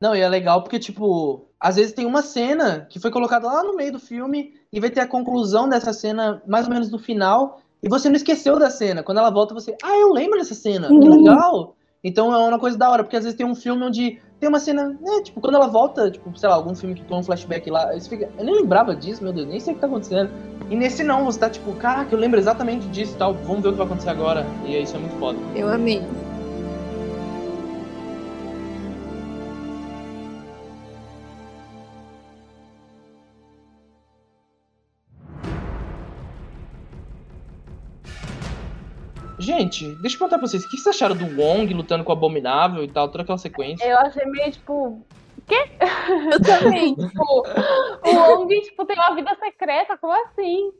Não, 0.00 0.14
e 0.14 0.20
é 0.20 0.28
legal 0.28 0.62
porque, 0.62 0.78
tipo, 0.78 1.46
às 1.58 1.76
vezes 1.76 1.92
tem 1.92 2.06
uma 2.06 2.22
cena 2.22 2.86
que 2.88 3.00
foi 3.00 3.10
colocada 3.10 3.46
lá 3.48 3.62
no 3.64 3.76
meio 3.76 3.92
do 3.92 3.98
filme 3.98 4.54
e 4.72 4.80
vai 4.80 4.90
ter 4.90 5.00
a 5.00 5.08
conclusão 5.08 5.68
dessa 5.68 5.92
cena 5.92 6.40
mais 6.46 6.66
ou 6.66 6.72
menos 6.72 6.90
no 6.90 6.98
final. 6.98 7.60
E 7.82 7.88
você 7.88 8.08
não 8.08 8.16
esqueceu 8.16 8.58
da 8.58 8.70
cena. 8.70 9.02
Quando 9.02 9.18
ela 9.18 9.30
volta, 9.30 9.54
você. 9.54 9.76
Ah, 9.82 9.96
eu 9.96 10.12
lembro 10.12 10.38
dessa 10.38 10.54
cena. 10.54 10.88
Uhum. 10.88 11.00
Que 11.00 11.08
legal. 11.08 11.76
Então 12.02 12.32
é 12.32 12.38
uma 12.38 12.58
coisa 12.58 12.78
da 12.78 12.90
hora, 12.90 13.02
porque 13.02 13.16
às 13.16 13.24
vezes 13.24 13.36
tem 13.36 13.46
um 13.46 13.54
filme 13.54 13.84
onde 13.84 14.20
tem 14.38 14.48
uma 14.48 14.60
cena, 14.60 14.88
né, 14.88 15.22
tipo, 15.22 15.40
quando 15.40 15.56
ela 15.56 15.66
volta, 15.66 16.10
tipo, 16.10 16.36
sei 16.38 16.48
lá, 16.48 16.54
algum 16.54 16.74
filme 16.74 16.94
que 16.94 17.02
tem 17.02 17.16
um 17.16 17.22
flashback 17.22 17.68
lá, 17.70 17.92
você 17.92 18.08
fica, 18.08 18.30
eu 18.38 18.44
nem 18.44 18.54
lembrava 18.54 18.94
disso, 18.94 19.22
meu 19.22 19.32
Deus, 19.32 19.48
nem 19.48 19.58
sei 19.58 19.72
o 19.72 19.76
que 19.76 19.80
tá 19.80 19.86
acontecendo. 19.86 20.30
E 20.70 20.76
nesse 20.76 21.02
não, 21.02 21.24
você 21.24 21.38
tá 21.38 21.50
tipo, 21.50 21.72
caraca, 21.74 22.14
eu 22.14 22.18
lembro 22.18 22.38
exatamente 22.38 22.86
disso 22.88 23.14
e 23.14 23.18
tal, 23.18 23.34
vamos 23.34 23.62
ver 23.62 23.68
o 23.68 23.72
que 23.72 23.78
vai 23.78 23.86
acontecer 23.86 24.10
agora. 24.10 24.46
E 24.64 24.80
isso 24.80 24.96
é 24.96 24.98
muito 24.98 25.18
foda. 25.18 25.38
Eu 25.54 25.68
amei. 25.68 26.02
Gente, 39.38 39.94
deixa 39.96 40.16
eu 40.16 40.18
perguntar 40.18 40.38
pra 40.38 40.46
vocês, 40.46 40.64
o 40.64 40.68
que 40.68 40.76
vocês 40.76 40.94
acharam 40.94 41.16
do 41.16 41.40
Wong 41.40 41.72
lutando 41.72 42.04
com 42.04 42.10
o 42.10 42.16
Abominável 42.16 42.82
e 42.82 42.88
tal, 42.88 43.08
toda 43.08 43.22
aquela 43.22 43.38
sequência? 43.38 43.84
Eu 43.84 43.98
achei 43.98 44.24
meio, 44.26 44.50
tipo, 44.50 45.02
quê? 45.48 45.64
Eu 46.30 46.40
também. 46.40 46.94
tipo, 46.94 47.46
o 48.04 48.14
Wong, 48.14 48.60
tipo, 48.60 48.84
tem 48.84 48.96
uma 48.96 49.14
vida 49.14 49.34
secreta, 49.42 49.96
como 49.96 50.12
assim? 50.26 50.70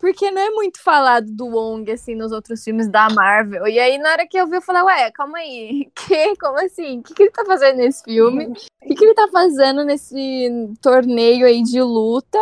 Porque 0.00 0.30
não 0.30 0.40
é 0.42 0.50
muito 0.50 0.82
falado 0.82 1.26
do 1.30 1.46
Wong, 1.46 1.90
assim, 1.92 2.14
nos 2.14 2.32
outros 2.32 2.64
filmes 2.64 2.88
da 2.88 3.08
Marvel. 3.10 3.66
E 3.68 3.78
aí, 3.78 3.98
na 3.98 4.10
hora 4.10 4.26
que 4.26 4.36
eu 4.36 4.46
vi, 4.46 4.56
eu 4.56 4.62
falei, 4.62 4.82
ué, 4.82 5.10
calma 5.12 5.38
aí. 5.38 5.90
Que? 5.94 6.36
Como 6.36 6.58
assim? 6.58 6.98
O 6.98 7.02
que, 7.02 7.14
que 7.14 7.22
ele 7.24 7.30
tá 7.30 7.44
fazendo 7.44 7.76
nesse 7.76 8.02
filme? 8.02 8.46
O 8.46 8.86
que, 8.86 8.94
que 8.94 9.04
ele 9.04 9.14
tá 9.14 9.28
fazendo 9.30 9.84
nesse 9.84 10.70
torneio 10.82 11.46
aí 11.46 11.62
de 11.62 11.80
luta? 11.80 12.38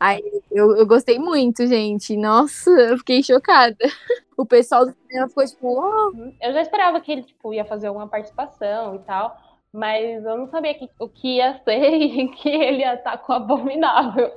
Aí, 0.00 0.22
eu, 0.50 0.74
eu 0.78 0.86
gostei 0.86 1.18
muito, 1.18 1.66
gente. 1.66 2.16
Nossa, 2.16 2.70
eu 2.70 2.96
fiquei 2.96 3.22
chocada. 3.22 3.76
O 4.34 4.46
pessoal 4.46 4.86
do 4.86 4.94
cinema 5.06 5.28
ficou 5.28 5.44
tipo, 5.44 5.68
oh. 5.68 6.32
Eu 6.40 6.54
já 6.54 6.62
esperava 6.62 6.98
que 7.02 7.12
ele 7.12 7.22
tipo, 7.22 7.52
ia 7.52 7.66
fazer 7.66 7.88
alguma 7.88 8.08
participação 8.08 8.94
e 8.94 8.98
tal, 9.00 9.36
mas 9.70 10.24
eu 10.24 10.38
não 10.38 10.48
sabia 10.48 10.72
que, 10.72 10.88
o 10.98 11.06
que 11.06 11.36
ia 11.36 11.60
ser 11.62 11.84
e 12.00 12.28
que 12.28 12.48
ele 12.48 12.78
ia 12.78 12.94
estar 12.94 13.18
com 13.18 13.34
o 13.34 13.36
Abominável. 13.36 14.32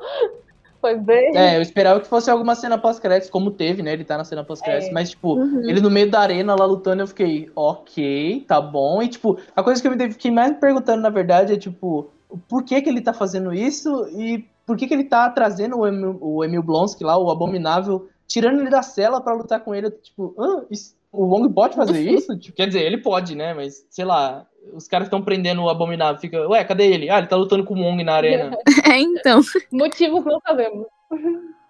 Foi 0.82 0.98
bem. 0.98 1.32
É, 1.38 1.56
eu 1.56 1.62
esperava 1.62 2.02
que 2.02 2.08
fosse 2.08 2.30
alguma 2.30 2.56
cena 2.56 2.78
pós-créditos, 2.78 3.30
como 3.30 3.50
teve, 3.50 3.82
né? 3.82 3.94
Ele 3.94 4.04
tá 4.04 4.18
na 4.18 4.26
cena 4.26 4.44
pós-créditos, 4.44 4.90
é. 4.90 4.92
mas, 4.92 5.12
tipo, 5.12 5.36
uhum. 5.36 5.62
ele 5.70 5.80
no 5.80 5.90
meio 5.90 6.12
da 6.12 6.20
arena 6.20 6.54
lá 6.60 6.66
lutando, 6.66 7.02
eu 7.02 7.08
fiquei, 7.08 7.50
ok, 7.56 8.44
tá 8.46 8.60
bom. 8.60 9.02
E, 9.02 9.08
tipo, 9.08 9.40
a 9.56 9.64
coisa 9.64 9.82
que 9.82 9.88
eu 9.88 9.96
me 9.96 10.12
fiquei 10.12 10.30
mais 10.30 10.58
perguntando, 10.58 11.02
na 11.02 11.10
verdade, 11.10 11.54
é, 11.54 11.58
tipo, 11.58 12.12
por 12.50 12.66
que 12.66 12.82
que 12.82 12.90
ele 12.90 13.00
tá 13.00 13.14
fazendo 13.14 13.54
isso 13.54 14.10
e 14.10 14.46
por 14.66 14.78
que, 14.78 14.88
que 14.88 14.94
ele 14.94 15.04
tá 15.04 15.30
trazendo 15.30 15.80
o 15.80 15.88
Emil, 15.88 16.18
o 16.22 16.44
Emil 16.44 16.64
Blonsky 16.64 17.04
lá, 17.04 17.18
o 17.18 17.30
Abominável, 17.30 18.08
tirando 18.28 18.62
ele 18.62 18.70
da 18.70 18.82
cela 18.82 19.22
para 19.22 19.34
lutar 19.34 19.60
com 19.60 19.74
ele? 19.76 19.92
Tipo, 19.92 20.36
ah, 20.40 20.64
isso, 20.70 20.96
o 21.12 21.26
Wong 21.26 21.54
pode 21.54 21.76
fazer 21.76 22.00
isso? 22.02 22.38
tipo, 22.38 22.58
quer 22.58 22.68
dizer, 22.68 22.82
ele 22.82 22.98
pode, 22.98 23.36
né? 23.36 23.54
Mas, 23.54 23.86
sei 23.90 24.04
lá, 24.04 24.48
os 24.74 24.88
caras 24.88 25.08
estão 25.08 25.22
prendendo 25.22 25.62
o 25.62 25.70
Abominável. 25.70 26.20
Fica, 26.20 26.48
ué, 26.50 26.64
cadê 26.64 26.88
ele? 26.88 27.10
Ah, 27.10 27.20
ele 27.20 27.28
tá 27.28 27.36
lutando 27.36 27.64
com 27.64 27.76
o 27.76 27.82
Wong 27.82 28.04
na 28.04 28.16
arena. 28.16 28.58
é, 28.90 29.00
então. 29.00 29.42
Motivos 29.72 30.26
não 30.26 30.40
sabemos. 30.42 30.88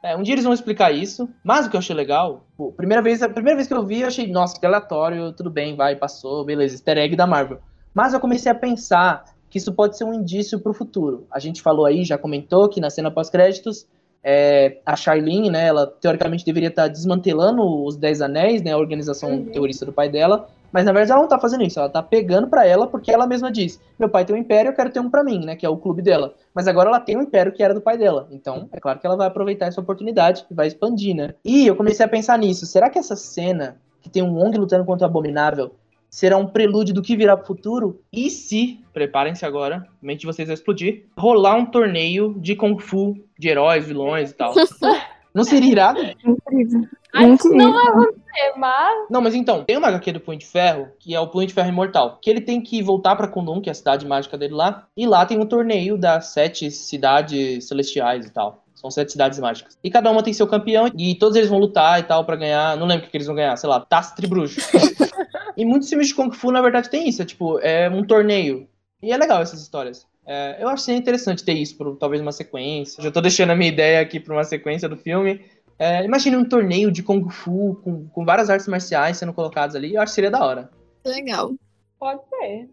É, 0.02 0.16
um 0.16 0.24
dia 0.24 0.36
eles 0.36 0.44
vão 0.44 0.54
explicar 0.54 0.92
isso, 0.92 1.30
mas 1.44 1.66
o 1.66 1.70
que 1.70 1.76
eu 1.76 1.80
achei 1.80 1.96
legal, 1.96 2.46
pô, 2.58 2.74
primeira 2.74 3.02
vez, 3.02 3.22
a 3.24 3.30
primeira 3.30 3.56
vez 3.56 3.70
que 3.70 3.74
eu 3.74 3.86
vi, 3.86 4.02
eu 4.02 4.08
achei, 4.08 4.28
nossa, 4.28 4.60
que 4.60 4.66
aleatório, 4.66 5.32
tudo 5.32 5.50
bem, 5.50 5.78
vai, 5.78 5.96
passou, 5.96 6.44
beleza, 6.44 6.76
easter 6.76 6.98
egg 6.98 7.16
da 7.16 7.26
Marvel. 7.26 7.60
Mas 7.94 8.14
eu 8.14 8.20
comecei 8.20 8.52
a 8.52 8.56
pensar 8.56 9.24
que 9.54 9.60
isso 9.60 9.72
pode 9.72 9.96
ser 9.96 10.04
um 10.04 10.12
indício 10.16 10.60
para 10.60 10.72
o 10.72 10.74
futuro. 10.74 11.28
A 11.32 11.38
gente 11.38 11.62
falou 11.62 11.86
aí, 11.86 12.04
já 12.04 12.18
comentou 12.18 12.68
que 12.68 12.82
na 12.82 12.90
cena 12.90 13.12
pós-créditos, 13.12 13.86
é, 14.24 14.80
a 14.84 14.96
Charlene, 14.96 15.52
né, 15.52 15.68
ela 15.68 15.86
teoricamente 15.86 16.44
deveria 16.44 16.70
estar 16.70 16.84
tá 16.84 16.88
desmantelando 16.88 17.62
os 17.86 17.96
Dez 17.96 18.20
Anéis, 18.20 18.64
né, 18.64 18.72
a 18.72 18.78
organização 18.80 19.30
uhum. 19.30 19.46
terrorista 19.46 19.86
do 19.86 19.94
pai 19.94 20.10
dela, 20.10 20.50
mas 20.72 20.86
na 20.86 20.92
verdade 20.92 21.12
ela 21.12 21.20
não 21.20 21.28
está 21.28 21.38
fazendo 21.38 21.64
isso, 21.64 21.78
ela 21.78 21.88
está 21.88 22.02
pegando 22.02 22.48
para 22.48 22.66
ela 22.66 22.88
porque 22.88 23.12
ela 23.12 23.28
mesma 23.28 23.52
diz: 23.52 23.80
meu 24.00 24.10
pai 24.10 24.26
tem 24.26 24.36
um 24.36 24.40
império, 24.40 24.72
eu 24.72 24.76
quero 24.76 24.90
ter 24.90 25.00
um 25.00 25.08
para 25.08 25.24
mim, 25.24 25.46
né, 25.46 25.56
que 25.56 25.68
é 25.68 25.70
o 25.70 25.78
clube 25.78 26.02
dela. 26.02 26.34
Mas 26.52 26.68
agora 26.68 26.90
ela 26.90 27.00
tem 27.00 27.16
um 27.16 27.22
império 27.22 27.52
que 27.52 27.62
era 27.62 27.76
do 27.76 27.82
pai 27.82 27.96
dela, 27.96 28.28
então 28.32 28.68
é 28.72 28.80
claro 28.80 29.00
que 29.00 29.06
ela 29.06 29.16
vai 29.16 29.28
aproveitar 29.28 29.68
essa 29.68 29.80
oportunidade 29.80 30.48
e 30.50 30.54
vai 30.56 30.66
expandir, 30.66 31.16
né. 31.16 31.36
E 31.46 31.68
eu 31.68 31.76
comecei 31.76 32.04
a 32.04 32.10
pensar 32.10 32.40
nisso: 32.40 32.66
será 32.66 32.90
que 32.90 32.98
essa 32.98 33.16
cena 33.16 33.78
que 34.02 34.10
tem 34.10 34.24
um 34.24 34.34
Wong 34.34 34.58
lutando 34.58 34.84
contra 34.84 35.06
o 35.06 35.10
Abominável 35.12 35.74
será 36.14 36.38
um 36.38 36.46
prelúdio 36.46 36.94
do 36.94 37.02
que 37.02 37.18
virá 37.18 37.36
pro 37.36 37.48
futuro. 37.48 38.00
E 38.14 38.30
se, 38.30 38.80
preparem-se 38.94 39.44
agora, 39.44 39.78
a 39.78 40.06
mente 40.06 40.20
de 40.20 40.26
vocês 40.28 40.48
vai 40.48 40.54
explodir, 40.54 41.06
rolar 41.18 41.56
um 41.56 41.66
torneio 41.66 42.36
de 42.40 42.56
Kung 42.56 42.78
Fu, 42.78 43.16
de 43.38 43.50
heróis, 43.50 43.88
vilões 43.88 44.30
e 44.30 44.36
tal. 44.36 44.54
Não 45.34 45.44
seria 45.44 45.72
irado? 45.72 46.00
Incrível. 46.24 46.88
Acho 47.12 47.50
que 47.50 47.56
não 47.56 47.74
vai 47.74 47.88
acontecer, 47.88 48.54
mas. 48.56 49.08
Não, 49.10 49.22
mas 49.22 49.34
então, 49.34 49.64
tem 49.64 49.78
uma 49.78 49.88
HQ 49.88 50.12
do 50.12 50.20
Punho 50.20 50.38
de 50.38 50.46
Ferro, 50.46 50.90
que 51.00 51.16
é 51.16 51.20
o 51.20 51.28
Punho 51.28 51.48
de 51.48 51.54
Ferro 51.54 51.70
Imortal, 51.70 52.20
que 52.22 52.30
ele 52.30 52.42
tem 52.42 52.62
que 52.62 52.84
voltar 52.84 53.16
pra 53.16 53.28
Kundum, 53.28 53.60
que 53.60 53.68
é 53.68 53.72
a 53.72 53.76
cidade 53.76 54.06
mágica 54.06 54.38
dele 54.38 54.54
lá, 54.54 54.88
e 54.96 55.08
lá 55.08 55.26
tem 55.26 55.40
um 55.40 55.46
torneio 55.46 55.98
das 55.98 56.28
sete 56.28 56.70
cidades 56.70 57.68
celestiais 57.68 58.28
e 58.28 58.32
tal. 58.32 58.64
São 58.76 58.92
sete 58.92 59.14
cidades 59.14 59.40
mágicas. 59.40 59.78
E 59.84 59.90
cada 59.90 60.12
uma 60.12 60.22
tem 60.22 60.34
seu 60.34 60.46
campeão 60.46 60.90
e 60.96 61.16
todos 61.16 61.36
eles 61.36 61.50
vão 61.50 61.58
lutar 61.58 62.00
e 62.00 62.04
tal 62.04 62.26
para 62.26 62.36
ganhar. 62.36 62.78
Não 62.78 62.86
lembro 62.86 63.08
o 63.08 63.10
que, 63.10 63.18
eles 63.18 63.28
vão 63.28 63.36
ganhar, 63.36 63.56
sei 63.56 63.70
lá, 63.70 63.80
taça 63.80 64.16
tribruxo. 64.16 64.60
e 65.56 65.66
muitos 65.66 65.90
filmes 65.90 66.08
de 66.08 66.16
Kung 66.16 66.32
Fu, 66.32 66.52
na 66.52 66.62
verdade, 66.62 66.90
tem 66.90 67.08
isso. 67.08 67.22
É 67.22 67.26
tipo, 67.26 67.60
é 67.60 67.90
um 67.90 68.06
torneio. 68.06 68.68
E 69.02 69.12
é 69.12 69.18
legal 69.18 69.42
essas 69.42 69.62
histórias. 69.62 70.08
É, 70.26 70.58
eu 70.64 70.70
acho 70.70 70.86
que 70.86 70.94
interessante 70.94 71.44
ter 71.44 71.54
isso, 71.54 71.78
por 71.78 71.96
talvez 71.98 72.22
uma 72.22 72.32
sequência. 72.32 73.04
Já 73.04 73.12
tô 73.12 73.20
deixando 73.22 73.52
a 73.52 73.56
minha 73.56 73.70
ideia 73.70 74.00
aqui 74.00 74.20
pra 74.20 74.34
uma 74.34 74.44
sequência 74.44 74.88
do 74.88 74.96
filme. 74.96 75.44
É, 75.78 76.04
imagine 76.06 76.38
um 76.38 76.48
torneio 76.48 76.92
de 76.92 77.04
Kung 77.04 77.30
Fu 77.30 77.80
com, 77.84 78.08
com 78.08 78.26
várias 78.26 78.50
artes 78.50 78.68
marciais 78.68 79.18
sendo 79.18 79.34
colocadas 79.34 79.76
ali. 79.76 79.96
Eu 79.96 80.02
acho 80.02 80.12
que 80.12 80.16
seria 80.16 80.32
da 80.32 80.46
hora. 80.46 80.70
Legal. 81.06 81.52
Pode 82.00 82.22
ser. 82.30 82.70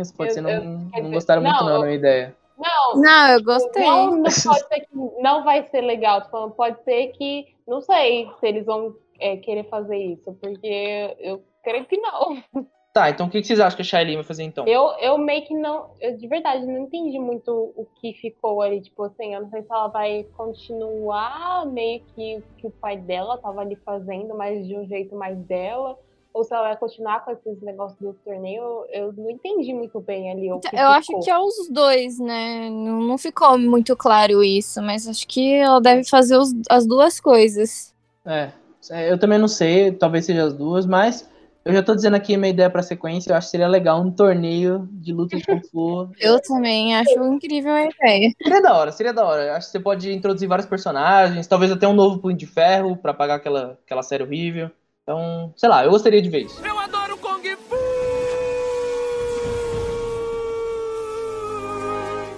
Isso 0.00 0.14
pode 0.14 0.30
eu, 0.30 0.34
ser, 0.34 0.40
não, 0.40 0.50
eu, 0.50 1.02
não 1.04 1.10
gostaram 1.10 1.42
não, 1.42 1.50
muito 1.50 1.64
não, 1.64 1.80
da 1.80 1.86
minha 1.86 1.96
ideia. 1.96 2.36
Não, 2.58 3.00
não, 3.00 3.28
eu 3.30 3.42
gostei. 3.42 3.82
Não, 3.82 4.10
não 4.16 4.22
pode 4.22 4.68
ser 4.68 4.80
que 4.80 5.22
não 5.22 5.44
vai 5.44 5.68
ser 5.70 5.80
legal. 5.80 6.28
Falando, 6.30 6.52
pode 6.52 6.82
ser 6.84 7.08
que. 7.08 7.46
Não 7.66 7.80
sei 7.80 8.28
se 8.40 8.46
eles 8.46 8.66
vão 8.66 8.94
é, 9.18 9.36
querer 9.38 9.68
fazer 9.68 9.96
isso, 9.96 10.36
porque 10.40 11.16
eu 11.18 11.42
creio 11.64 11.84
que 11.86 11.96
não. 11.96 12.42
Tá, 12.94 13.10
então 13.10 13.26
o 13.26 13.28
que 13.28 13.42
vocês 13.42 13.58
acham 13.58 13.74
que 13.74 13.82
a 13.82 13.84
Shailene 13.84 14.14
vai 14.14 14.24
fazer 14.24 14.44
então? 14.44 14.64
Eu, 14.68 14.92
eu 15.00 15.18
meio 15.18 15.44
que 15.44 15.52
não. 15.52 15.90
Eu 16.00 16.16
de 16.16 16.28
verdade 16.28 16.64
não 16.64 16.82
entendi 16.82 17.18
muito 17.18 17.50
o 17.76 17.84
que 18.00 18.12
ficou 18.12 18.62
ali. 18.62 18.80
Tipo 18.80 19.02
assim, 19.02 19.34
eu 19.34 19.42
não 19.42 19.50
sei 19.50 19.62
se 19.62 19.68
ela 19.68 19.88
vai 19.88 20.24
continuar 20.36 21.66
meio 21.66 22.02
que 22.14 22.40
que 22.58 22.66
o 22.66 22.70
pai 22.70 22.96
dela 22.96 23.36
tava 23.38 23.62
ali 23.62 23.76
fazendo, 23.84 24.36
mas 24.36 24.64
de 24.64 24.76
um 24.76 24.86
jeito 24.86 25.16
mais 25.16 25.36
dela. 25.38 25.98
Ou 26.32 26.42
se 26.44 26.52
ela 26.54 26.64
vai 26.68 26.76
continuar 26.76 27.24
com 27.24 27.32
esses 27.32 27.60
negócios 27.62 27.98
do 28.00 28.12
torneio, 28.24 28.84
eu 28.92 29.12
não 29.12 29.30
entendi 29.30 29.72
muito 29.72 30.00
bem 30.00 30.30
ali. 30.32 30.52
O 30.52 30.58
que 30.60 30.68
Eu 30.68 30.70
ficou. 30.70 30.86
acho 30.86 31.20
que 31.24 31.30
é 31.30 31.38
os 31.38 31.68
dois, 31.70 32.18
né? 32.18 32.68
Não, 32.70 33.00
não 33.00 33.18
ficou 33.18 33.56
muito 33.58 33.96
claro 33.96 34.42
isso, 34.42 34.80
mas 34.82 35.06
acho 35.08 35.26
que 35.28 35.54
ela 35.54 35.80
deve 35.80 36.02
fazer 36.08 36.36
os- 36.36 36.52
as 36.68 36.86
duas 36.86 37.20
coisas. 37.20 37.94
É, 38.24 38.50
é, 38.90 39.12
eu 39.12 39.18
também 39.18 39.38
não 39.38 39.46
sei, 39.48 39.92
talvez 39.92 40.26
seja 40.26 40.44
as 40.44 40.54
duas, 40.54 40.86
mas 40.86 41.28
eu 41.64 41.72
já 41.72 41.82
tô 41.82 41.94
dizendo 41.94 42.14
aqui 42.14 42.36
minha 42.36 42.50
ideia 42.50 42.68
pra 42.68 42.82
sequência, 42.82 43.32
eu 43.32 43.36
acho 43.36 43.46
que 43.46 43.52
seria 43.52 43.66
legal 43.66 43.98
um 43.98 44.10
torneio 44.10 44.86
de 44.92 45.14
luta 45.14 45.36
de 45.38 45.44
Kung 45.46 45.62
Fu. 45.70 46.10
Eu 46.20 46.38
também 46.42 46.94
acho 46.94 47.18
incrível 47.24 47.72
a 47.72 47.84
ideia. 47.84 48.30
Seria 48.42 48.60
da 48.60 48.76
hora, 48.76 48.92
seria 48.92 49.14
da 49.14 49.24
hora. 49.24 49.42
Eu 49.44 49.54
Acho 49.54 49.68
que 49.68 49.72
você 49.72 49.80
pode 49.80 50.12
introduzir 50.12 50.46
vários 50.46 50.66
personagens, 50.66 51.46
talvez 51.46 51.72
até 51.72 51.88
um 51.88 51.94
novo 51.94 52.18
Punho 52.18 52.36
de 52.36 52.46
Ferro 52.46 52.98
pra 52.98 53.14
pagar 53.14 53.36
aquela, 53.36 53.78
aquela 53.84 54.02
série 54.02 54.22
horrível. 54.22 54.70
Então, 55.02 55.54
sei 55.56 55.68
lá, 55.70 55.84
eu 55.84 55.90
gostaria 55.90 56.20
de 56.20 56.28
ver 56.28 56.42
isso. 56.42 56.64
Eu 56.64 56.78
adoro 56.78 57.16
Kung 57.16 57.42
Fu! 57.42 57.76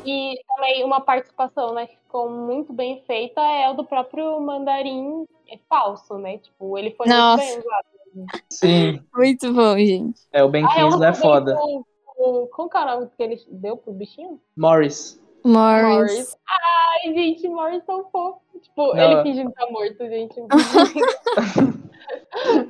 E 0.05 0.41
também 0.47 0.85
uma 0.85 1.01
participação, 1.01 1.75
né, 1.75 1.89
que 1.89 1.97
ficou 1.97 2.31
muito 2.31 2.73
bem 2.73 3.03
feita 3.09 3.41
é 3.41 3.69
o 3.69 3.75
do 3.75 3.85
próprio 3.85 4.41
Mandarim 4.41 5.27
é 5.49 5.59
falso, 5.69 6.17
né? 6.17 6.39
Tipo, 6.39 6.79
ele 6.79 6.93
foi 6.93 7.09
Nossa. 7.09 7.43
muito 7.43 7.55
bem 7.55 7.59
usado. 7.59 7.96
Sim, 8.51 9.01
Muito 9.15 9.53
bom, 9.53 9.77
gente. 9.77 10.21
é, 10.33 10.43
o 10.43 10.49
Ben 10.49 10.65
Ah, 10.65 10.69
Kingsley 10.75 11.05
é 11.09 11.13
não 11.13 11.15
foda. 11.15 11.55
com, 11.57 11.85
com, 12.07 12.69
é 12.79 12.83
o 12.83 12.87
nome 12.87 13.11
que 13.17 13.23
ele 13.23 13.41
deu 13.51 13.77
pro 13.77 13.93
bichinho? 13.93 14.41
Morris. 14.57 15.21
Morris. 15.45 16.37
Ai, 16.49 17.13
gente, 17.15 17.49
Morris 17.49 17.83
tão 17.87 18.05
fofo. 18.11 18.41
Tipo, 18.61 18.95
Não. 18.95 19.13
ele 19.13 19.23
fingindo 19.23 19.51
estar 19.51 19.67
morto, 19.71 19.99
gente. 20.09 20.41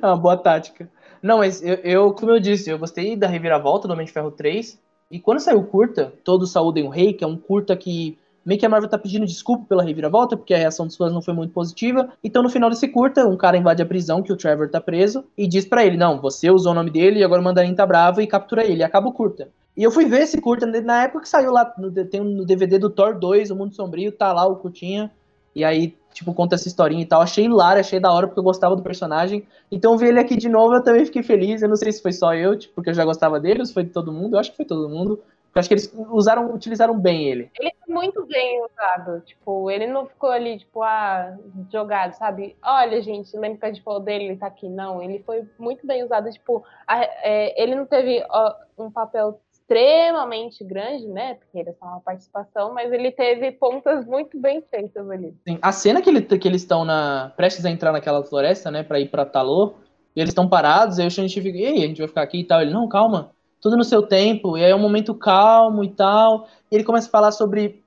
É 0.01 0.05
uma 0.05 0.17
boa 0.21 0.37
tática. 0.37 0.89
Não, 1.21 1.37
mas 1.39 1.63
eu, 1.63 1.75
eu, 1.75 2.13
como 2.13 2.31
eu 2.31 2.39
disse, 2.39 2.69
eu 2.69 2.77
gostei 2.77 3.15
da 3.15 3.27
reviravolta 3.27 3.87
do 3.87 3.93
Homem 3.93 4.05
de 4.05 4.11
Ferro 4.11 4.31
3. 4.31 4.79
E 5.09 5.19
quando 5.19 5.39
saiu 5.39 5.59
o 5.59 5.65
curta, 5.65 6.13
Todos 6.23 6.51
Saúdem 6.51 6.83
o 6.85 6.89
Rei, 6.89 7.13
que 7.13 7.23
é 7.23 7.27
um 7.27 7.37
curta 7.37 7.75
que 7.75 8.17
meio 8.47 8.57
que 8.57 8.65
a 8.65 8.69
Marvel 8.69 8.89
tá 8.89 8.97
pedindo 8.97 9.25
desculpa 9.25 9.65
pela 9.67 9.83
reviravolta, 9.83 10.37
porque 10.37 10.53
a 10.53 10.57
reação 10.57 10.87
dos 10.87 10.95
fãs 10.95 11.11
não 11.11 11.21
foi 11.21 11.33
muito 11.33 11.51
positiva. 11.51 12.07
Então, 12.23 12.41
no 12.41 12.49
final 12.49 12.69
desse 12.69 12.87
curta, 12.87 13.27
um 13.27 13.35
cara 13.35 13.57
invade 13.57 13.81
a 13.81 13.85
prisão 13.85 14.23
que 14.23 14.31
o 14.31 14.37
Trevor 14.37 14.69
tá 14.69 14.79
preso 14.79 15.25
e 15.37 15.45
diz 15.45 15.65
pra 15.65 15.85
ele: 15.85 15.97
Não, 15.97 16.21
você 16.21 16.49
usou 16.49 16.71
o 16.71 16.75
nome 16.75 16.89
dele 16.89 17.19
e 17.19 17.23
agora 17.25 17.41
o 17.41 17.43
Mandarim 17.43 17.75
tá 17.75 17.85
bravo 17.85 18.21
e 18.21 18.25
captura 18.25 18.63
ele. 18.63 18.79
E 18.79 18.83
acaba 18.83 19.09
o 19.09 19.11
curta. 19.11 19.49
E 19.75 19.83
eu 19.83 19.91
fui 19.91 20.05
ver 20.05 20.21
esse 20.21 20.39
curta 20.39 20.65
na 20.65 21.03
época 21.03 21.23
que 21.23 21.29
saiu 21.29 21.51
lá, 21.51 21.73
no, 21.77 21.91
tem 21.91 22.21
no 22.21 22.45
DVD 22.45 22.79
do 22.79 22.89
Thor 22.89 23.19
2, 23.19 23.51
O 23.51 23.55
Mundo 23.55 23.75
Sombrio, 23.75 24.13
tá 24.13 24.31
lá 24.31 24.47
o 24.47 24.55
curtinha. 24.55 25.11
E 25.53 25.65
aí, 25.65 25.97
tipo, 26.13 26.33
conta 26.33 26.55
essa 26.55 26.69
historinha 26.69 27.01
e 27.01 27.05
tal. 27.05 27.21
Achei 27.21 27.43
hilário, 27.43 27.81
achei 27.81 27.99
da 27.99 28.13
hora, 28.13 28.27
porque 28.27 28.39
eu 28.39 28.43
gostava 28.43 28.77
do 28.77 28.81
personagem. 28.81 29.45
Então, 29.69 29.97
ver 29.97 30.07
ele 30.07 30.19
aqui 30.19 30.37
de 30.37 30.47
novo, 30.47 30.73
eu 30.73 30.83
também 30.83 31.05
fiquei 31.05 31.21
feliz. 31.21 31.61
Eu 31.61 31.67
não 31.67 31.75
sei 31.75 31.91
se 31.91 32.01
foi 32.01 32.13
só 32.13 32.33
eu, 32.33 32.57
tipo, 32.57 32.75
porque 32.75 32.91
eu 32.91 32.93
já 32.93 33.03
gostava 33.03 33.39
dele, 33.41 33.59
ou 33.59 33.65
se 33.65 33.73
foi 33.73 33.83
de 33.83 33.89
todo 33.89 34.13
mundo. 34.13 34.35
Eu 34.35 34.39
acho 34.39 34.51
que 34.51 34.57
foi 34.57 34.65
todo 34.65 34.87
mundo. 34.87 35.19
Eu 35.55 35.59
acho 35.59 35.67
que 35.69 35.73
eles 35.73 35.91
usaram, 36.11 36.53
utilizaram 36.53 36.99
bem 36.99 37.27
ele. 37.27 37.51
Ele 37.59 37.71
foi 37.83 37.93
muito 37.93 38.25
bem 38.25 38.63
usado. 38.63 39.21
Tipo, 39.21 39.71
ele 39.71 39.87
não 39.87 40.05
ficou 40.05 40.29
ali, 40.29 40.59
tipo, 40.59 40.83
ah, 40.83 41.35
jogado, 41.71 42.13
sabe? 42.13 42.55
Olha, 42.63 43.01
gente, 43.01 43.35
lembra 43.35 43.57
que 43.57 43.65
a 43.65 43.73
gente 43.73 43.83
falou 43.83 43.99
dele, 43.99 44.25
ele 44.25 44.37
tá 44.37 44.47
aqui. 44.47 44.69
Não, 44.69 45.01
ele 45.01 45.23
foi 45.23 45.47
muito 45.57 45.85
bem 45.87 46.03
usado. 46.03 46.29
Tipo, 46.31 46.63
a- 46.87 47.03
é, 47.03 47.61
ele 47.61 47.75
não 47.75 47.85
teve 47.85 48.23
ó, 48.29 48.53
um 48.77 48.91
papel 48.91 49.39
extremamente 49.51 50.63
grande, 50.63 51.07
né? 51.07 51.35
Porque 51.35 51.59
ele 51.59 51.69
é 51.69 51.73
só 51.73 51.85
uma 51.85 51.99
participação, 51.99 52.73
mas 52.73 52.91
ele 52.91 53.11
teve 53.11 53.51
pontas 53.51 54.05
muito 54.05 54.39
bem 54.39 54.61
feitas 54.69 55.09
ali. 55.09 55.35
Assim, 55.45 55.59
a 55.61 55.71
cena 55.71 56.01
que, 56.01 56.09
ele, 56.09 56.21
que 56.21 56.47
eles 56.47 56.61
estão 56.61 56.85
na 56.85 57.33
prestes 57.35 57.65
a 57.65 57.69
entrar 57.69 57.91
naquela 57.91 58.23
floresta, 58.23 58.71
né, 58.71 58.83
pra 58.83 58.99
ir 58.99 59.09
pra 59.09 59.25
Talô, 59.25 59.75
e 60.15 60.21
eles 60.21 60.29
estão 60.31 60.47
parados, 60.47 60.99
aí 60.99 61.07
o 61.07 61.11
Shang-Chi 61.11 61.41
fica, 61.41 61.57
e 61.57 61.65
aí, 61.65 61.83
a 61.83 61.87
gente 61.87 61.99
vai 61.99 62.07
ficar 62.07 62.21
aqui 62.21 62.39
e 62.39 62.43
tal. 62.47 62.61
Ele, 62.61 62.71
não, 62.71 62.87
calma, 62.87 63.31
tudo 63.61 63.77
no 63.77 63.83
seu 63.83 64.01
tempo, 64.01 64.57
e 64.57 64.63
aí 64.63 64.71
é 64.71 64.75
um 64.75 64.79
momento 64.79 65.13
calmo 65.13 65.83
e 65.83 65.89
tal. 65.89 66.47
E 66.71 66.75
ele 66.75 66.83
começa 66.83 67.07
a 67.07 67.11
falar 67.11 67.31
sobre. 67.31 67.83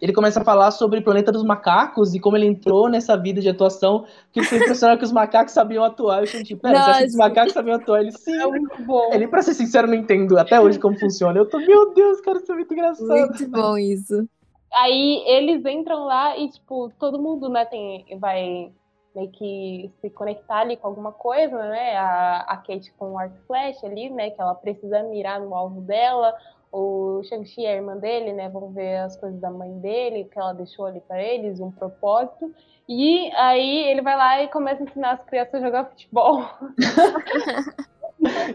Ele 0.00 0.14
começa 0.14 0.40
a 0.40 0.44
falar 0.44 0.70
sobre 0.70 1.00
o 1.00 1.04
planeta 1.04 1.30
dos 1.30 1.44
macacos 1.44 2.14
e 2.14 2.18
como 2.18 2.34
ele 2.34 2.46
entrou 2.46 2.88
nessa 2.88 3.18
vida 3.18 3.38
de 3.38 3.50
atuação, 3.50 4.06
que 4.32 4.42
foi 4.42 4.56
impressionante 4.56 5.00
que 5.00 5.04
os 5.04 5.12
macacos 5.12 5.52
sabiam 5.52 5.84
atuar. 5.84 6.20
Eu 6.20 6.26
Shang-Chi, 6.26 6.56
pera, 6.56 6.82
você 6.82 6.90
acha 6.90 7.00
que 7.00 7.08
os 7.08 7.16
macacos 7.16 7.52
sabiam 7.52 7.76
atuar? 7.76 8.00
Ele, 8.00 8.12
sim. 8.12 8.34
É 8.34 8.46
muito 8.46 8.82
bom. 8.82 9.10
Ele, 9.12 9.28
pra 9.28 9.42
ser 9.42 9.52
sincero, 9.52 9.86
não 9.86 9.94
entendo 9.94 10.38
até 10.38 10.58
hoje 10.58 10.78
como 10.78 10.98
funciona. 10.98 11.38
Eu 11.38 11.46
tô, 11.46 11.58
meu 11.58 11.92
Deus, 11.92 12.18
cara, 12.22 12.38
isso 12.38 12.50
é 12.50 12.54
muito 12.54 12.72
engraçado. 12.72 13.08
Muito 13.08 13.48
bom 13.50 13.76
isso. 13.76 14.26
Aí 14.72 15.22
eles 15.26 15.66
entram 15.66 16.06
lá 16.06 16.34
e, 16.38 16.48
tipo, 16.48 16.90
todo 16.98 17.20
mundo, 17.20 17.50
né, 17.50 17.66
tem, 17.66 18.06
vai 18.18 18.72
meio 19.14 19.30
que 19.30 19.90
se 20.00 20.10
conectar 20.10 20.60
ali 20.60 20.76
com 20.76 20.86
alguma 20.86 21.12
coisa, 21.12 21.56
né? 21.68 21.96
A, 21.96 22.44
a 22.48 22.56
Kate 22.56 22.92
com 22.98 23.12
o 23.12 23.18
arco 23.18 23.36
flecha 23.46 23.86
ali, 23.86 24.08
né? 24.10 24.30
Que 24.30 24.40
ela 24.40 24.54
precisa 24.54 25.02
mirar 25.02 25.40
no 25.40 25.54
alvo 25.54 25.80
dela. 25.80 26.34
O 26.72 27.20
Shang-Chi 27.24 27.62
e 27.62 27.66
a 27.66 27.74
irmã 27.74 27.96
dele, 27.96 28.32
né? 28.32 28.48
Vão 28.48 28.70
ver 28.70 28.98
as 28.98 29.16
coisas 29.16 29.40
da 29.40 29.50
mãe 29.50 29.72
dele, 29.80 30.28
que 30.32 30.38
ela 30.38 30.52
deixou 30.52 30.86
ali 30.86 31.00
pra 31.00 31.20
eles, 31.20 31.58
um 31.58 31.70
propósito. 31.70 32.54
E 32.88 33.30
aí 33.34 33.88
ele 33.88 34.02
vai 34.02 34.16
lá 34.16 34.42
e 34.42 34.48
começa 34.48 34.82
a 34.82 34.86
ensinar 34.86 35.12
as 35.12 35.24
crianças 35.24 35.54
a 35.54 35.60
jogar 35.66 35.84
futebol. 35.86 36.44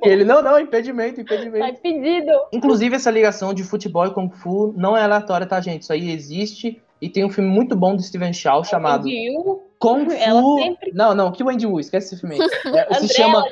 E 0.04 0.08
ele, 0.08 0.24
não, 0.24 0.42
não, 0.44 0.60
impedimento, 0.60 1.16
Tá 1.16 1.22
impedimento. 1.22 1.80
impedido. 1.80 2.32
Inclusive, 2.52 2.96
essa 2.96 3.10
ligação 3.10 3.54
de 3.54 3.64
futebol 3.64 4.06
e 4.06 4.14
Kung 4.14 4.30
Fu 4.30 4.74
não 4.78 4.96
é 4.96 5.02
aleatória, 5.02 5.48
tá, 5.48 5.60
gente? 5.60 5.82
Isso 5.82 5.94
aí 5.94 6.12
existe. 6.12 6.82
E 7.06 7.10
tem 7.10 7.24
um 7.24 7.30
filme 7.30 7.48
muito 7.48 7.76
bom 7.76 7.96
do 7.96 8.02
Steven 8.02 8.34
Chow 8.34 8.64
chamado 8.64 9.08
Yu, 9.08 9.62
Kung 9.78 10.10
Fu. 10.10 10.56
sempre- 10.60 10.92
Não, 10.92 11.14
não, 11.14 11.32
que 11.32 11.44
Wendy 11.44 11.68
Wu, 11.68 11.80
esquece 11.80 12.16
esse 12.16 12.20
filme 12.20 12.36
aí. 12.42 12.42
É, 12.90 12.94
se 12.96 13.14
chama. 13.14 13.46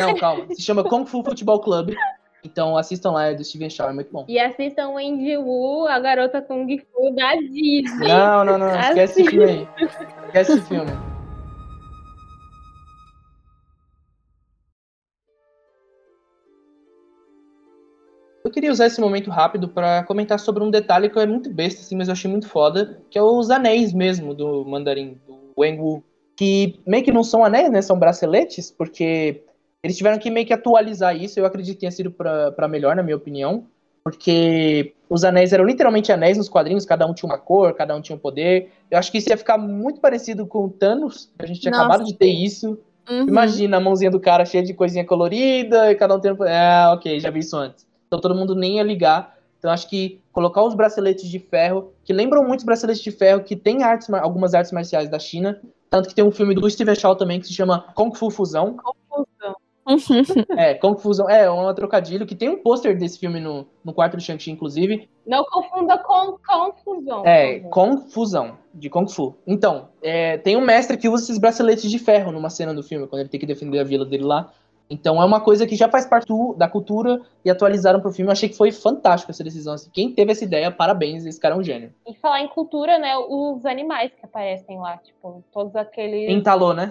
Não, 0.00 0.16
calma. 0.16 0.44
Se 0.52 0.60
chama 0.60 0.82
Kung 0.82 1.06
Fu 1.06 1.22
Futebol 1.22 1.60
Club. 1.60 1.94
Então 2.42 2.76
assistam 2.76 3.12
lá, 3.12 3.26
é 3.26 3.34
do 3.34 3.44
Steven 3.44 3.70
Chow, 3.70 3.90
é 3.90 3.92
muito 3.92 4.10
bom. 4.10 4.24
E 4.26 4.40
assistam 4.40 4.94
Wendy 4.94 5.36
Wu, 5.36 5.86
a 5.86 6.00
garota 6.00 6.42
Kung 6.42 6.66
Fu 6.78 7.14
da 7.14 7.36
Disney. 7.36 8.08
Não, 8.08 8.44
não, 8.44 8.58
não, 8.58 8.80
esquece 8.80 9.20
esse 9.22 9.30
filme 9.30 9.44
aí. 9.52 9.68
Esquece 10.26 10.52
esse 10.54 10.62
filme. 10.62 10.90
Eu 18.50 18.52
queria 18.52 18.72
usar 18.72 18.86
esse 18.86 19.00
momento 19.00 19.30
rápido 19.30 19.68
pra 19.68 20.02
comentar 20.02 20.36
sobre 20.40 20.64
um 20.64 20.72
detalhe 20.72 21.08
que 21.08 21.16
é 21.20 21.24
muito 21.24 21.48
besta, 21.48 21.82
assim, 21.82 21.94
mas 21.94 22.08
eu 22.08 22.12
achei 22.12 22.28
muito 22.28 22.48
foda, 22.48 23.00
que 23.08 23.16
é 23.16 23.22
os 23.22 23.48
anéis 23.48 23.92
mesmo 23.92 24.34
do 24.34 24.64
mandarim, 24.64 25.20
do 25.24 25.52
Wenwu. 25.56 26.02
Que 26.36 26.80
meio 26.84 27.04
que 27.04 27.12
não 27.12 27.22
são 27.22 27.44
anéis, 27.44 27.70
né? 27.70 27.80
São 27.80 27.96
braceletes, 27.96 28.68
porque 28.68 29.44
eles 29.84 29.96
tiveram 29.96 30.18
que 30.18 30.28
meio 30.30 30.44
que 30.44 30.52
atualizar 30.52 31.14
isso. 31.14 31.38
Eu 31.38 31.46
acredito 31.46 31.74
que 31.74 31.80
tenha 31.82 31.92
sido 31.92 32.10
pra, 32.10 32.50
pra 32.50 32.66
melhor, 32.66 32.96
na 32.96 33.04
minha 33.04 33.16
opinião. 33.16 33.66
Porque 34.02 34.94
os 35.08 35.22
anéis 35.22 35.52
eram 35.52 35.64
literalmente 35.64 36.10
anéis 36.10 36.36
nos 36.36 36.48
quadrinhos, 36.48 36.84
cada 36.84 37.06
um 37.06 37.14
tinha 37.14 37.30
uma 37.30 37.38
cor, 37.38 37.72
cada 37.74 37.94
um 37.94 38.00
tinha 38.00 38.16
um 38.16 38.18
poder. 38.18 38.72
Eu 38.90 38.98
acho 38.98 39.12
que 39.12 39.18
isso 39.18 39.28
ia 39.28 39.36
ficar 39.36 39.58
muito 39.58 40.00
parecido 40.00 40.44
com 40.44 40.64
o 40.64 40.70
Thanos, 40.70 41.30
a 41.38 41.46
gente 41.46 41.60
tinha 41.60 41.70
Nossa, 41.70 41.84
acabado 41.84 42.04
de 42.04 42.16
ter 42.16 42.30
isso. 42.30 42.76
Uhum. 43.08 43.28
Imagina 43.28 43.76
a 43.76 43.80
mãozinha 43.80 44.10
do 44.10 44.18
cara 44.18 44.44
cheia 44.44 44.64
de 44.64 44.74
coisinha 44.74 45.04
colorida, 45.04 45.92
e 45.92 45.94
cada 45.94 46.16
um 46.16 46.20
tendo. 46.20 46.44
É, 46.44 46.88
ok, 46.88 47.20
já 47.20 47.30
vi 47.30 47.38
isso 47.40 47.56
antes. 47.56 47.89
Então 48.10 48.20
todo 48.20 48.34
mundo 48.34 48.56
nem 48.56 48.78
ia 48.78 48.82
ligar. 48.82 49.38
Então 49.56 49.70
acho 49.70 49.88
que 49.88 50.20
colocar 50.32 50.64
os 50.64 50.74
braceletes 50.74 51.28
de 51.28 51.38
ferro, 51.38 51.92
que 52.02 52.12
lembram 52.12 52.42
muito 52.42 52.60
os 52.60 52.66
braceletes 52.66 53.02
de 53.02 53.12
ferro, 53.12 53.44
que 53.44 53.54
tem 53.54 53.84
artes, 53.84 54.10
algumas 54.10 54.52
artes 54.52 54.72
marciais 54.72 55.08
da 55.08 55.18
China. 55.18 55.60
Tanto 55.88 56.08
que 56.08 56.14
tem 56.14 56.24
um 56.24 56.32
filme 56.32 56.52
do 56.54 56.68
Steven 56.68 56.96
Chow 56.96 57.14
também 57.14 57.38
que 57.38 57.46
se 57.46 57.52
chama 57.52 57.84
Kung 57.94 58.12
Fu 58.12 58.28
Fusão. 58.28 58.76
É, 60.56 60.74
Kung 60.74 60.96
Fu 60.96 61.02
Fusão. 61.02 61.28
É, 61.28 61.48
um 61.48 61.72
trocadilho, 61.72 62.26
que 62.26 62.34
tem 62.34 62.48
um 62.48 62.62
pôster 62.62 62.96
desse 62.96 63.18
filme 63.18 63.38
no, 63.38 63.66
no 63.84 63.92
quarto 63.92 64.16
do 64.16 64.22
Shang-Chi, 64.22 64.50
inclusive. 64.50 65.08
Não 65.26 65.44
confunda 65.44 65.98
com 65.98 66.36
confusão. 66.38 67.24
É, 67.24 67.60
Kung 67.60 68.08
Fusão, 68.08 68.58
de 68.74 68.88
Kung 68.88 69.08
Fu. 69.08 69.36
Então, 69.46 69.88
é, 70.02 70.38
tem 70.38 70.56
um 70.56 70.64
mestre 70.64 70.96
que 70.96 71.08
usa 71.08 71.24
esses 71.24 71.38
braceletes 71.38 71.90
de 71.90 71.98
ferro 71.98 72.32
numa 72.32 72.50
cena 72.50 72.74
do 72.74 72.82
filme, 72.82 73.06
quando 73.06 73.20
ele 73.20 73.28
tem 73.28 73.40
que 73.40 73.46
defender 73.46 73.78
a 73.78 73.84
vila 73.84 74.04
dele 74.04 74.24
lá. 74.24 74.52
Então 74.90 75.22
é 75.22 75.24
uma 75.24 75.40
coisa 75.40 75.66
que 75.66 75.76
já 75.76 75.88
faz 75.88 76.04
parte 76.04 76.32
da 76.56 76.68
cultura 76.68 77.22
e 77.44 77.50
atualizaram 77.50 78.00
pro 78.00 78.10
filme. 78.10 78.28
Eu 78.28 78.32
achei 78.32 78.48
que 78.48 78.56
foi 78.56 78.72
fantástico 78.72 79.30
essa 79.30 79.44
decisão. 79.44 79.74
assim. 79.74 79.88
Quem 79.92 80.12
teve 80.12 80.32
essa 80.32 80.44
ideia, 80.44 80.70
parabéns, 80.70 81.24
esse 81.24 81.38
cara 81.38 81.54
é 81.54 81.58
um 81.58 81.62
gênio. 81.62 81.94
E 82.06 82.14
falar 82.14 82.40
em 82.40 82.48
cultura, 82.48 82.98
né? 82.98 83.16
Os 83.16 83.64
animais 83.64 84.12
que 84.12 84.24
aparecem 84.24 84.78
lá, 84.80 84.96
tipo, 84.98 85.44
todos 85.52 85.76
aqueles. 85.76 86.28
Entalou, 86.28 86.74
né? 86.74 86.90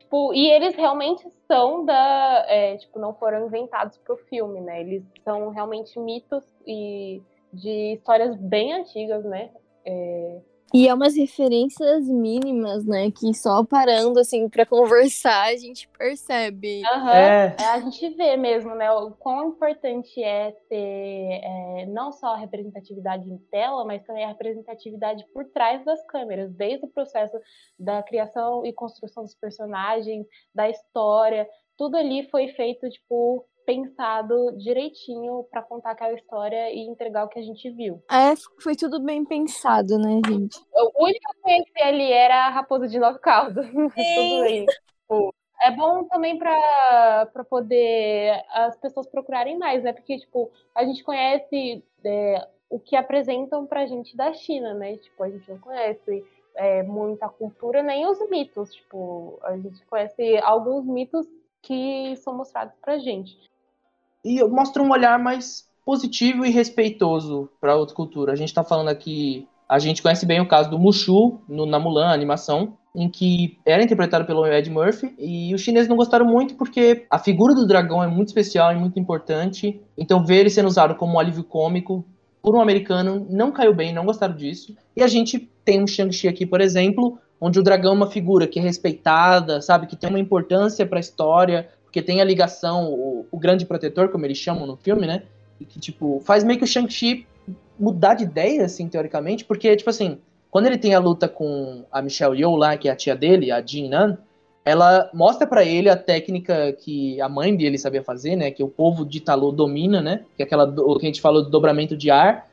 Tipo, 0.00 0.34
e 0.34 0.50
eles 0.50 0.74
realmente 0.74 1.24
são 1.46 1.84
da. 1.84 2.44
é, 2.48 2.76
tipo, 2.76 2.98
não 2.98 3.14
foram 3.14 3.46
inventados 3.46 3.96
pro 3.98 4.16
filme, 4.16 4.60
né? 4.60 4.80
Eles 4.80 5.04
são 5.24 5.50
realmente 5.50 5.98
mitos 5.98 6.44
e 6.66 7.22
de 7.52 7.94
histórias 7.94 8.36
bem 8.36 8.72
antigas, 8.72 9.24
né? 9.24 9.50
É, 9.84 10.38
E 10.74 10.88
é 10.88 10.94
umas 10.94 11.16
referências 11.16 12.08
mínimas, 12.08 12.84
né? 12.84 13.10
Que 13.10 13.32
só 13.32 13.64
parando, 13.64 14.18
assim, 14.18 14.48
para 14.48 14.66
conversar, 14.66 15.44
a 15.44 15.56
gente 15.56 15.88
percebe. 15.88 16.82
Uhum. 16.82 17.08
É. 17.08 17.56
A 17.58 17.80
gente 17.80 18.08
vê 18.10 18.36
mesmo, 18.36 18.74
né? 18.74 18.90
O 18.92 19.12
quão 19.12 19.50
importante 19.50 20.22
é 20.22 20.52
ter 20.68 21.40
é, 21.42 21.86
não 21.86 22.10
só 22.12 22.34
a 22.34 22.36
representatividade 22.36 23.30
em 23.30 23.38
tela, 23.50 23.84
mas 23.84 24.02
também 24.04 24.24
a 24.24 24.28
representatividade 24.28 25.24
por 25.32 25.44
trás 25.46 25.84
das 25.84 26.04
câmeras, 26.06 26.52
desde 26.52 26.84
o 26.84 26.90
processo 26.90 27.38
da 27.78 28.02
criação 28.02 28.66
e 28.66 28.72
construção 28.72 29.22
dos 29.22 29.34
personagens, 29.34 30.26
da 30.54 30.68
história. 30.68 31.48
Tudo 31.76 31.96
ali 31.96 32.28
foi 32.28 32.48
feito, 32.48 32.88
tipo, 32.88 33.46
pensado 33.66 34.56
direitinho 34.56 35.44
para 35.50 35.60
contar 35.60 35.90
aquela 35.90 36.14
história 36.14 36.72
e 36.72 36.86
entregar 36.86 37.24
o 37.24 37.28
que 37.28 37.40
a 37.40 37.42
gente 37.42 37.68
viu. 37.70 38.00
É, 38.08 38.34
foi 38.62 38.76
tudo 38.76 39.00
bem 39.00 39.24
pensado, 39.24 39.98
né, 39.98 40.20
gente? 40.26 40.56
O 40.72 41.04
único 41.04 41.20
que 41.20 41.38
eu 41.38 41.42
conheci 41.42 41.82
ali 41.82 42.12
era 42.12 42.46
a 42.46 42.50
Raposa 42.50 42.86
de 42.86 42.98
Nove 42.98 43.18
Caldas. 43.18 43.66
tudo 43.74 44.42
bem. 44.42 44.66
Tipo, 44.66 45.34
é 45.60 45.70
bom 45.72 46.04
também 46.04 46.38
para 46.38 47.28
poder 47.50 48.40
as 48.50 48.76
pessoas 48.76 49.08
procurarem 49.08 49.58
mais, 49.58 49.82
né? 49.82 49.92
Porque, 49.92 50.16
tipo, 50.16 50.50
a 50.72 50.84
gente 50.84 51.02
conhece 51.02 51.84
é, 52.04 52.48
o 52.70 52.78
que 52.78 52.94
apresentam 52.94 53.66
pra 53.66 53.86
gente 53.86 54.16
da 54.16 54.32
China, 54.32 54.74
né? 54.74 54.96
Tipo, 54.96 55.24
a 55.24 55.28
gente 55.28 55.50
não 55.50 55.58
conhece 55.58 56.24
é, 56.54 56.84
muita 56.84 57.28
cultura, 57.28 57.82
nem 57.82 58.06
os 58.06 58.18
mitos. 58.30 58.72
Tipo, 58.72 59.40
a 59.42 59.56
gente 59.56 59.84
conhece 59.86 60.38
alguns 60.38 60.86
mitos 60.86 61.26
que 61.62 62.14
são 62.18 62.32
mostrados 62.32 62.76
pra 62.80 62.96
gente 62.98 63.36
e 64.26 64.42
mostra 64.48 64.82
um 64.82 64.90
olhar 64.90 65.20
mais 65.20 65.64
positivo 65.84 66.44
e 66.44 66.50
respeitoso 66.50 67.48
para 67.60 67.76
outra 67.76 67.94
cultura. 67.94 68.32
A 68.32 68.36
gente 68.36 68.48
está 68.48 68.64
falando 68.64 68.88
aqui, 68.88 69.46
a 69.68 69.78
gente 69.78 70.02
conhece 70.02 70.26
bem 70.26 70.40
o 70.40 70.48
caso 70.48 70.68
do 70.68 70.80
Mushu 70.80 71.40
no, 71.48 71.64
na 71.64 71.78
Mulan, 71.78 72.08
animação, 72.08 72.76
em 72.92 73.08
que 73.08 73.56
era 73.64 73.84
interpretado 73.84 74.24
pelo 74.24 74.44
Ed 74.44 74.68
Murphy, 74.68 75.14
e 75.16 75.54
os 75.54 75.60
chineses 75.60 75.88
não 75.88 75.96
gostaram 75.96 76.26
muito 76.26 76.56
porque 76.56 77.06
a 77.08 77.20
figura 77.20 77.54
do 77.54 77.66
dragão 77.66 78.02
é 78.02 78.08
muito 78.08 78.28
especial 78.28 78.72
e 78.72 78.76
muito 78.76 78.98
importante, 78.98 79.80
então 79.96 80.24
ver 80.24 80.40
ele 80.40 80.50
sendo 80.50 80.66
usado 80.66 80.96
como 80.96 81.14
um 81.14 81.18
alívio 81.20 81.44
cômico 81.44 82.04
por 82.42 82.56
um 82.56 82.60
americano 82.60 83.26
não 83.30 83.52
caiu 83.52 83.74
bem, 83.74 83.92
não 83.92 84.04
gostaram 84.04 84.34
disso. 84.34 84.74
E 84.96 85.02
a 85.02 85.06
gente 85.06 85.38
tem 85.64 85.82
um 85.82 85.86
Shang-Chi 85.86 86.26
aqui, 86.26 86.46
por 86.46 86.60
exemplo, 86.60 87.18
onde 87.40 87.60
o 87.60 87.62
dragão 87.62 87.92
é 87.92 87.96
uma 87.96 88.10
figura 88.10 88.46
que 88.46 88.58
é 88.58 88.62
respeitada, 88.62 89.60
sabe, 89.60 89.86
que 89.86 89.96
tem 89.96 90.10
uma 90.10 90.18
importância 90.18 90.86
para 90.86 90.98
a 90.98 91.00
história, 91.00 91.68
porque 91.86 92.02
tem 92.02 92.20
a 92.20 92.24
ligação, 92.24 92.92
o, 92.92 93.26
o, 93.30 93.38
grande 93.38 93.64
protetor, 93.64 94.10
como 94.10 94.26
eles 94.26 94.36
chamam 94.36 94.66
no 94.66 94.76
filme, 94.76 95.06
né? 95.06 95.22
Que, 95.58 95.80
tipo, 95.80 96.20
faz 96.20 96.44
meio 96.44 96.58
que 96.58 96.64
o 96.64 96.68
Shang-Chi 96.68 97.26
mudar 97.78 98.14
de 98.14 98.24
ideia, 98.24 98.64
assim, 98.64 98.88
teoricamente, 98.88 99.44
porque, 99.44 99.74
tipo 99.74 99.88
assim, 99.88 100.18
quando 100.50 100.66
ele 100.66 100.78
tem 100.78 100.94
a 100.94 100.98
luta 100.98 101.28
com 101.28 101.84
a 101.90 102.02
Michelle 102.02 102.38
Yeoh 102.38 102.56
lá, 102.56 102.76
que 102.76 102.88
é 102.88 102.92
a 102.92 102.96
tia 102.96 103.16
dele, 103.16 103.50
a 103.50 103.64
Jin 103.64 103.88
Nan, 103.88 104.18
ela 104.64 105.08
mostra 105.14 105.46
para 105.46 105.64
ele 105.64 105.88
a 105.88 105.96
técnica 105.96 106.72
que 106.72 107.20
a 107.20 107.28
mãe 107.28 107.56
dele 107.56 107.78
sabia 107.78 108.02
fazer, 108.02 108.34
né? 108.34 108.50
Que 108.50 108.64
o 108.64 108.68
povo 108.68 109.06
de 109.06 109.20
Talô 109.20 109.52
domina, 109.52 110.02
né? 110.02 110.24
Que 110.36 110.42
é 110.42 110.44
aquela 110.44 110.64
o 110.64 110.98
que 110.98 111.06
a 111.06 111.08
gente 111.08 111.20
falou 111.20 111.42
do 111.42 111.50
dobramento 111.50 111.96
de 111.96 112.10
ar. 112.10 112.48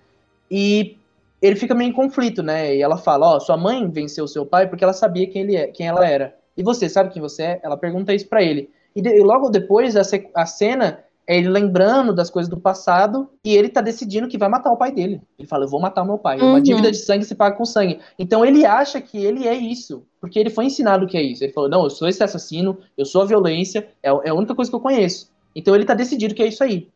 E 0.49 0.95
ele 1.41 1.55
fica 1.55 1.73
meio 1.73 1.89
em 1.89 1.93
conflito, 1.93 2.43
né? 2.43 2.75
E 2.75 2.81
ela 2.81 2.97
fala: 2.97 3.31
Ó, 3.31 3.37
oh, 3.37 3.39
sua 3.39 3.57
mãe 3.57 3.89
venceu 3.89 4.27
seu 4.27 4.45
pai 4.45 4.67
porque 4.67 4.83
ela 4.83 4.93
sabia 4.93 5.27
quem 5.27 5.41
ele 5.41 5.55
é, 5.55 5.67
quem 5.67 5.87
ela 5.87 6.07
era. 6.07 6.35
E 6.55 6.61
você 6.61 6.87
sabe 6.87 7.09
quem 7.09 7.21
você 7.21 7.43
é? 7.43 7.59
Ela 7.63 7.75
pergunta 7.75 8.13
isso 8.13 8.27
para 8.27 8.43
ele. 8.43 8.69
E, 8.95 9.01
de, 9.01 9.09
e 9.09 9.21
logo 9.21 9.49
depois, 9.49 9.95
a, 9.95 10.01
a 10.35 10.45
cena 10.45 11.03
é 11.25 11.37
ele 11.37 11.49
lembrando 11.49 12.13
das 12.13 12.29
coisas 12.29 12.49
do 12.49 12.59
passado 12.59 13.29
e 13.45 13.55
ele 13.55 13.69
tá 13.69 13.79
decidindo 13.81 14.27
que 14.27 14.37
vai 14.37 14.49
matar 14.49 14.71
o 14.71 14.77
pai 14.77 14.91
dele. 14.91 15.21
Ele 15.39 15.47
fala, 15.47 15.63
eu 15.63 15.69
vou 15.69 15.79
matar 15.79 16.03
o 16.03 16.05
meu 16.05 16.17
pai. 16.17 16.39
Uhum. 16.39 16.49
Uma 16.49 16.61
dívida 16.61 16.91
de 16.91 16.97
sangue 16.97 17.23
se 17.23 17.33
paga 17.33 17.55
com 17.55 17.63
sangue. 17.63 17.99
Então 18.19 18.45
ele 18.45 18.65
acha 18.65 18.99
que 18.99 19.17
ele 19.17 19.47
é 19.47 19.55
isso, 19.55 20.05
porque 20.19 20.37
ele 20.37 20.49
foi 20.49 20.65
ensinado 20.65 21.07
que 21.07 21.17
é 21.17 21.21
isso. 21.21 21.43
Ele 21.43 21.53
falou, 21.53 21.69
não, 21.69 21.83
eu 21.83 21.89
sou 21.89 22.09
esse 22.09 22.21
assassino, 22.21 22.77
eu 22.97 23.05
sou 23.05 23.21
a 23.21 23.25
violência, 23.25 23.87
é, 24.03 24.09
é 24.09 24.29
a 24.29 24.33
única 24.33 24.53
coisa 24.53 24.69
que 24.69 24.75
eu 24.75 24.81
conheço. 24.81 25.31
Então 25.55 25.73
ele 25.73 25.85
tá 25.85 25.93
decidido 25.93 26.35
que 26.35 26.43
é 26.43 26.47
isso 26.47 26.63
aí. 26.63 26.89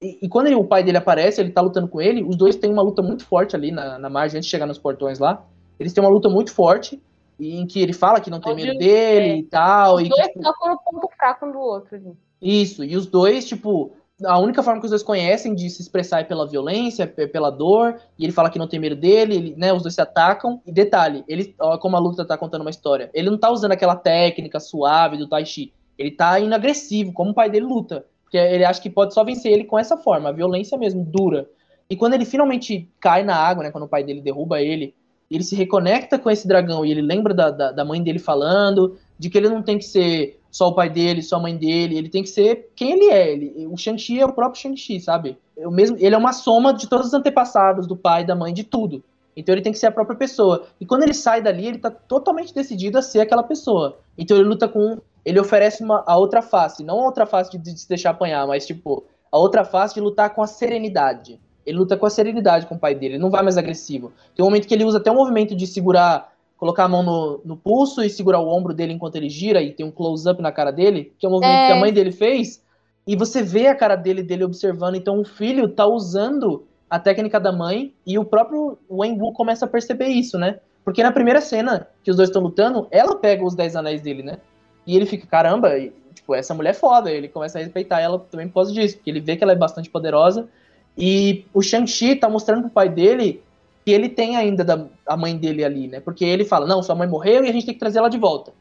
E, 0.00 0.18
e 0.22 0.28
quando 0.28 0.46
ele, 0.46 0.56
o 0.56 0.64
pai 0.64 0.84
dele 0.84 0.98
aparece, 0.98 1.40
ele 1.40 1.50
tá 1.50 1.60
lutando 1.60 1.88
com 1.88 2.00
ele, 2.00 2.22
os 2.22 2.36
dois 2.36 2.54
têm 2.54 2.70
uma 2.70 2.82
luta 2.82 3.02
muito 3.02 3.24
forte 3.24 3.56
ali 3.56 3.72
na, 3.72 3.98
na 3.98 4.08
margem, 4.08 4.38
antes 4.38 4.46
de 4.46 4.50
chegar 4.50 4.66
nos 4.66 4.78
portões 4.78 5.18
lá. 5.18 5.44
Eles 5.78 5.92
têm 5.92 6.04
uma 6.04 6.10
luta 6.10 6.28
muito 6.28 6.52
forte, 6.52 7.02
em 7.38 7.66
que 7.66 7.80
ele 7.80 7.92
fala 7.92 8.20
que 8.20 8.30
não 8.30 8.40
tem 8.40 8.54
medo 8.54 8.78
dele 8.78 9.28
é. 9.28 9.36
e 9.36 9.42
tal. 9.44 9.96
Os 9.96 10.02
e 10.02 10.08
dois 10.08 10.26
que, 10.28 10.32
tipo, 10.34 10.42
tocam 10.42 10.70
no 10.70 10.78
ponto 10.78 11.08
fraco 11.16 11.46
um 11.46 11.52
do 11.52 11.58
outro. 11.58 11.98
Gente. 11.98 12.18
Isso, 12.40 12.82
e 12.82 12.96
os 12.96 13.06
dois, 13.06 13.46
tipo, 13.46 13.92
a 14.24 14.38
única 14.38 14.62
forma 14.62 14.80
que 14.80 14.86
os 14.86 14.90
dois 14.90 15.02
conhecem 15.02 15.54
de 15.54 15.68
se 15.70 15.82
expressar 15.82 16.20
é 16.20 16.24
pela 16.24 16.46
violência, 16.46 17.06
pela 17.06 17.50
dor, 17.50 18.00
e 18.18 18.24
ele 18.24 18.32
fala 18.32 18.50
que 18.50 18.58
não 18.58 18.68
tem 18.68 18.80
medo 18.80 18.96
dele, 18.96 19.34
ele, 19.34 19.54
né, 19.56 19.72
os 19.72 19.82
dois 19.82 19.94
se 19.94 20.00
atacam. 20.00 20.60
E 20.66 20.72
detalhe, 20.72 21.24
ele, 21.28 21.54
ó, 21.58 21.78
como 21.78 21.96
a 21.96 22.00
luta 22.00 22.24
tá 22.24 22.36
contando 22.36 22.62
uma 22.62 22.70
história, 22.70 23.10
ele 23.14 23.30
não 23.30 23.38
tá 23.38 23.50
usando 23.50 23.72
aquela 23.72 23.96
técnica 23.96 24.60
suave 24.60 25.16
do 25.16 25.28
Tai 25.28 25.44
Chi, 25.44 25.72
ele 25.98 26.10
tá 26.10 26.38
indo 26.40 26.54
agressivo, 26.54 27.12
como 27.12 27.30
o 27.30 27.34
pai 27.34 27.50
dele 27.50 27.66
luta. 27.66 28.06
Porque 28.22 28.36
ele 28.36 28.64
acha 28.64 28.80
que 28.80 28.88
pode 28.88 29.12
só 29.12 29.22
vencer 29.22 29.52
ele 29.52 29.64
com 29.64 29.78
essa 29.78 29.96
forma, 29.96 30.28
a 30.28 30.32
violência 30.32 30.78
mesmo, 30.78 31.04
dura. 31.04 31.48
E 31.88 31.96
quando 31.96 32.14
ele 32.14 32.24
finalmente 32.24 32.88
cai 32.98 33.22
na 33.22 33.36
água, 33.36 33.64
né, 33.64 33.70
quando 33.70 33.84
o 33.84 33.88
pai 33.88 34.02
dele 34.02 34.20
derruba 34.20 34.60
ele, 34.62 34.94
ele 35.36 35.44
se 35.44 35.56
reconecta 35.56 36.18
com 36.18 36.30
esse 36.30 36.46
dragão 36.46 36.84
e 36.84 36.90
ele 36.90 37.00
lembra 37.00 37.32
da, 37.32 37.50
da, 37.50 37.72
da, 37.72 37.84
mãe 37.84 38.02
dele 38.02 38.18
falando, 38.18 38.96
de 39.18 39.30
que 39.30 39.38
ele 39.38 39.48
não 39.48 39.62
tem 39.62 39.78
que 39.78 39.84
ser 39.84 40.40
só 40.50 40.68
o 40.68 40.74
pai 40.74 40.90
dele, 40.90 41.22
só 41.22 41.36
a 41.36 41.40
mãe 41.40 41.56
dele, 41.56 41.96
ele 41.96 42.08
tem 42.08 42.22
que 42.22 42.28
ser 42.28 42.70
quem 42.76 42.92
ele 42.92 43.06
é. 43.06 43.32
Ele, 43.32 43.66
o 43.66 43.76
Shang-Chi 43.76 44.20
é 44.20 44.26
o 44.26 44.32
próprio 44.32 44.60
Shang-Chi, 44.60 45.00
sabe? 45.00 45.38
Eu 45.56 45.70
mesmo, 45.70 45.96
ele 45.98 46.14
é 46.14 46.18
uma 46.18 46.32
soma 46.32 46.74
de 46.74 46.88
todos 46.88 47.06
os 47.06 47.14
antepassados, 47.14 47.86
do 47.86 47.96
pai, 47.96 48.24
da 48.24 48.34
mãe, 48.34 48.52
de 48.52 48.64
tudo. 48.64 49.02
Então 49.34 49.54
ele 49.54 49.62
tem 49.62 49.72
que 49.72 49.78
ser 49.78 49.86
a 49.86 49.92
própria 49.92 50.16
pessoa. 50.16 50.66
E 50.78 50.84
quando 50.84 51.04
ele 51.04 51.14
sai 51.14 51.40
dali, 51.40 51.66
ele 51.66 51.78
tá 51.78 51.90
totalmente 51.90 52.54
decidido 52.54 52.98
a 52.98 53.02
ser 53.02 53.20
aquela 53.20 53.42
pessoa. 53.42 53.98
Então 54.16 54.36
ele 54.36 54.46
luta 54.46 54.68
com. 54.68 54.98
Ele 55.24 55.40
oferece 55.40 55.82
uma, 55.82 56.04
a 56.06 56.16
outra 56.18 56.42
face, 56.42 56.82
não 56.84 57.00
a 57.00 57.04
outra 57.06 57.24
face 57.24 57.50
de, 57.52 57.58
de 57.58 57.78
se 57.78 57.88
deixar 57.88 58.10
apanhar, 58.10 58.46
mas 58.46 58.66
tipo, 58.66 59.04
a 59.30 59.38
outra 59.38 59.64
face 59.64 59.94
de 59.94 60.00
lutar 60.00 60.34
com 60.34 60.42
a 60.42 60.46
serenidade. 60.46 61.40
Ele 61.64 61.78
luta 61.78 61.96
com 61.96 62.06
a 62.06 62.10
serenidade 62.10 62.66
com 62.66 62.74
o 62.74 62.78
pai 62.78 62.94
dele, 62.94 63.14
ele 63.14 63.22
não 63.22 63.30
vai 63.30 63.42
mais 63.42 63.56
agressivo. 63.56 64.12
Tem 64.34 64.44
um 64.44 64.48
momento 64.48 64.66
que 64.66 64.74
ele 64.74 64.84
usa 64.84 64.98
até 64.98 65.10
um 65.10 65.16
movimento 65.16 65.54
de 65.54 65.66
segurar, 65.66 66.32
colocar 66.56 66.84
a 66.84 66.88
mão 66.88 67.02
no, 67.02 67.40
no 67.44 67.56
pulso 67.56 68.02
e 68.02 68.10
segurar 68.10 68.40
o 68.40 68.48
ombro 68.48 68.74
dele 68.74 68.92
enquanto 68.92 69.16
ele 69.16 69.28
gira, 69.28 69.62
e 69.62 69.72
tem 69.72 69.86
um 69.86 69.90
close-up 69.90 70.40
na 70.42 70.52
cara 70.52 70.70
dele, 70.70 71.12
que 71.18 71.26
é 71.26 71.28
um 71.28 71.32
movimento 71.32 71.58
é. 71.58 71.66
que 71.68 71.72
a 71.72 71.80
mãe 71.80 71.92
dele 71.92 72.12
fez, 72.12 72.62
e 73.06 73.16
você 73.16 73.42
vê 73.42 73.66
a 73.66 73.74
cara 73.74 73.96
dele, 73.96 74.22
dele 74.22 74.44
observando, 74.44 74.94
então 74.94 75.20
o 75.20 75.24
filho 75.24 75.68
tá 75.68 75.86
usando 75.86 76.64
a 76.88 76.98
técnica 76.98 77.40
da 77.40 77.50
mãe, 77.50 77.92
e 78.06 78.18
o 78.18 78.24
próprio 78.24 78.78
Wen 78.90 79.18
Wu 79.18 79.32
começa 79.32 79.64
a 79.64 79.68
perceber 79.68 80.08
isso, 80.08 80.38
né? 80.38 80.58
Porque 80.84 81.02
na 81.02 81.12
primeira 81.12 81.40
cena 81.40 81.88
que 82.02 82.10
os 82.10 82.16
dois 82.16 82.28
estão 82.28 82.42
lutando, 82.42 82.86
ela 82.90 83.16
pega 83.16 83.44
os 83.44 83.54
dez 83.54 83.76
anéis 83.76 84.02
dele, 84.02 84.22
né? 84.22 84.38
E 84.86 84.96
ele 84.96 85.06
fica, 85.06 85.26
caramba, 85.26 85.70
tipo, 86.12 86.34
essa 86.34 86.54
mulher 86.54 86.70
é 86.70 86.74
foda. 86.74 87.10
Ele 87.10 87.28
começa 87.28 87.58
a 87.58 87.62
respeitar 87.62 88.00
ela 88.00 88.18
também 88.18 88.48
por 88.48 88.54
causa 88.54 88.72
disso, 88.72 88.96
porque 88.96 89.10
ele 89.10 89.20
vê 89.20 89.36
que 89.36 89.44
ela 89.44 89.52
é 89.52 89.56
bastante 89.56 89.88
poderosa 89.88 90.48
e 90.96 91.44
o 91.52 91.62
Shang-Chi 91.62 92.16
tá 92.16 92.28
mostrando 92.28 92.62
pro 92.62 92.70
pai 92.70 92.88
dele 92.88 93.42
que 93.84 93.90
ele 93.90 94.08
tem 94.08 94.36
ainda 94.36 94.62
da, 94.64 94.86
a 95.06 95.16
mãe 95.16 95.36
dele 95.36 95.64
ali, 95.64 95.88
né? 95.88 96.00
Porque 96.00 96.24
ele 96.24 96.44
fala, 96.44 96.66
não, 96.66 96.82
sua 96.82 96.94
mãe 96.94 97.08
morreu 97.08 97.44
e 97.44 97.48
a 97.48 97.52
gente 97.52 97.66
tem 97.66 97.74
que 97.74 97.80
trazer 97.80 97.98
ela 97.98 98.08
de 98.08 98.18
volta. 98.18 98.52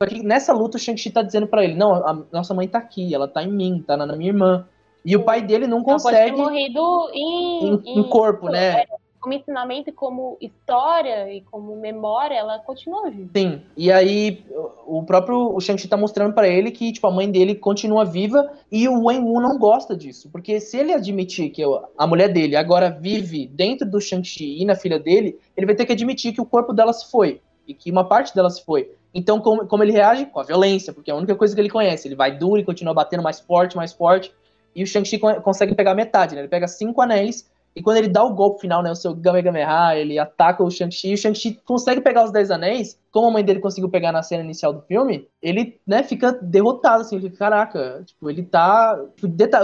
Só 0.00 0.08
que 0.08 0.22
nessa 0.22 0.52
luta 0.52 0.76
o 0.76 0.80
Shang-Chi 0.80 1.10
tá 1.10 1.22
dizendo 1.22 1.46
para 1.46 1.64
ele, 1.64 1.74
não, 1.74 1.94
a 1.94 2.22
nossa 2.32 2.54
mãe 2.54 2.68
tá 2.68 2.78
aqui, 2.78 3.12
ela 3.12 3.26
tá 3.26 3.42
em 3.42 3.50
mim, 3.50 3.82
tá 3.84 3.96
na, 3.96 4.06
na 4.06 4.14
minha 4.14 4.30
irmã. 4.30 4.64
E 5.04 5.16
o 5.16 5.24
pai 5.24 5.42
dele 5.42 5.66
não 5.66 5.82
consegue. 5.82 6.16
Ela 6.16 6.36
pode 6.36 6.36
ter 6.36 6.42
morrido 6.42 7.10
em, 7.12 7.82
em, 7.84 7.98
em 8.00 8.02
corpo, 8.04 8.48
né? 8.48 8.82
É, 8.82 8.86
como 9.20 9.34
ensinamento 9.34 9.90
e 9.90 9.92
como 9.92 10.36
história 10.40 11.32
e 11.32 11.40
como 11.42 11.76
memória, 11.76 12.34
ela 12.34 12.58
continua 12.58 13.10
viva. 13.10 13.30
Sim, 13.36 13.62
e 13.76 13.90
aí 13.90 14.44
o 14.86 15.02
próprio 15.02 15.54
o 15.54 15.60
Shang-Chi 15.60 15.88
tá 15.88 15.96
mostrando 15.96 16.34
para 16.34 16.48
ele 16.48 16.70
que 16.70 16.92
tipo, 16.92 17.06
a 17.06 17.10
mãe 17.10 17.30
dele 17.30 17.54
continua 17.54 18.04
viva 18.04 18.50
e 18.70 18.88
o 18.88 19.04
Wen 19.04 19.20
Wu 19.20 19.40
não 19.40 19.58
gosta 19.58 19.96
disso, 19.96 20.28
porque 20.30 20.60
se 20.60 20.76
ele 20.76 20.92
admitir 20.92 21.50
que 21.50 21.62
a 21.96 22.06
mulher 22.06 22.32
dele 22.32 22.56
agora 22.56 22.90
vive 22.90 23.46
dentro 23.46 23.88
do 23.88 24.00
Shang-Chi 24.00 24.62
e 24.62 24.64
na 24.64 24.74
filha 24.74 24.98
dele, 24.98 25.38
ele 25.56 25.66
vai 25.66 25.74
ter 25.74 25.86
que 25.86 25.92
admitir 25.92 26.32
que 26.32 26.40
o 26.40 26.46
corpo 26.46 26.72
dela 26.72 26.92
se 26.92 27.10
foi 27.10 27.40
e 27.66 27.74
que 27.74 27.90
uma 27.90 28.04
parte 28.04 28.34
dela 28.34 28.48
se 28.48 28.64
foi. 28.64 28.90
Então, 29.12 29.40
como, 29.40 29.66
como 29.66 29.82
ele 29.82 29.92
reage? 29.92 30.26
Com 30.26 30.40
a 30.40 30.42
violência, 30.44 30.92
porque 30.92 31.10
é 31.10 31.14
a 31.14 31.16
única 31.16 31.34
coisa 31.34 31.54
que 31.54 31.60
ele 31.60 31.68
conhece. 31.70 32.08
Ele 32.08 32.14
vai 32.14 32.36
duro 32.36 32.60
e 32.60 32.64
continua 32.64 32.94
batendo 32.94 33.22
mais 33.22 33.40
forte, 33.40 33.76
mais 33.76 33.92
forte. 33.92 34.32
E 34.74 34.82
o 34.82 34.86
Shang-Chi 34.86 35.18
consegue 35.42 35.74
pegar 35.74 35.94
metade, 35.94 36.34
né? 36.34 36.42
Ele 36.42 36.48
pega 36.48 36.68
cinco 36.68 37.00
anéis 37.00 37.50
e 37.74 37.82
quando 37.82 37.98
ele 37.98 38.08
dá 38.08 38.24
o 38.24 38.34
golpe 38.34 38.62
final, 38.62 38.82
né, 38.82 38.90
o 38.90 38.96
seu 38.96 39.14
Gamegameha, 39.14 39.96
ele 39.96 40.18
ataca 40.18 40.64
o 40.64 40.70
Shang-Chi, 40.70 41.10
e 41.10 41.14
o 41.14 41.18
Shang-Chi 41.18 41.60
consegue 41.64 42.00
pegar 42.00 42.24
os 42.24 42.32
Dez 42.32 42.50
Anéis, 42.50 42.98
como 43.10 43.28
a 43.28 43.30
mãe 43.30 43.44
dele 43.44 43.60
conseguiu 43.60 43.88
pegar 43.88 44.10
na 44.10 44.22
cena 44.22 44.42
inicial 44.42 44.72
do 44.72 44.82
filme, 44.82 45.28
ele, 45.40 45.78
né, 45.86 46.02
fica 46.02 46.32
derrotado, 46.32 47.02
assim, 47.02 47.20
fica, 47.20 47.36
caraca, 47.36 48.02
tipo, 48.04 48.28
ele 48.28 48.42
tá... 48.42 48.98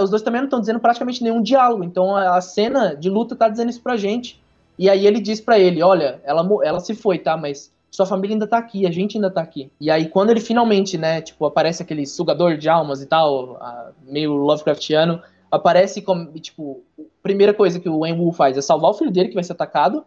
Os 0.01 0.09
dois 0.09 0.21
também 0.21 0.41
não 0.41 0.47
estão 0.47 0.59
dizendo 0.59 0.79
praticamente 0.79 1.23
nenhum 1.23 1.41
diálogo, 1.41 1.83
então 1.83 2.15
a 2.15 2.39
cena 2.41 2.95
de 2.95 3.09
luta 3.09 3.35
tá 3.35 3.49
dizendo 3.49 3.69
isso 3.69 3.81
pra 3.81 3.97
gente. 3.97 4.41
E 4.77 4.89
aí 4.89 5.07
ele 5.07 5.19
diz 5.21 5.39
para 5.39 5.57
ele, 5.57 5.81
olha, 5.81 6.19
ela, 6.23 6.47
ela 6.63 6.79
se 6.79 6.93
foi, 6.93 7.17
tá, 7.17 7.37
mas 7.37 7.73
sua 7.91 8.05
família 8.05 8.35
ainda 8.35 8.45
tá 8.45 8.57
aqui, 8.57 8.85
a 8.85 8.91
gente 8.91 9.17
ainda 9.17 9.29
tá 9.29 9.41
aqui. 9.41 9.71
E 9.79 9.89
aí, 9.89 10.09
quando 10.09 10.29
ele 10.29 10.41
finalmente, 10.41 10.97
né, 10.97 11.21
tipo, 11.21 11.45
aparece 11.45 11.81
aquele 11.81 12.05
sugador 12.05 12.57
de 12.57 12.67
almas 12.67 13.01
e 13.01 13.05
tal, 13.05 13.57
meio 14.05 14.33
Lovecraftiano, 14.33 15.21
aparece 15.55 16.01
como, 16.01 16.31
tipo, 16.39 16.83
primeira 17.21 17.53
coisa 17.53 17.79
que 17.79 17.89
o 17.89 17.99
Wen 17.99 18.19
Wu 18.19 18.31
faz 18.31 18.57
é 18.57 18.61
salvar 18.61 18.91
o 18.91 18.93
filho 18.93 19.11
dele, 19.11 19.29
que 19.29 19.35
vai 19.35 19.43
ser 19.43 19.53
atacado, 19.53 20.05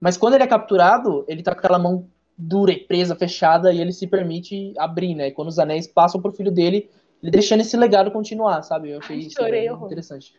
Mas 0.00 0.16
quando 0.16 0.34
ele 0.34 0.44
é 0.44 0.46
capturado, 0.46 1.24
ele 1.26 1.42
tá 1.42 1.52
com 1.52 1.58
aquela 1.58 1.78
mão 1.78 2.06
dura 2.36 2.70
e 2.70 2.78
presa, 2.78 3.16
fechada, 3.16 3.72
e 3.72 3.80
ele 3.80 3.92
se 3.92 4.06
permite 4.06 4.72
abrir, 4.78 5.14
né? 5.14 5.28
E 5.28 5.32
quando 5.32 5.48
os 5.48 5.58
anéis 5.58 5.88
passam 5.88 6.22
pro 6.22 6.32
filho 6.32 6.52
dele, 6.52 6.88
ele 7.20 7.32
deixando 7.32 7.60
esse 7.62 7.76
legado 7.76 8.12
continuar, 8.12 8.62
sabe? 8.62 8.90
Eu 8.90 8.98
achei 8.98 9.16
Ai, 9.16 9.22
isso 9.22 9.42
é 9.42 9.66
interessante. 9.66 10.34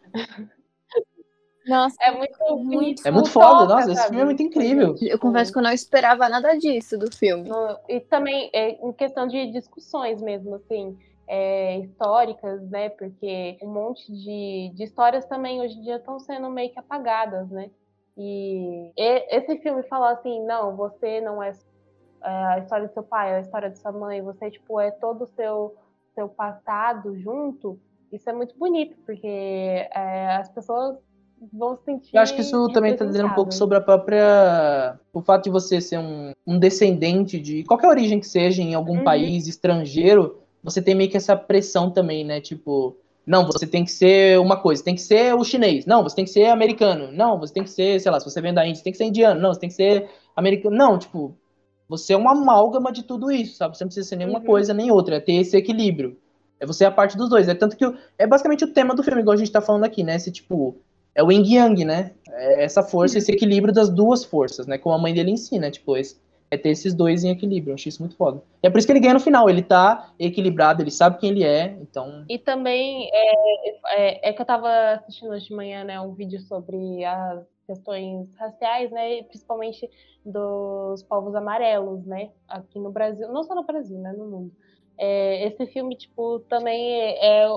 Nossa, 1.68 1.97
é 2.01 2.12
muito, 2.12 2.57
muito 2.57 3.07
É 3.07 3.12
muito 3.12 3.30
foda, 3.30 3.76
nossa, 3.76 3.82
sabe? 3.82 3.91
esse 3.91 4.03
filme 4.07 4.22
é 4.22 4.26
muito 4.26 4.41
incrível. 4.41 4.95
Eu 5.01 5.20
confesso 5.20 5.51
que 5.51 5.60
eu 5.60 5.64
não 5.64 5.72
esperava 5.72 6.28
nada 6.30 6.57
disso 6.57 6.97
do 6.97 7.14
filme. 7.14 7.49
E 7.88 7.99
também 7.99 8.49
é, 8.53 8.72
em 8.84 8.93
questão 8.93 9.28
de 9.28 9.51
discussões 9.51 10.22
mesmo, 10.22 10.55
assim, 10.55 10.97
é, 11.30 11.78
históricas, 11.78 12.68
né? 12.70 12.90
Porque 12.90 13.60
um 13.62 13.72
monte 13.72 14.12
de, 14.12 14.72
de 14.74 14.84
histórias 14.84 15.26
também 15.26 15.62
hoje 15.62 15.78
em 15.78 15.82
dia 15.84 15.98
estão 15.98 16.20
sendo 16.20 16.50
meio 16.50 16.72
que 16.72 16.80
apagadas, 16.80 17.48
né? 17.52 17.70
E 18.18 18.92
esse 18.98 19.60
filme 19.60 19.84
fala 19.84 20.12
assim, 20.12 20.44
não, 20.44 20.76
você 20.76 21.22
não 21.22 21.42
é, 21.42 21.54
é 22.24 22.30
a 22.30 22.60
história 22.60 22.88
do 22.88 22.94
seu 22.94 23.04
pai, 23.04 23.32
é 23.32 23.36
a 23.38 23.42
história 23.42 23.70
de 23.70 23.78
sua 23.80 23.92
mãe, 23.92 24.22
você 24.22 24.50
tipo 24.50 24.80
é 24.82 24.92
todo 24.92 25.24
o 25.24 25.28
seu 25.28 25.76
seu 26.16 26.28
passado 26.28 27.16
junto. 27.18 27.80
Isso 28.12 28.28
é 28.28 28.34
muito 28.34 28.58
bonito, 28.58 28.98
porque 29.06 29.28
é, 29.28 30.36
as 30.36 30.50
pessoas 30.50 30.98
vão 31.54 31.78
sentir. 31.78 32.16
Eu 32.16 32.22
acho 32.22 32.34
que 32.34 32.42
isso 32.42 32.68
também 32.70 32.94
está 32.94 33.06
dizendo 33.06 33.28
um 33.28 33.36
pouco 33.36 33.54
sobre 33.54 33.78
a 33.78 33.82
própria. 33.82 35.00
O 35.14 35.22
fato 35.22 35.44
de 35.44 35.50
você 35.52 35.80
ser 35.80 36.00
um, 36.00 36.34
um 36.46 36.58
descendente 36.58 37.40
de 37.40 37.64
qualquer 37.64 37.88
origem 37.88 38.20
que 38.20 38.28
seja 38.28 38.62
em 38.62 38.74
algum 38.74 38.98
uhum. 38.98 39.04
país 39.04 39.48
estrangeiro, 39.48 40.42
você 40.64 40.82
tem 40.82 40.95
meio 40.95 41.10
que 41.10 41.18
essa 41.18 41.36
pressão 41.36 41.89
também, 41.89 42.24
né? 42.24 42.41
Tipo, 42.41 42.97
não, 43.26 43.45
você 43.45 43.68
tem 43.68 43.86
que 43.86 43.91
ser 43.91 44.39
uma 44.39 44.57
coisa, 44.57 44.84
tem 44.84 44.95
que 44.95 45.01
ser 45.01 45.36
o 45.36 45.43
chinês. 45.43 45.86
Não, 45.86 46.03
você 46.03 46.16
tem 46.16 46.26
que 46.26 46.32
ser 46.32 46.47
americano. 46.47 47.12
Não, 47.12 47.39
você 47.39 47.53
tem 47.53 47.64
que 47.64 47.70
ser, 47.70 47.99
sei 47.99 48.12
lá, 48.12 48.20
se 48.20 48.30
você 48.30 48.41
vem 48.41 48.53
da 48.53 48.66
Índia, 48.66 48.78
você 48.78 48.84
tem 48.84 48.91
que 48.91 48.97
ser 48.97 49.05
indiano. 49.05 49.39
Não, 49.39 49.53
você 49.53 49.60
tem 49.60 49.70
que 49.70 49.76
ser 49.76 50.10
americano. 50.36 50.76
Não, 50.76 50.97
tipo, 50.97 51.36
você 51.88 52.14
é 52.14 52.18
uma 52.18 52.32
amálgama 52.32 52.91
de 52.91 53.03
tudo 53.03 53.32
isso, 53.32 53.55
sabe? 53.55 53.78
Você 53.78 53.84
não 53.84 53.89
precisa 53.89 54.07
ser 54.07 54.16
nenhuma 54.16 54.39
uhum. 54.39 54.45
coisa 54.45 54.74
nem 54.74 54.91
outra, 54.91 55.16
é 55.18 55.20
ter 55.20 55.34
esse 55.34 55.55
equilíbrio. 55.55 56.18
É 56.60 56.66
você 56.66 56.86
a 56.86 56.91
parte 56.91 57.18
dos 57.18 57.30
dois. 57.30 57.47
É 57.47 57.55
tanto 57.55 57.78
que 57.78 57.86
é 58.18 58.28
basicamente 58.28 58.64
o 58.64 58.74
tema 58.74 58.93
do 58.93 59.03
filme, 59.03 59.22
igual 59.22 59.34
a 59.34 59.38
gente 59.38 59.51
tá 59.51 59.62
falando 59.62 59.86
aqui, 59.86 60.03
né? 60.03 60.16
Esse 60.16 60.32
tipo, 60.32 60.78
é 61.16 61.24
o 61.24 61.32
yin 61.32 61.43
yang, 61.45 61.86
né? 61.86 62.12
É 62.30 62.64
essa 62.64 62.84
força, 62.84 63.18
esse 63.18 63.32
equilíbrio 63.32 63.74
das 63.74 63.89
duas 63.89 64.24
forças, 64.24 64.68
né? 64.68 64.78
Como 64.78 64.95
a 64.95 64.99
mãe 64.99 65.14
dele 65.14 65.32
ensina, 65.32 65.72
tipo, 65.72 65.95
esse, 65.95 66.18
é 66.52 66.58
ter 66.58 66.70
esses 66.70 66.93
dois 66.93 67.24
em 67.24 67.30
equilíbrio. 67.30 67.72
Eu 67.72 67.76
achei 67.76 67.89
isso 67.89 68.02
muito 68.02 68.16
foda. 68.16 68.41
E 68.64 68.68
é 68.68 68.70
por 68.70 68.78
isso 68.78 68.88
que 68.88 68.91
ele 68.91 69.00
ganha 69.00 69.14
no 69.14 69.20
final. 69.20 69.50
Ele 69.50 69.62
tá 69.62 70.14
equilibrado, 70.20 70.82
ele 70.82 70.91
sabe 70.91 71.20
quem 71.20 71.30
ele 71.30 71.43
é, 71.43 71.78
então. 71.82 72.26
E 72.30 72.38
também 72.38 73.10
é, 73.14 73.70
é, 73.95 74.30
é 74.30 74.34
que 74.34 74.41
eu 74.41 74.45
tava 74.45 74.70
assistindo 74.93 75.32
hoje 75.32 75.47
de 75.47 75.54
manhã, 75.54 75.84
né, 75.84 76.00
um 76.00 76.14
vídeo 76.14 76.39
sobre 76.41 77.04
as 77.06 77.45
questões 77.68 78.28
raciais, 78.36 78.89
né, 78.91 79.22
principalmente 79.24 79.88
dos 80.26 81.04
povos 81.04 81.36
amarelos, 81.36 82.04
né, 82.06 82.32
aqui 82.47 82.80
no 82.80 82.91
Brasil, 82.91 83.32
não 83.32 83.43
só 83.43 83.54
no 83.54 83.64
Brasil, 83.64 84.00
né, 84.00 84.12
no 84.12 84.26
mundo. 84.26 84.52
É, 84.97 85.47
esse 85.47 85.66
filme, 85.68 85.95
tipo, 85.95 86.39
também 86.41 87.00
é 87.22 87.47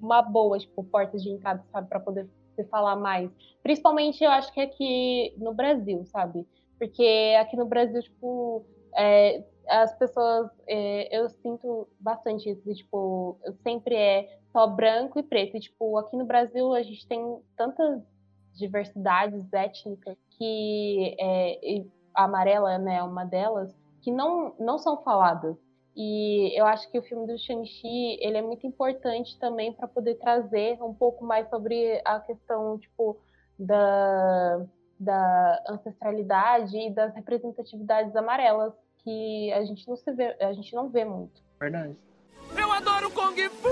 uma 0.00 0.22
boa, 0.22 0.58
tipo, 0.58 0.82
porta 0.84 1.18
de 1.18 1.28
entrada, 1.28 1.62
sabe, 1.70 1.88
para 1.88 2.00
poder 2.00 2.26
se 2.54 2.64
falar 2.64 2.96
mais. 2.96 3.30
Principalmente, 3.62 4.24
eu 4.24 4.30
acho 4.30 4.52
que 4.52 4.60
aqui 4.60 5.34
no 5.36 5.52
Brasil, 5.52 6.04
sabe? 6.06 6.46
Porque 6.78 7.36
aqui 7.40 7.56
no 7.56 7.66
Brasil, 7.66 8.00
tipo, 8.02 8.64
é, 8.96 9.44
as 9.68 9.96
pessoas, 9.98 10.48
é, 10.66 11.16
eu 11.16 11.28
sinto 11.28 11.88
bastante 12.00 12.50
isso, 12.50 12.74
tipo, 12.74 13.38
sempre 13.62 13.94
é 13.94 14.38
só 14.52 14.66
branco 14.66 15.18
e 15.18 15.22
preto. 15.22 15.56
E, 15.56 15.60
tipo, 15.60 15.98
aqui 15.98 16.16
no 16.16 16.24
Brasil 16.24 16.72
a 16.72 16.82
gente 16.82 17.06
tem 17.06 17.40
tantas 17.56 18.02
diversidades 18.54 19.52
étnicas 19.52 20.16
que 20.30 21.16
é, 21.20 21.84
a 22.14 22.24
amarela 22.24 22.78
né, 22.78 22.96
é 22.96 23.02
uma 23.02 23.24
delas, 23.24 23.74
que 24.02 24.10
não, 24.10 24.54
não 24.58 24.78
são 24.78 25.02
faladas. 25.02 25.56
E 25.96 26.58
eu 26.58 26.64
acho 26.64 26.88
que 26.90 26.98
o 26.98 27.02
filme 27.02 27.26
do 27.26 27.36
Shang-Chi, 27.36 28.18
ele 28.20 28.36
é 28.36 28.42
muito 28.42 28.64
importante 28.66 29.36
também 29.38 29.72
para 29.72 29.88
poder 29.88 30.14
trazer 30.14 30.80
um 30.80 30.94
pouco 30.94 31.24
mais 31.24 31.48
sobre 31.48 32.00
a 32.04 32.20
questão, 32.20 32.78
tipo, 32.78 33.18
da, 33.58 34.64
da 34.98 35.62
ancestralidade 35.68 36.76
e 36.76 36.90
das 36.90 37.14
representatividades 37.14 38.14
amarelas 38.16 38.72
que 39.04 39.52
a 39.52 39.64
gente 39.64 39.86
não 39.88 39.96
se 39.96 40.12
vê, 40.12 40.36
a 40.40 40.52
gente 40.52 40.74
não 40.74 40.88
vê 40.88 41.04
muito. 41.04 41.40
Verdade. 41.60 41.96
Eu 42.56 42.72
adoro 42.72 43.10
Kung 43.10 43.48
Fu! 43.48 43.68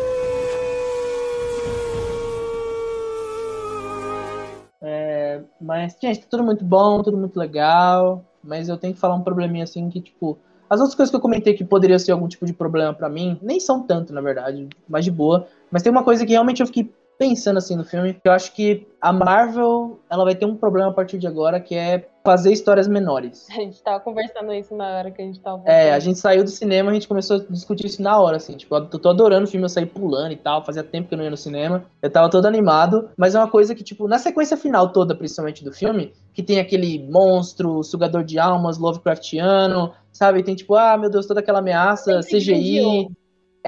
É, 4.81 5.43
mas, 5.61 5.97
gente, 6.01 6.21
tá 6.21 6.27
tudo 6.31 6.45
muito 6.45 6.65
bom, 6.65 7.03
tudo 7.03 7.17
muito 7.17 7.37
legal. 7.37 8.25
Mas 8.43 8.69
eu 8.69 8.77
tenho 8.77 8.95
que 8.95 9.01
falar 9.01 9.17
um 9.17 9.23
probleminha 9.23 9.65
assim 9.65 9.91
que, 9.91 10.01
tipo, 10.01 10.39
as 10.71 10.81
outras 10.81 10.95
coisas 10.95 11.11
que 11.11 11.17
eu 11.17 11.21
comentei 11.21 11.55
que 11.55 11.65
poderia 11.65 11.99
ser 11.99 12.13
algum 12.13 12.29
tipo 12.29 12.47
de 12.47 12.53
problema 12.53 12.95
para 12.95 13.09
mim, 13.09 13.39
nem 13.43 13.59
são 13.59 13.83
tanto, 13.83 14.13
na 14.13 14.21
verdade, 14.21 14.69
mais 14.89 15.05
de 15.05 15.11
boa. 15.11 15.49
Mas 15.71 15.83
tem 15.83 15.91
uma 15.91 16.05
coisa 16.05 16.25
que 16.25 16.33
realmente 16.33 16.61
eu 16.61 16.67
fiquei 16.67 16.93
pensando 17.19 17.59
assim 17.59 17.77
no 17.77 17.85
filme, 17.85 18.19
eu 18.25 18.33
acho 18.33 18.53
que 18.55 18.87
a 19.01 19.13
Marvel, 19.13 20.01
ela 20.11 20.25
vai 20.25 20.35
ter 20.35 20.47
um 20.47 20.57
problema 20.57 20.91
a 20.91 20.93
partir 20.93 21.19
de 21.19 21.27
agora, 21.27 21.61
que 21.61 21.75
é 21.75 22.09
fazer 22.25 22.53
histórias 22.53 22.89
menores. 22.89 23.47
A 23.51 23.55
gente 23.55 23.83
tava 23.83 24.01
conversando 24.01 24.53
isso 24.53 24.75
na 24.75 24.99
hora 24.99 25.11
que 25.11 25.23
a 25.23 25.25
gente 25.25 25.39
tava 25.41 25.63
É, 25.65 25.93
a 25.93 25.99
gente 25.99 26.19
saiu 26.19 26.43
do 26.43 26.51
cinema, 26.51 26.91
a 26.91 26.95
gente 26.95 27.07
começou 27.07 27.37
a 27.37 27.41
discutir 27.51 27.87
isso 27.87 28.03
na 28.03 28.19
hora, 28.19 28.37
assim, 28.37 28.57
tipo, 28.57 28.75
eu 28.75 28.87
tô 28.87 29.09
adorando 29.09 29.45
o 29.45 29.49
filme, 29.49 29.65
eu 29.65 29.69
saí 29.69 29.87
pulando 29.87 30.33
e 30.33 30.37
tal, 30.37 30.65
fazia 30.65 30.83
tempo 30.83 31.09
que 31.09 31.15
eu 31.15 31.19
não 31.19 31.25
ia 31.25 31.31
no 31.31 31.37
cinema, 31.37 31.85
eu 32.03 32.11
tava 32.11 32.29
todo 32.29 32.47
animado, 32.47 33.11
mas 33.17 33.35
é 33.35 33.39
uma 33.39 33.49
coisa 33.49 33.75
que, 33.75 33.85
tipo, 33.85 34.09
na 34.09 34.19
sequência 34.19 34.57
final 34.57 34.93
toda, 34.93 35.15
principalmente 35.15 35.65
do 35.65 35.73
filme, 35.73 36.13
que 36.35 36.43
tem 36.43 36.59
aquele 36.59 37.09
monstro, 37.09 37.83
sugador 37.83 38.25
de 38.25 38.39
almas, 38.39 38.79
Lovecraftiano, 38.79 39.93
sabe, 40.13 40.43
tem 40.43 40.55
tipo, 40.55 40.75
ah, 40.75 40.97
meu 40.99 41.11
Deus, 41.11 41.27
toda 41.27 41.41
aquela 41.41 41.61
ameaça, 41.61 42.21
CGI... 42.21 43.09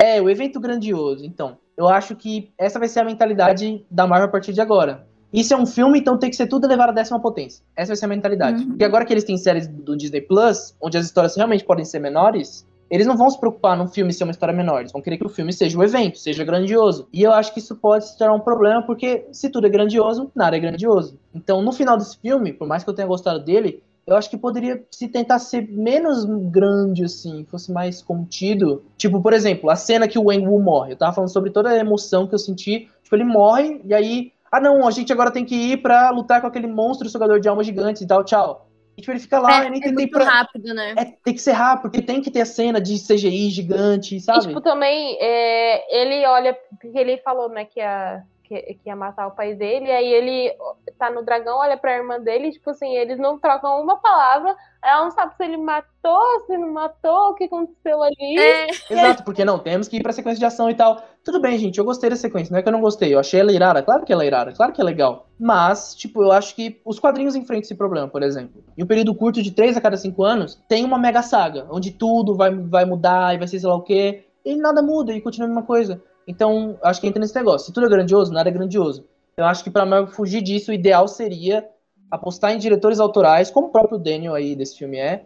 É, 0.00 0.22
o 0.22 0.30
evento 0.30 0.60
grandioso, 0.60 1.26
então 1.26 1.58
eu 1.78 1.88
acho 1.88 2.16
que 2.16 2.50
essa 2.58 2.76
vai 2.76 2.88
ser 2.88 2.98
a 2.98 3.04
mentalidade 3.04 3.86
da 3.88 4.04
Marvel 4.04 4.26
a 4.26 4.32
partir 4.32 4.52
de 4.52 4.60
agora. 4.60 5.06
Isso 5.32 5.54
é 5.54 5.56
um 5.56 5.64
filme, 5.64 6.00
então 6.00 6.18
tem 6.18 6.28
que 6.28 6.34
ser 6.34 6.48
tudo 6.48 6.66
elevado 6.66 6.90
à 6.90 6.92
décima 6.92 7.20
potência. 7.20 7.62
Essa 7.76 7.88
vai 7.88 7.96
ser 7.96 8.06
a 8.06 8.08
mentalidade. 8.08 8.62
Uhum. 8.64 8.70
Porque 8.70 8.84
agora 8.84 9.04
que 9.04 9.12
eles 9.12 9.22
têm 9.22 9.36
séries 9.36 9.68
do 9.68 9.96
Disney 9.96 10.22
Plus, 10.22 10.74
onde 10.82 10.98
as 10.98 11.04
histórias 11.06 11.36
realmente 11.36 11.64
podem 11.64 11.84
ser 11.84 12.00
menores, 12.00 12.66
eles 12.90 13.06
não 13.06 13.16
vão 13.16 13.30
se 13.30 13.38
preocupar 13.38 13.76
num 13.76 13.86
filme 13.86 14.12
ser 14.12 14.24
uma 14.24 14.32
história 14.32 14.52
menor. 14.52 14.80
Eles 14.80 14.90
vão 14.90 15.00
querer 15.00 15.18
que 15.18 15.26
o 15.26 15.28
filme 15.28 15.52
seja 15.52 15.78
um 15.78 15.82
evento, 15.84 16.18
seja 16.18 16.42
grandioso. 16.42 17.06
E 17.12 17.22
eu 17.22 17.32
acho 17.32 17.52
que 17.52 17.60
isso 17.60 17.76
pode 17.76 18.08
se 18.08 18.18
tornar 18.18 18.34
um 18.34 18.40
problema, 18.40 18.82
porque 18.82 19.28
se 19.30 19.48
tudo 19.48 19.68
é 19.68 19.70
grandioso, 19.70 20.32
nada 20.34 20.56
é 20.56 20.58
grandioso. 20.58 21.16
Então, 21.32 21.62
no 21.62 21.70
final 21.70 21.96
desse 21.96 22.18
filme, 22.18 22.52
por 22.52 22.66
mais 22.66 22.82
que 22.82 22.90
eu 22.90 22.94
tenha 22.94 23.06
gostado 23.06 23.38
dele, 23.44 23.84
eu 24.08 24.16
acho 24.16 24.30
que 24.30 24.38
poderia 24.38 24.82
se 24.90 25.06
tentar 25.06 25.38
ser 25.38 25.68
menos 25.68 26.24
grande, 26.50 27.04
assim, 27.04 27.44
fosse 27.44 27.70
mais 27.70 28.00
contido. 28.00 28.82
Tipo, 28.96 29.20
por 29.20 29.34
exemplo, 29.34 29.68
a 29.68 29.76
cena 29.76 30.08
que 30.08 30.18
o 30.18 30.28
Wang 30.28 30.46
Wu 30.46 30.62
morre. 30.62 30.92
Eu 30.92 30.96
tava 30.96 31.12
falando 31.12 31.30
sobre 31.30 31.50
toda 31.50 31.68
a 31.68 31.76
emoção 31.76 32.26
que 32.26 32.34
eu 32.34 32.38
senti. 32.38 32.88
Tipo, 33.02 33.16
ele 33.16 33.24
morre 33.24 33.82
e 33.84 33.92
aí. 33.92 34.32
Ah, 34.50 34.60
não, 34.60 34.88
a 34.88 34.90
gente 34.90 35.12
agora 35.12 35.30
tem 35.30 35.44
que 35.44 35.54
ir 35.54 35.82
pra 35.82 36.08
lutar 36.10 36.40
com 36.40 36.46
aquele 36.46 36.66
monstro 36.66 37.06
sugador 37.10 37.38
de 37.38 37.50
almas 37.50 37.66
gigantes 37.66 38.00
e 38.00 38.06
tal, 38.06 38.24
tchau. 38.24 38.66
E 38.96 39.02
tipo, 39.02 39.12
ele 39.12 39.20
fica 39.20 39.38
lá 39.38 39.62
é, 39.62 39.66
e 39.66 39.70
nem 39.70 39.80
é 39.80 39.84
tem 39.84 39.92
muito 39.92 40.10
pra... 40.10 40.24
rápido, 40.24 40.72
né? 40.72 40.94
É, 40.96 41.04
tem 41.04 41.34
que 41.34 41.42
ser 41.42 41.52
rápido, 41.52 41.82
porque 41.82 42.00
tem 42.00 42.22
que 42.22 42.30
ter 42.30 42.40
a 42.40 42.46
cena 42.46 42.80
de 42.80 42.98
CGI 42.98 43.50
gigante, 43.50 44.18
sabe? 44.20 44.38
E, 44.38 44.46
tipo, 44.48 44.62
também, 44.62 45.18
é, 45.20 46.00
ele 46.02 46.26
olha, 46.26 46.56
porque 46.80 46.98
ele 46.98 47.18
falou, 47.18 47.50
né, 47.50 47.66
que 47.66 47.78
a 47.78 48.22
que, 48.48 48.60
que 48.82 48.88
ia 48.88 48.96
matar 48.96 49.26
o 49.26 49.32
pai 49.32 49.54
dele, 49.54 49.86
e 49.86 49.90
aí 49.90 50.12
ele 50.12 50.56
tá 50.98 51.10
no 51.10 51.22
dragão, 51.22 51.58
olha 51.58 51.76
pra 51.76 51.96
irmã 51.96 52.18
dele, 52.18 52.50
tipo 52.50 52.70
assim, 52.70 52.96
eles 52.96 53.18
não 53.18 53.38
trocam 53.38 53.82
uma 53.82 53.98
palavra, 53.98 54.56
ela 54.82 55.04
não 55.04 55.10
sabe 55.10 55.36
se 55.36 55.44
ele 55.44 55.58
matou, 55.58 56.46
se 56.46 56.56
não 56.56 56.72
matou, 56.72 57.30
o 57.30 57.34
que 57.34 57.44
aconteceu 57.44 58.02
ali. 58.02 58.38
É. 58.38 58.66
Exato, 58.90 59.22
porque 59.22 59.44
não, 59.44 59.58
temos 59.58 59.86
que 59.86 59.98
ir 59.98 60.02
pra 60.02 60.12
sequência 60.12 60.38
de 60.38 60.46
ação 60.46 60.70
e 60.70 60.74
tal. 60.74 61.02
Tudo 61.22 61.40
bem, 61.40 61.58
gente, 61.58 61.78
eu 61.78 61.84
gostei 61.84 62.08
da 62.08 62.16
sequência, 62.16 62.50
não 62.50 62.58
é 62.58 62.62
que 62.62 62.68
eu 62.68 62.72
não 62.72 62.80
gostei, 62.80 63.14
eu 63.14 63.18
achei 63.18 63.40
ela 63.40 63.52
irada, 63.52 63.82
claro 63.82 64.04
que 64.04 64.12
ela 64.12 64.24
é 64.24 64.26
irada, 64.26 64.52
claro 64.52 64.72
que 64.72 64.80
é 64.80 64.84
legal. 64.84 65.26
Mas, 65.38 65.94
tipo, 65.94 66.22
eu 66.22 66.32
acho 66.32 66.54
que 66.54 66.80
os 66.84 66.98
quadrinhos 66.98 67.36
enfrentam 67.36 67.62
esse 67.62 67.74
problema, 67.74 68.08
por 68.08 68.22
exemplo. 68.22 68.64
Em 68.76 68.82
um 68.82 68.86
período 68.86 69.14
curto 69.14 69.42
de 69.42 69.50
3 69.50 69.76
a 69.76 69.80
cada 69.80 69.96
5 69.96 70.24
anos, 70.24 70.60
tem 70.68 70.84
uma 70.84 70.98
mega 70.98 71.22
saga, 71.22 71.66
onde 71.70 71.92
tudo 71.92 72.34
vai, 72.34 72.54
vai 72.54 72.84
mudar 72.84 73.34
e 73.34 73.38
vai 73.38 73.46
ser 73.46 73.60
sei 73.60 73.68
lá 73.68 73.76
o 73.76 73.82
quê, 73.82 74.24
e 74.44 74.56
nada 74.56 74.82
muda 74.82 75.12
e 75.12 75.20
continua 75.20 75.46
a 75.46 75.48
mesma 75.48 75.62
coisa. 75.62 76.02
Então, 76.28 76.78
acho 76.82 77.00
que 77.00 77.06
entra 77.06 77.18
nesse 77.18 77.34
negócio. 77.34 77.66
Se 77.66 77.72
tudo 77.72 77.86
é 77.86 77.90
grandioso, 77.90 78.32
nada 78.32 78.50
é 78.50 78.52
grandioso. 78.52 79.06
Eu 79.36 79.46
acho 79.46 79.64
que 79.64 79.70
para 79.70 79.86
Marvel 79.86 80.12
fugir 80.12 80.42
disso, 80.42 80.70
o 80.70 80.74
ideal 80.74 81.08
seria 81.08 81.66
apostar 82.10 82.52
em 82.52 82.58
diretores 82.58 83.00
autorais, 83.00 83.50
como 83.50 83.68
o 83.68 83.70
próprio 83.70 83.98
Daniel 83.98 84.34
aí 84.34 84.54
desse 84.54 84.76
filme 84.76 84.98
é, 84.98 85.24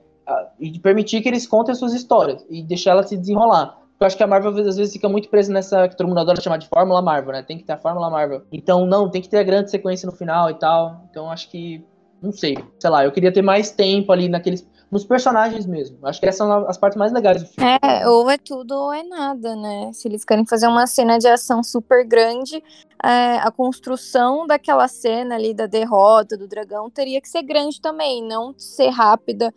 e 0.61 0.78
permitir 0.78 1.20
que 1.20 1.28
eles 1.28 1.46
contem 1.46 1.72
as 1.72 1.78
suas 1.78 1.92
histórias 1.92 2.44
e 2.48 2.62
deixar 2.62 2.92
elas 2.92 3.09
se 3.09 3.16
desenrolar. 3.16 3.78
Eu 3.98 4.07
acho 4.07 4.16
que 4.16 4.22
a 4.22 4.26
Marvel 4.26 4.50
às 4.50 4.76
vezes 4.76 4.92
fica 4.92 5.09
muito 5.09 5.28
presa 5.28 5.53
nessa 5.53 5.88
que 5.88 5.96
todo 5.96 6.09
mundo 6.09 6.18
adora 6.18 6.40
chamar 6.40 6.57
de 6.57 6.66
Fórmula 6.66 7.00
Marvel, 7.00 7.32
né? 7.32 7.42
Tem 7.42 7.57
que 7.57 7.64
ter 7.64 7.72
a 7.72 7.78
Fórmula 7.78 8.11
Marvel. 8.11 8.42
Então, 8.50 8.84
não, 8.84 9.09
tem 9.09 9.22
que 9.22 9.28
ter 9.28 9.38
a 9.38 9.44
grande 9.44 9.70
sequência 9.70 10.07
no 10.07 10.12
final 10.12 10.50
e 10.50 10.55
tal. 10.55 11.07
Então, 11.09 11.30
acho 11.30 11.48
que. 11.48 11.84
Não 12.20 12.32
sei. 12.32 12.57
Sei 12.80 12.90
lá, 12.90 13.05
eu 13.05 13.12
queria 13.12 13.32
ter 13.32 13.42
mais 13.42 13.70
tempo 13.70 14.11
ali 14.11 14.28
naqueles. 14.28 14.68
Nos 14.93 15.07
personagens 15.07 15.64
mesmo. 15.64 15.97
Acho 16.03 16.20
que 16.20 16.26
essas 16.26 16.47
são 16.47 16.68
as 16.68 16.76
partes 16.76 16.99
mais 16.99 17.11
legais 17.11 17.43
do 17.43 17.49
filme. 17.49 17.78
É, 17.82 18.07
ou 18.07 18.28
é 18.28 18.36
tudo 18.36 18.72
ou 18.72 18.93
é 18.93 19.03
nada, 19.03 19.57
né? 19.57 19.90
Se 19.95 20.07
eles 20.07 20.22
querem 20.22 20.45
fazer 20.45 20.66
uma 20.66 20.86
cena 20.86 21.18
de 21.18 21.26
ação 21.26 21.62
super 21.62 22.07
grande, 22.07 22.62
é, 23.03 23.38
a 23.38 23.51
construção 23.51 24.47
daquela 24.47 24.86
cena 24.86 25.36
ali 25.36 25.55
da 25.55 25.66
derrota 25.66 26.36
do 26.36 26.47
dragão 26.47 26.90
teria 26.90 27.22
que 27.22 27.28
ser 27.28 27.43
grande 27.43 27.80
também, 27.80 28.22
não 28.22 28.55
ser 28.59 28.90
rápida 28.90 29.53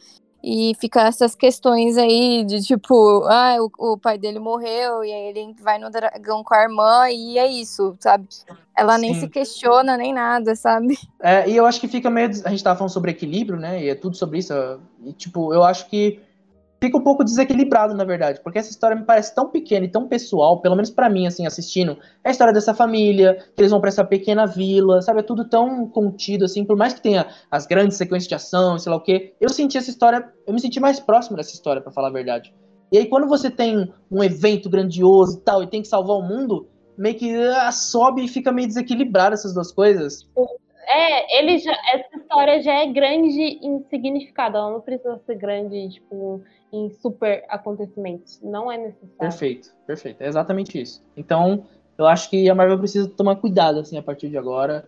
e 0.47 0.75
ficar 0.79 1.07
essas 1.07 1.33
questões 1.33 1.97
aí 1.97 2.45
de 2.45 2.61
tipo, 2.61 3.23
ah, 3.25 3.57
o, 3.59 3.93
o, 3.93 3.97
pai 3.97 4.15
dele 4.15 4.37
morreu 4.37 5.03
e 5.03 5.11
aí 5.11 5.29
ele 5.29 5.55
vai 5.59 5.79
no 5.79 5.89
dragão 5.89 6.43
com 6.43 6.53
a 6.53 6.61
irmã 6.61 7.09
e 7.09 7.39
é 7.39 7.47
isso, 7.47 7.97
sabe? 7.99 8.27
Ela 8.77 8.95
nem 8.95 9.15
Sim. 9.15 9.21
se 9.21 9.29
questiona 9.29 9.97
nem 9.97 10.13
nada, 10.13 10.55
sabe? 10.55 10.99
É, 11.19 11.49
e 11.49 11.55
eu 11.55 11.65
acho 11.65 11.81
que 11.81 11.87
fica 11.87 12.11
meio. 12.11 12.29
A 12.45 12.49
gente 12.51 12.63
tava 12.63 12.77
falando 12.77 12.93
sobre 12.93 13.09
equilíbrio, 13.09 13.57
né? 13.59 13.83
E 13.83 13.89
é 13.89 13.95
tudo 13.95 14.15
sobre 14.15 14.37
isso. 14.37 14.53
E, 15.03 15.13
tipo, 15.13 15.51
eu 15.51 15.63
acho 15.63 15.89
que 15.89 16.19
fica 16.85 16.97
um 16.97 17.01
pouco 17.03 17.23
desequilibrado, 17.23 17.95
na 17.95 18.03
verdade, 18.03 18.39
porque 18.43 18.59
essa 18.59 18.69
história 18.69 18.95
me 18.95 19.03
parece 19.03 19.33
tão 19.33 19.49
pequena 19.49 19.85
e 19.85 19.89
tão 19.89 20.07
pessoal, 20.07 20.61
pelo 20.61 20.75
menos 20.75 20.91
para 20.91 21.09
mim, 21.09 21.25
assim, 21.25 21.45
assistindo. 21.45 21.97
É 22.23 22.29
a 22.29 22.31
história 22.31 22.53
dessa 22.53 22.73
família, 22.73 23.35
que 23.55 23.61
eles 23.61 23.71
vão 23.71 23.81
para 23.81 23.89
essa 23.89 24.03
pequena 24.03 24.45
vila, 24.45 25.01
sabe? 25.01 25.19
É 25.19 25.23
tudo 25.23 25.49
tão 25.49 25.87
contido, 25.89 26.45
assim, 26.45 26.63
por 26.63 26.77
mais 26.77 26.93
que 26.93 27.01
tenha 27.01 27.27
as 27.49 27.65
grandes 27.65 27.97
sequências 27.97 28.27
de 28.27 28.35
ação, 28.35 28.77
sei 28.77 28.91
lá 28.91 28.97
o 28.97 29.01
quê, 29.01 29.33
eu 29.41 29.49
senti 29.49 29.77
essa 29.77 29.89
história, 29.89 30.31
eu 30.45 30.53
me 30.53 30.61
senti 30.61 30.79
mais 30.79 30.99
próximo 30.99 31.35
dessa 31.35 31.53
história, 31.53 31.81
para 31.81 31.91
falar 31.91 32.09
a 32.09 32.13
verdade. 32.13 32.53
E 32.91 32.97
aí, 32.97 33.07
quando 33.07 33.27
você 33.27 33.49
tem 33.49 33.91
um 34.11 34.23
evento 34.23 34.69
grandioso 34.69 35.39
e 35.39 35.41
tal, 35.41 35.63
e 35.63 35.67
tem 35.67 35.81
que 35.81 35.87
salvar 35.87 36.17
o 36.17 36.21
mundo, 36.21 36.67
meio 36.97 37.15
que 37.15 37.35
ah, 37.35 37.71
sobe 37.71 38.23
e 38.23 38.27
fica 38.27 38.51
meio 38.51 38.67
desequilibrado 38.67 39.33
essas 39.33 39.53
duas 39.53 39.71
coisas. 39.71 40.27
É, 40.87 41.39
ele 41.39 41.57
já, 41.57 41.71
essa 41.93 42.17
história 42.17 42.61
já 42.61 42.73
é 42.73 42.87
grande 42.87 43.41
em 43.41 43.83
significado, 43.89 44.57
ela 44.57 44.71
não 44.71 44.81
precisa 44.81 45.19
ser 45.25 45.35
grande, 45.35 45.89
tipo, 45.89 46.43
em 46.71 46.89
super 46.89 47.43
acontecimentos. 47.49 48.39
Não 48.41 48.71
é 48.71 48.77
necessário. 48.77 49.17
Perfeito, 49.17 49.73
perfeito. 49.85 50.21
É 50.21 50.27
exatamente 50.27 50.81
isso. 50.81 51.03
Então, 51.15 51.65
eu 51.97 52.05
acho 52.05 52.29
que 52.29 52.49
a 52.49 52.55
Marvel 52.55 52.79
precisa 52.79 53.09
tomar 53.09 53.37
cuidado, 53.37 53.79
assim, 53.79 53.97
a 53.97 54.03
partir 54.03 54.29
de 54.29 54.37
agora. 54.37 54.87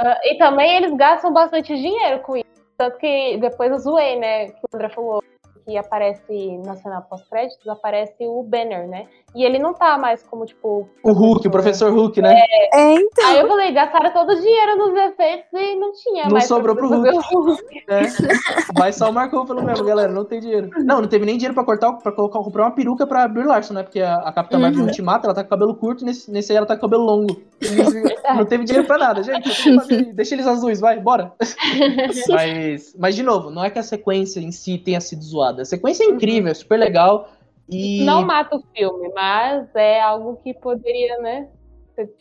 Uh, 0.00 0.18
e 0.24 0.38
também 0.38 0.76
eles 0.76 0.94
gastam 0.96 1.32
bastante 1.32 1.74
dinheiro 1.76 2.20
com 2.22 2.36
isso. 2.36 2.44
Tanto 2.76 2.98
que 2.98 3.36
depois 3.38 3.70
eu 3.70 3.78
zoei, 3.78 4.18
né? 4.18 4.48
Que 4.48 4.60
o 4.72 4.76
André 4.76 4.88
falou 4.88 5.22
que 5.64 5.76
aparece 5.76 6.58
na 6.58 6.76
cena 6.76 7.00
pós-créditos, 7.00 7.66
aparece 7.68 8.26
o 8.26 8.42
Banner, 8.42 8.86
né? 8.86 9.06
E 9.34 9.44
ele 9.44 9.58
não 9.58 9.74
tá 9.74 9.98
mais 9.98 10.22
como, 10.22 10.46
tipo. 10.46 10.88
O 11.02 11.12
Hulk, 11.12 11.48
o 11.48 11.50
professor 11.50 11.92
Hulk, 11.92 12.22
né? 12.22 12.38
É, 12.38 12.80
é, 12.80 12.94
então. 12.94 13.26
Aí 13.26 13.40
eu 13.40 13.48
falei, 13.48 13.72
gastaram 13.72 14.12
todo 14.12 14.30
o 14.30 14.40
dinheiro 14.40 14.76
nos 14.76 14.94
efeitos 14.96 15.48
e 15.52 15.74
não 15.74 15.92
tinha 15.92 16.24
não 16.24 16.32
mais. 16.32 16.48
Não 16.48 16.56
sobrou 16.56 16.76
pro 16.76 16.88
Hulk. 16.88 17.18
Hulk. 17.32 17.84
É. 17.88 18.00
Mas 18.78 18.94
só 18.94 19.10
marcou 19.10 19.44
pelo 19.44 19.62
mesmo, 19.62 19.84
galera. 19.84 20.12
Não 20.12 20.24
tem 20.24 20.40
dinheiro. 20.40 20.70
Não, 20.84 21.00
não 21.00 21.08
teve 21.08 21.24
nem 21.24 21.36
dinheiro 21.36 21.54
pra 21.54 21.64
cortar, 21.64 21.92
pra 21.94 22.12
colocar, 22.12 22.38
comprar 22.40 22.62
uma 22.64 22.70
peruca 22.70 23.06
pra 23.06 23.26
Brie 23.26 23.44
Larson, 23.44 23.74
né? 23.74 23.82
Porque 23.82 24.00
a, 24.00 24.16
a 24.16 24.32
Capitã 24.32 24.56
uhum. 24.56 24.62
Marvel 24.62 24.84
Ultimata, 24.84 25.26
ela 25.26 25.34
tá 25.34 25.42
com 25.42 25.50
cabelo 25.50 25.74
curto 25.74 26.02
e 26.02 26.04
nesse, 26.06 26.30
nesse 26.30 26.52
aí 26.52 26.58
ela 26.58 26.66
tá 26.66 26.76
com 26.76 26.82
cabelo 26.82 27.04
longo. 27.04 27.40
não 28.36 28.44
teve 28.44 28.64
dinheiro 28.64 28.86
pra 28.86 28.98
nada, 28.98 29.22
gente. 29.22 30.12
Deixa 30.12 30.34
eles 30.34 30.46
azuis, 30.46 30.80
vai, 30.80 31.00
bora. 31.00 31.32
mas, 32.28 32.94
mas, 32.98 33.16
de 33.16 33.22
novo, 33.22 33.50
não 33.50 33.64
é 33.64 33.70
que 33.70 33.78
a 33.78 33.82
sequência 33.82 34.40
em 34.40 34.52
si 34.52 34.78
tenha 34.78 35.00
sido 35.00 35.24
zoada. 35.24 35.53
A 35.62 35.64
sequência 35.64 36.04
é 36.04 36.06
incrível, 36.06 36.50
é 36.50 36.54
super 36.54 36.78
legal. 36.78 37.30
E... 37.68 38.04
Não 38.04 38.22
mata 38.22 38.56
o 38.56 38.62
filme, 38.74 39.10
mas 39.14 39.66
é 39.74 40.00
algo 40.00 40.36
que 40.42 40.52
poderia, 40.52 41.18
né, 41.18 41.48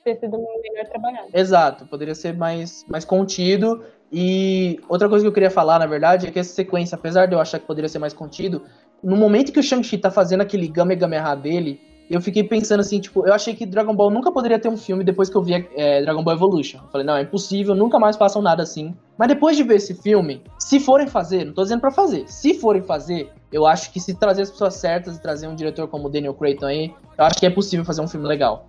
ter 0.04 0.16
sido 0.20 0.38
melhor 0.38 0.86
trabalhado. 0.90 1.28
Exato, 1.34 1.86
poderia 1.86 2.16
ser 2.16 2.36
mais, 2.36 2.86
mais 2.88 3.04
contido. 3.04 3.84
E 4.12 4.80
outra 4.88 5.10
coisa 5.10 5.24
que 5.24 5.28
eu 5.28 5.34
queria 5.34 5.50
falar, 5.50 5.80
na 5.80 5.88
verdade, 5.88 6.28
é 6.28 6.32
que 6.32 6.40
essa 6.40 6.54
sequência, 6.54 6.96
apesar 6.96 7.26
de 7.26 7.34
eu 7.34 7.40
achar 7.40 7.60
que 7.60 7.66
poderia 7.66 7.90
ser 7.90 8.00
mais 8.00 8.14
contido, 8.14 8.64
no 9.04 9.18
momento 9.18 9.52
que 9.52 9.60
o 9.60 9.64
Shang-Chi 9.64 9.98
tá 9.98 10.12
fazendo 10.12 10.42
aquele 10.42 10.68
Gamegameha 10.68 11.36
dele, 11.36 11.82
eu 12.14 12.22
fiquei 12.22 12.44
pensando 12.44 12.80
assim, 12.80 13.00
tipo, 13.00 13.26
eu 13.26 13.34
achei 13.34 13.56
que 13.56 13.66
Dragon 13.66 13.96
Ball 13.96 14.12
nunca 14.12 14.32
poderia 14.32 14.60
ter 14.60 14.70
um 14.70 14.78
filme 14.78 15.04
depois 15.04 15.32
que 15.32 15.36
eu 15.36 15.42
vi 15.42 15.68
é, 15.76 16.00
Dragon 16.04 16.24
Ball 16.24 16.36
Evolution. 16.36 16.78
Eu 16.84 16.90
falei, 16.90 17.08
não, 17.08 17.16
é 17.16 17.24
impossível, 17.24 17.74
nunca 17.74 17.98
mais 17.98 18.16
façam 18.16 18.40
nada 18.40 18.62
assim. 18.62 18.96
Mas 19.18 19.30
depois 19.30 19.58
de 19.58 19.64
ver 19.64 19.78
esse 19.78 19.96
filme, 19.96 20.44
se 20.60 20.80
forem 20.80 21.08
fazer, 21.08 21.44
não 21.44 21.54
tô 21.54 21.64
dizendo 21.64 21.82
pra 21.82 21.90
fazer, 21.90 22.26
se 22.28 22.54
forem 22.54 22.84
fazer, 22.84 23.32
eu 23.52 23.66
acho 23.66 23.92
que 23.92 24.00
se 24.00 24.14
trazer 24.14 24.44
as 24.44 24.52
pessoas 24.52 24.76
certas 24.76 25.18
e 25.18 25.22
trazer 25.22 25.48
um 25.48 25.56
diretor 25.56 25.88
como 25.88 26.08
o 26.08 26.10
Daniel 26.10 26.36
Creighton 26.36 26.68
aí, 26.68 26.94
eu 27.18 27.26
acho 27.26 27.40
que 27.40 27.48
é 27.48 27.50
possível 27.50 27.84
fazer 27.84 28.02
um 28.02 28.08
filme 28.08 28.28
legal. 28.28 28.68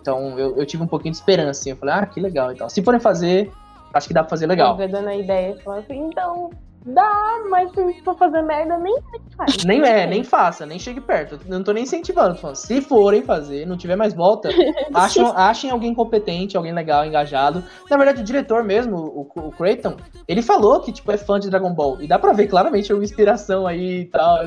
Então 0.00 0.38
eu, 0.38 0.56
eu 0.56 0.64
tive 0.64 0.82
um 0.82 0.86
pouquinho 0.86 1.12
de 1.12 1.18
esperança, 1.18 1.60
assim. 1.60 1.70
Eu 1.70 1.76
falei, 1.76 1.94
ah, 1.94 2.06
que 2.06 2.18
legal. 2.18 2.50
Então, 2.52 2.70
se 2.70 2.82
forem 2.82 3.00
fazer, 3.00 3.52
acho 3.92 4.08
que 4.08 4.14
dá 4.14 4.22
pra 4.22 4.30
fazer 4.30 4.46
legal. 4.46 4.80
Eu 4.80 4.88
dando 4.88 5.08
a 5.08 5.14
ideia, 5.14 5.54
falando 5.62 5.80
assim, 5.80 5.98
então, 5.98 6.50
Dá, 6.88 7.44
mas 7.50 7.70
se 7.72 8.00
for 8.02 8.16
fazer 8.16 8.40
merda, 8.42 8.78
nem 8.78 8.96
faz. 9.36 9.64
Nem 9.64 9.82
é, 9.82 10.06
nem 10.06 10.24
faça, 10.24 10.64
nem 10.64 10.78
chegue 10.78 11.02
perto. 11.02 11.38
Eu 11.46 11.58
não 11.58 11.62
tô 11.62 11.72
nem 11.72 11.82
incentivando. 11.82 12.34
Tô 12.34 12.40
falando, 12.40 12.56
se 12.56 12.80
forem 12.80 13.22
fazer, 13.22 13.66
não 13.66 13.76
tiver 13.76 13.94
mais 13.94 14.14
volta, 14.14 14.48
achem, 14.94 15.30
achem 15.36 15.70
alguém 15.70 15.94
competente, 15.94 16.56
alguém 16.56 16.72
legal, 16.72 17.04
engajado. 17.04 17.62
Na 17.90 17.96
verdade, 17.96 18.22
o 18.22 18.24
diretor 18.24 18.64
mesmo, 18.64 18.96
o, 18.96 19.30
o 19.34 19.52
Creighton, 19.52 19.96
ele 20.26 20.40
falou 20.40 20.80
que, 20.80 20.90
tipo, 20.90 21.12
é 21.12 21.18
fã 21.18 21.38
de 21.38 21.50
Dragon 21.50 21.74
Ball. 21.74 22.00
E 22.00 22.06
dá 22.06 22.18
pra 22.18 22.32
ver 22.32 22.46
claramente 22.46 22.92
uma 22.92 23.04
inspiração 23.04 23.66
aí 23.66 24.00
e 24.00 24.04
tal. 24.06 24.38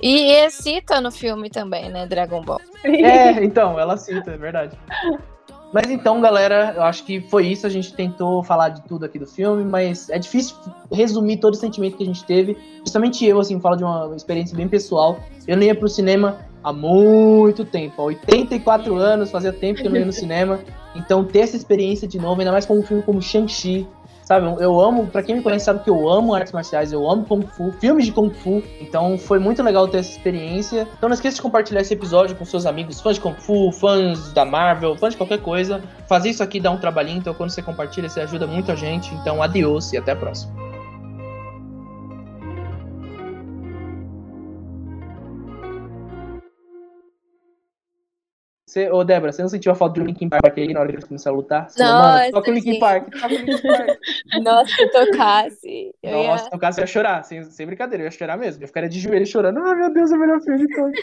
E 0.00 0.50
cita 0.50 1.00
no 1.00 1.10
filme 1.10 1.50
também, 1.50 1.90
né, 1.90 2.06
Dragon 2.06 2.42
Ball. 2.42 2.60
É, 2.84 3.42
então, 3.42 3.78
ela 3.78 3.96
cita, 3.96 4.30
é 4.30 4.36
verdade. 4.36 4.78
Mas 5.72 5.90
então, 5.90 6.20
galera, 6.20 6.72
eu 6.76 6.82
acho 6.82 7.04
que 7.04 7.20
foi 7.20 7.46
isso. 7.46 7.66
A 7.66 7.70
gente 7.70 7.92
tentou 7.92 8.42
falar 8.42 8.70
de 8.70 8.82
tudo 8.82 9.04
aqui 9.04 9.18
do 9.18 9.26
filme, 9.26 9.64
mas 9.64 10.08
é 10.08 10.18
difícil 10.18 10.56
resumir 10.90 11.38
todo 11.38 11.54
o 11.54 11.56
sentimento 11.56 11.96
que 11.96 12.02
a 12.02 12.06
gente 12.06 12.24
teve. 12.24 12.56
Justamente 12.80 13.24
eu, 13.26 13.38
assim, 13.38 13.60
falo 13.60 13.76
de 13.76 13.84
uma 13.84 14.14
experiência 14.16 14.56
bem 14.56 14.66
pessoal. 14.66 15.20
Eu 15.46 15.56
não 15.56 15.62
ia 15.62 15.74
pro 15.74 15.88
cinema 15.88 16.38
há 16.64 16.72
muito 16.72 17.64
tempo, 17.64 18.00
há 18.00 18.04
84 18.06 18.94
anos, 18.96 19.30
fazia 19.30 19.52
tempo 19.52 19.80
que 19.80 19.86
eu 19.86 19.90
não 19.90 19.98
ia 19.98 20.06
no 20.06 20.12
cinema. 20.12 20.58
Então, 20.94 21.24
ter 21.24 21.40
essa 21.40 21.56
experiência 21.56 22.08
de 22.08 22.18
novo, 22.18 22.40
ainda 22.40 22.52
mais 22.52 22.64
com 22.64 22.78
um 22.78 22.82
filme 22.82 23.02
como 23.02 23.20
Shang-Chi, 23.20 23.86
Sabe, 24.28 24.62
eu 24.62 24.78
amo, 24.78 25.06
para 25.06 25.22
quem 25.22 25.36
me 25.36 25.42
conhece 25.42 25.64
sabe 25.64 25.82
que 25.82 25.88
eu 25.88 26.06
amo 26.06 26.34
artes 26.34 26.52
marciais, 26.52 26.92
eu 26.92 27.10
amo 27.10 27.24
Kung 27.24 27.46
Fu, 27.46 27.72
filmes 27.80 28.04
de 28.04 28.12
Kung 28.12 28.28
Fu. 28.28 28.62
Então 28.78 29.16
foi 29.16 29.38
muito 29.38 29.62
legal 29.62 29.88
ter 29.88 30.00
essa 30.00 30.10
experiência. 30.10 30.86
Então 30.98 31.08
não 31.08 31.14
esqueça 31.14 31.36
de 31.36 31.40
compartilhar 31.40 31.80
esse 31.80 31.94
episódio 31.94 32.36
com 32.36 32.44
seus 32.44 32.66
amigos, 32.66 33.00
fãs 33.00 33.14
de 33.14 33.22
Kung 33.22 33.32
Fu, 33.32 33.72
fãs 33.72 34.30
da 34.34 34.44
Marvel, 34.44 34.94
fãs 34.98 35.14
de 35.14 35.16
qualquer 35.16 35.40
coisa. 35.40 35.80
Fazer 36.06 36.28
isso 36.28 36.42
aqui 36.42 36.60
dá 36.60 36.70
um 36.70 36.76
trabalhinho, 36.76 37.20
então 37.20 37.32
quando 37.32 37.48
você 37.48 37.62
compartilha, 37.62 38.06
você 38.06 38.20
ajuda 38.20 38.46
muito 38.46 38.70
a 38.70 38.74
gente. 38.74 39.14
Então 39.14 39.42
adiós 39.42 39.94
e 39.94 39.96
até 39.96 40.12
a 40.12 40.16
próxima. 40.16 40.52
Você, 48.68 48.90
ô, 48.90 49.02
Débora, 49.02 49.32
você 49.32 49.40
não 49.40 49.48
sentiu 49.48 49.72
a 49.72 49.74
falta 49.74 49.98
do 49.98 50.04
Linkin 50.04 50.28
Park 50.28 50.58
aí 50.58 50.74
na 50.74 50.80
hora 50.80 50.90
que 50.90 50.96
eles 50.96 51.06
começaram 51.06 51.38
a 51.38 51.40
lutar? 51.40 51.70
Você 51.70 51.82
Nossa, 51.82 52.18
falou, 52.18 52.32
toca 52.32 52.50
o 52.50 52.54
Linkin 52.54 52.78
Park, 52.78 53.10
toca 53.14 53.26
o 53.26 53.38
Linkin 53.38 53.62
Park. 53.62 53.98
Nossa, 54.44 54.70
se 54.70 54.88
tocasse. 54.90 55.94
Nossa, 56.04 56.44
se 56.44 56.50
tocasse, 56.50 56.78
eu 56.78 56.82
ia 56.82 56.86
chorar, 56.86 57.22
sem, 57.24 57.44
sem 57.44 57.66
brincadeira, 57.66 58.02
eu 58.02 58.08
ia 58.08 58.10
chorar 58.10 58.36
mesmo. 58.36 58.62
Eu 58.62 58.68
ficaria 58.68 58.90
de 58.90 59.00
joelho 59.00 59.26
chorando. 59.26 59.58
Ah, 59.60 59.74
meu 59.74 59.90
Deus, 59.90 60.12
é 60.12 60.14
o 60.14 60.18
melhor 60.18 60.38
filme 60.42 60.58
de 60.58 60.68
todos. 60.74 61.00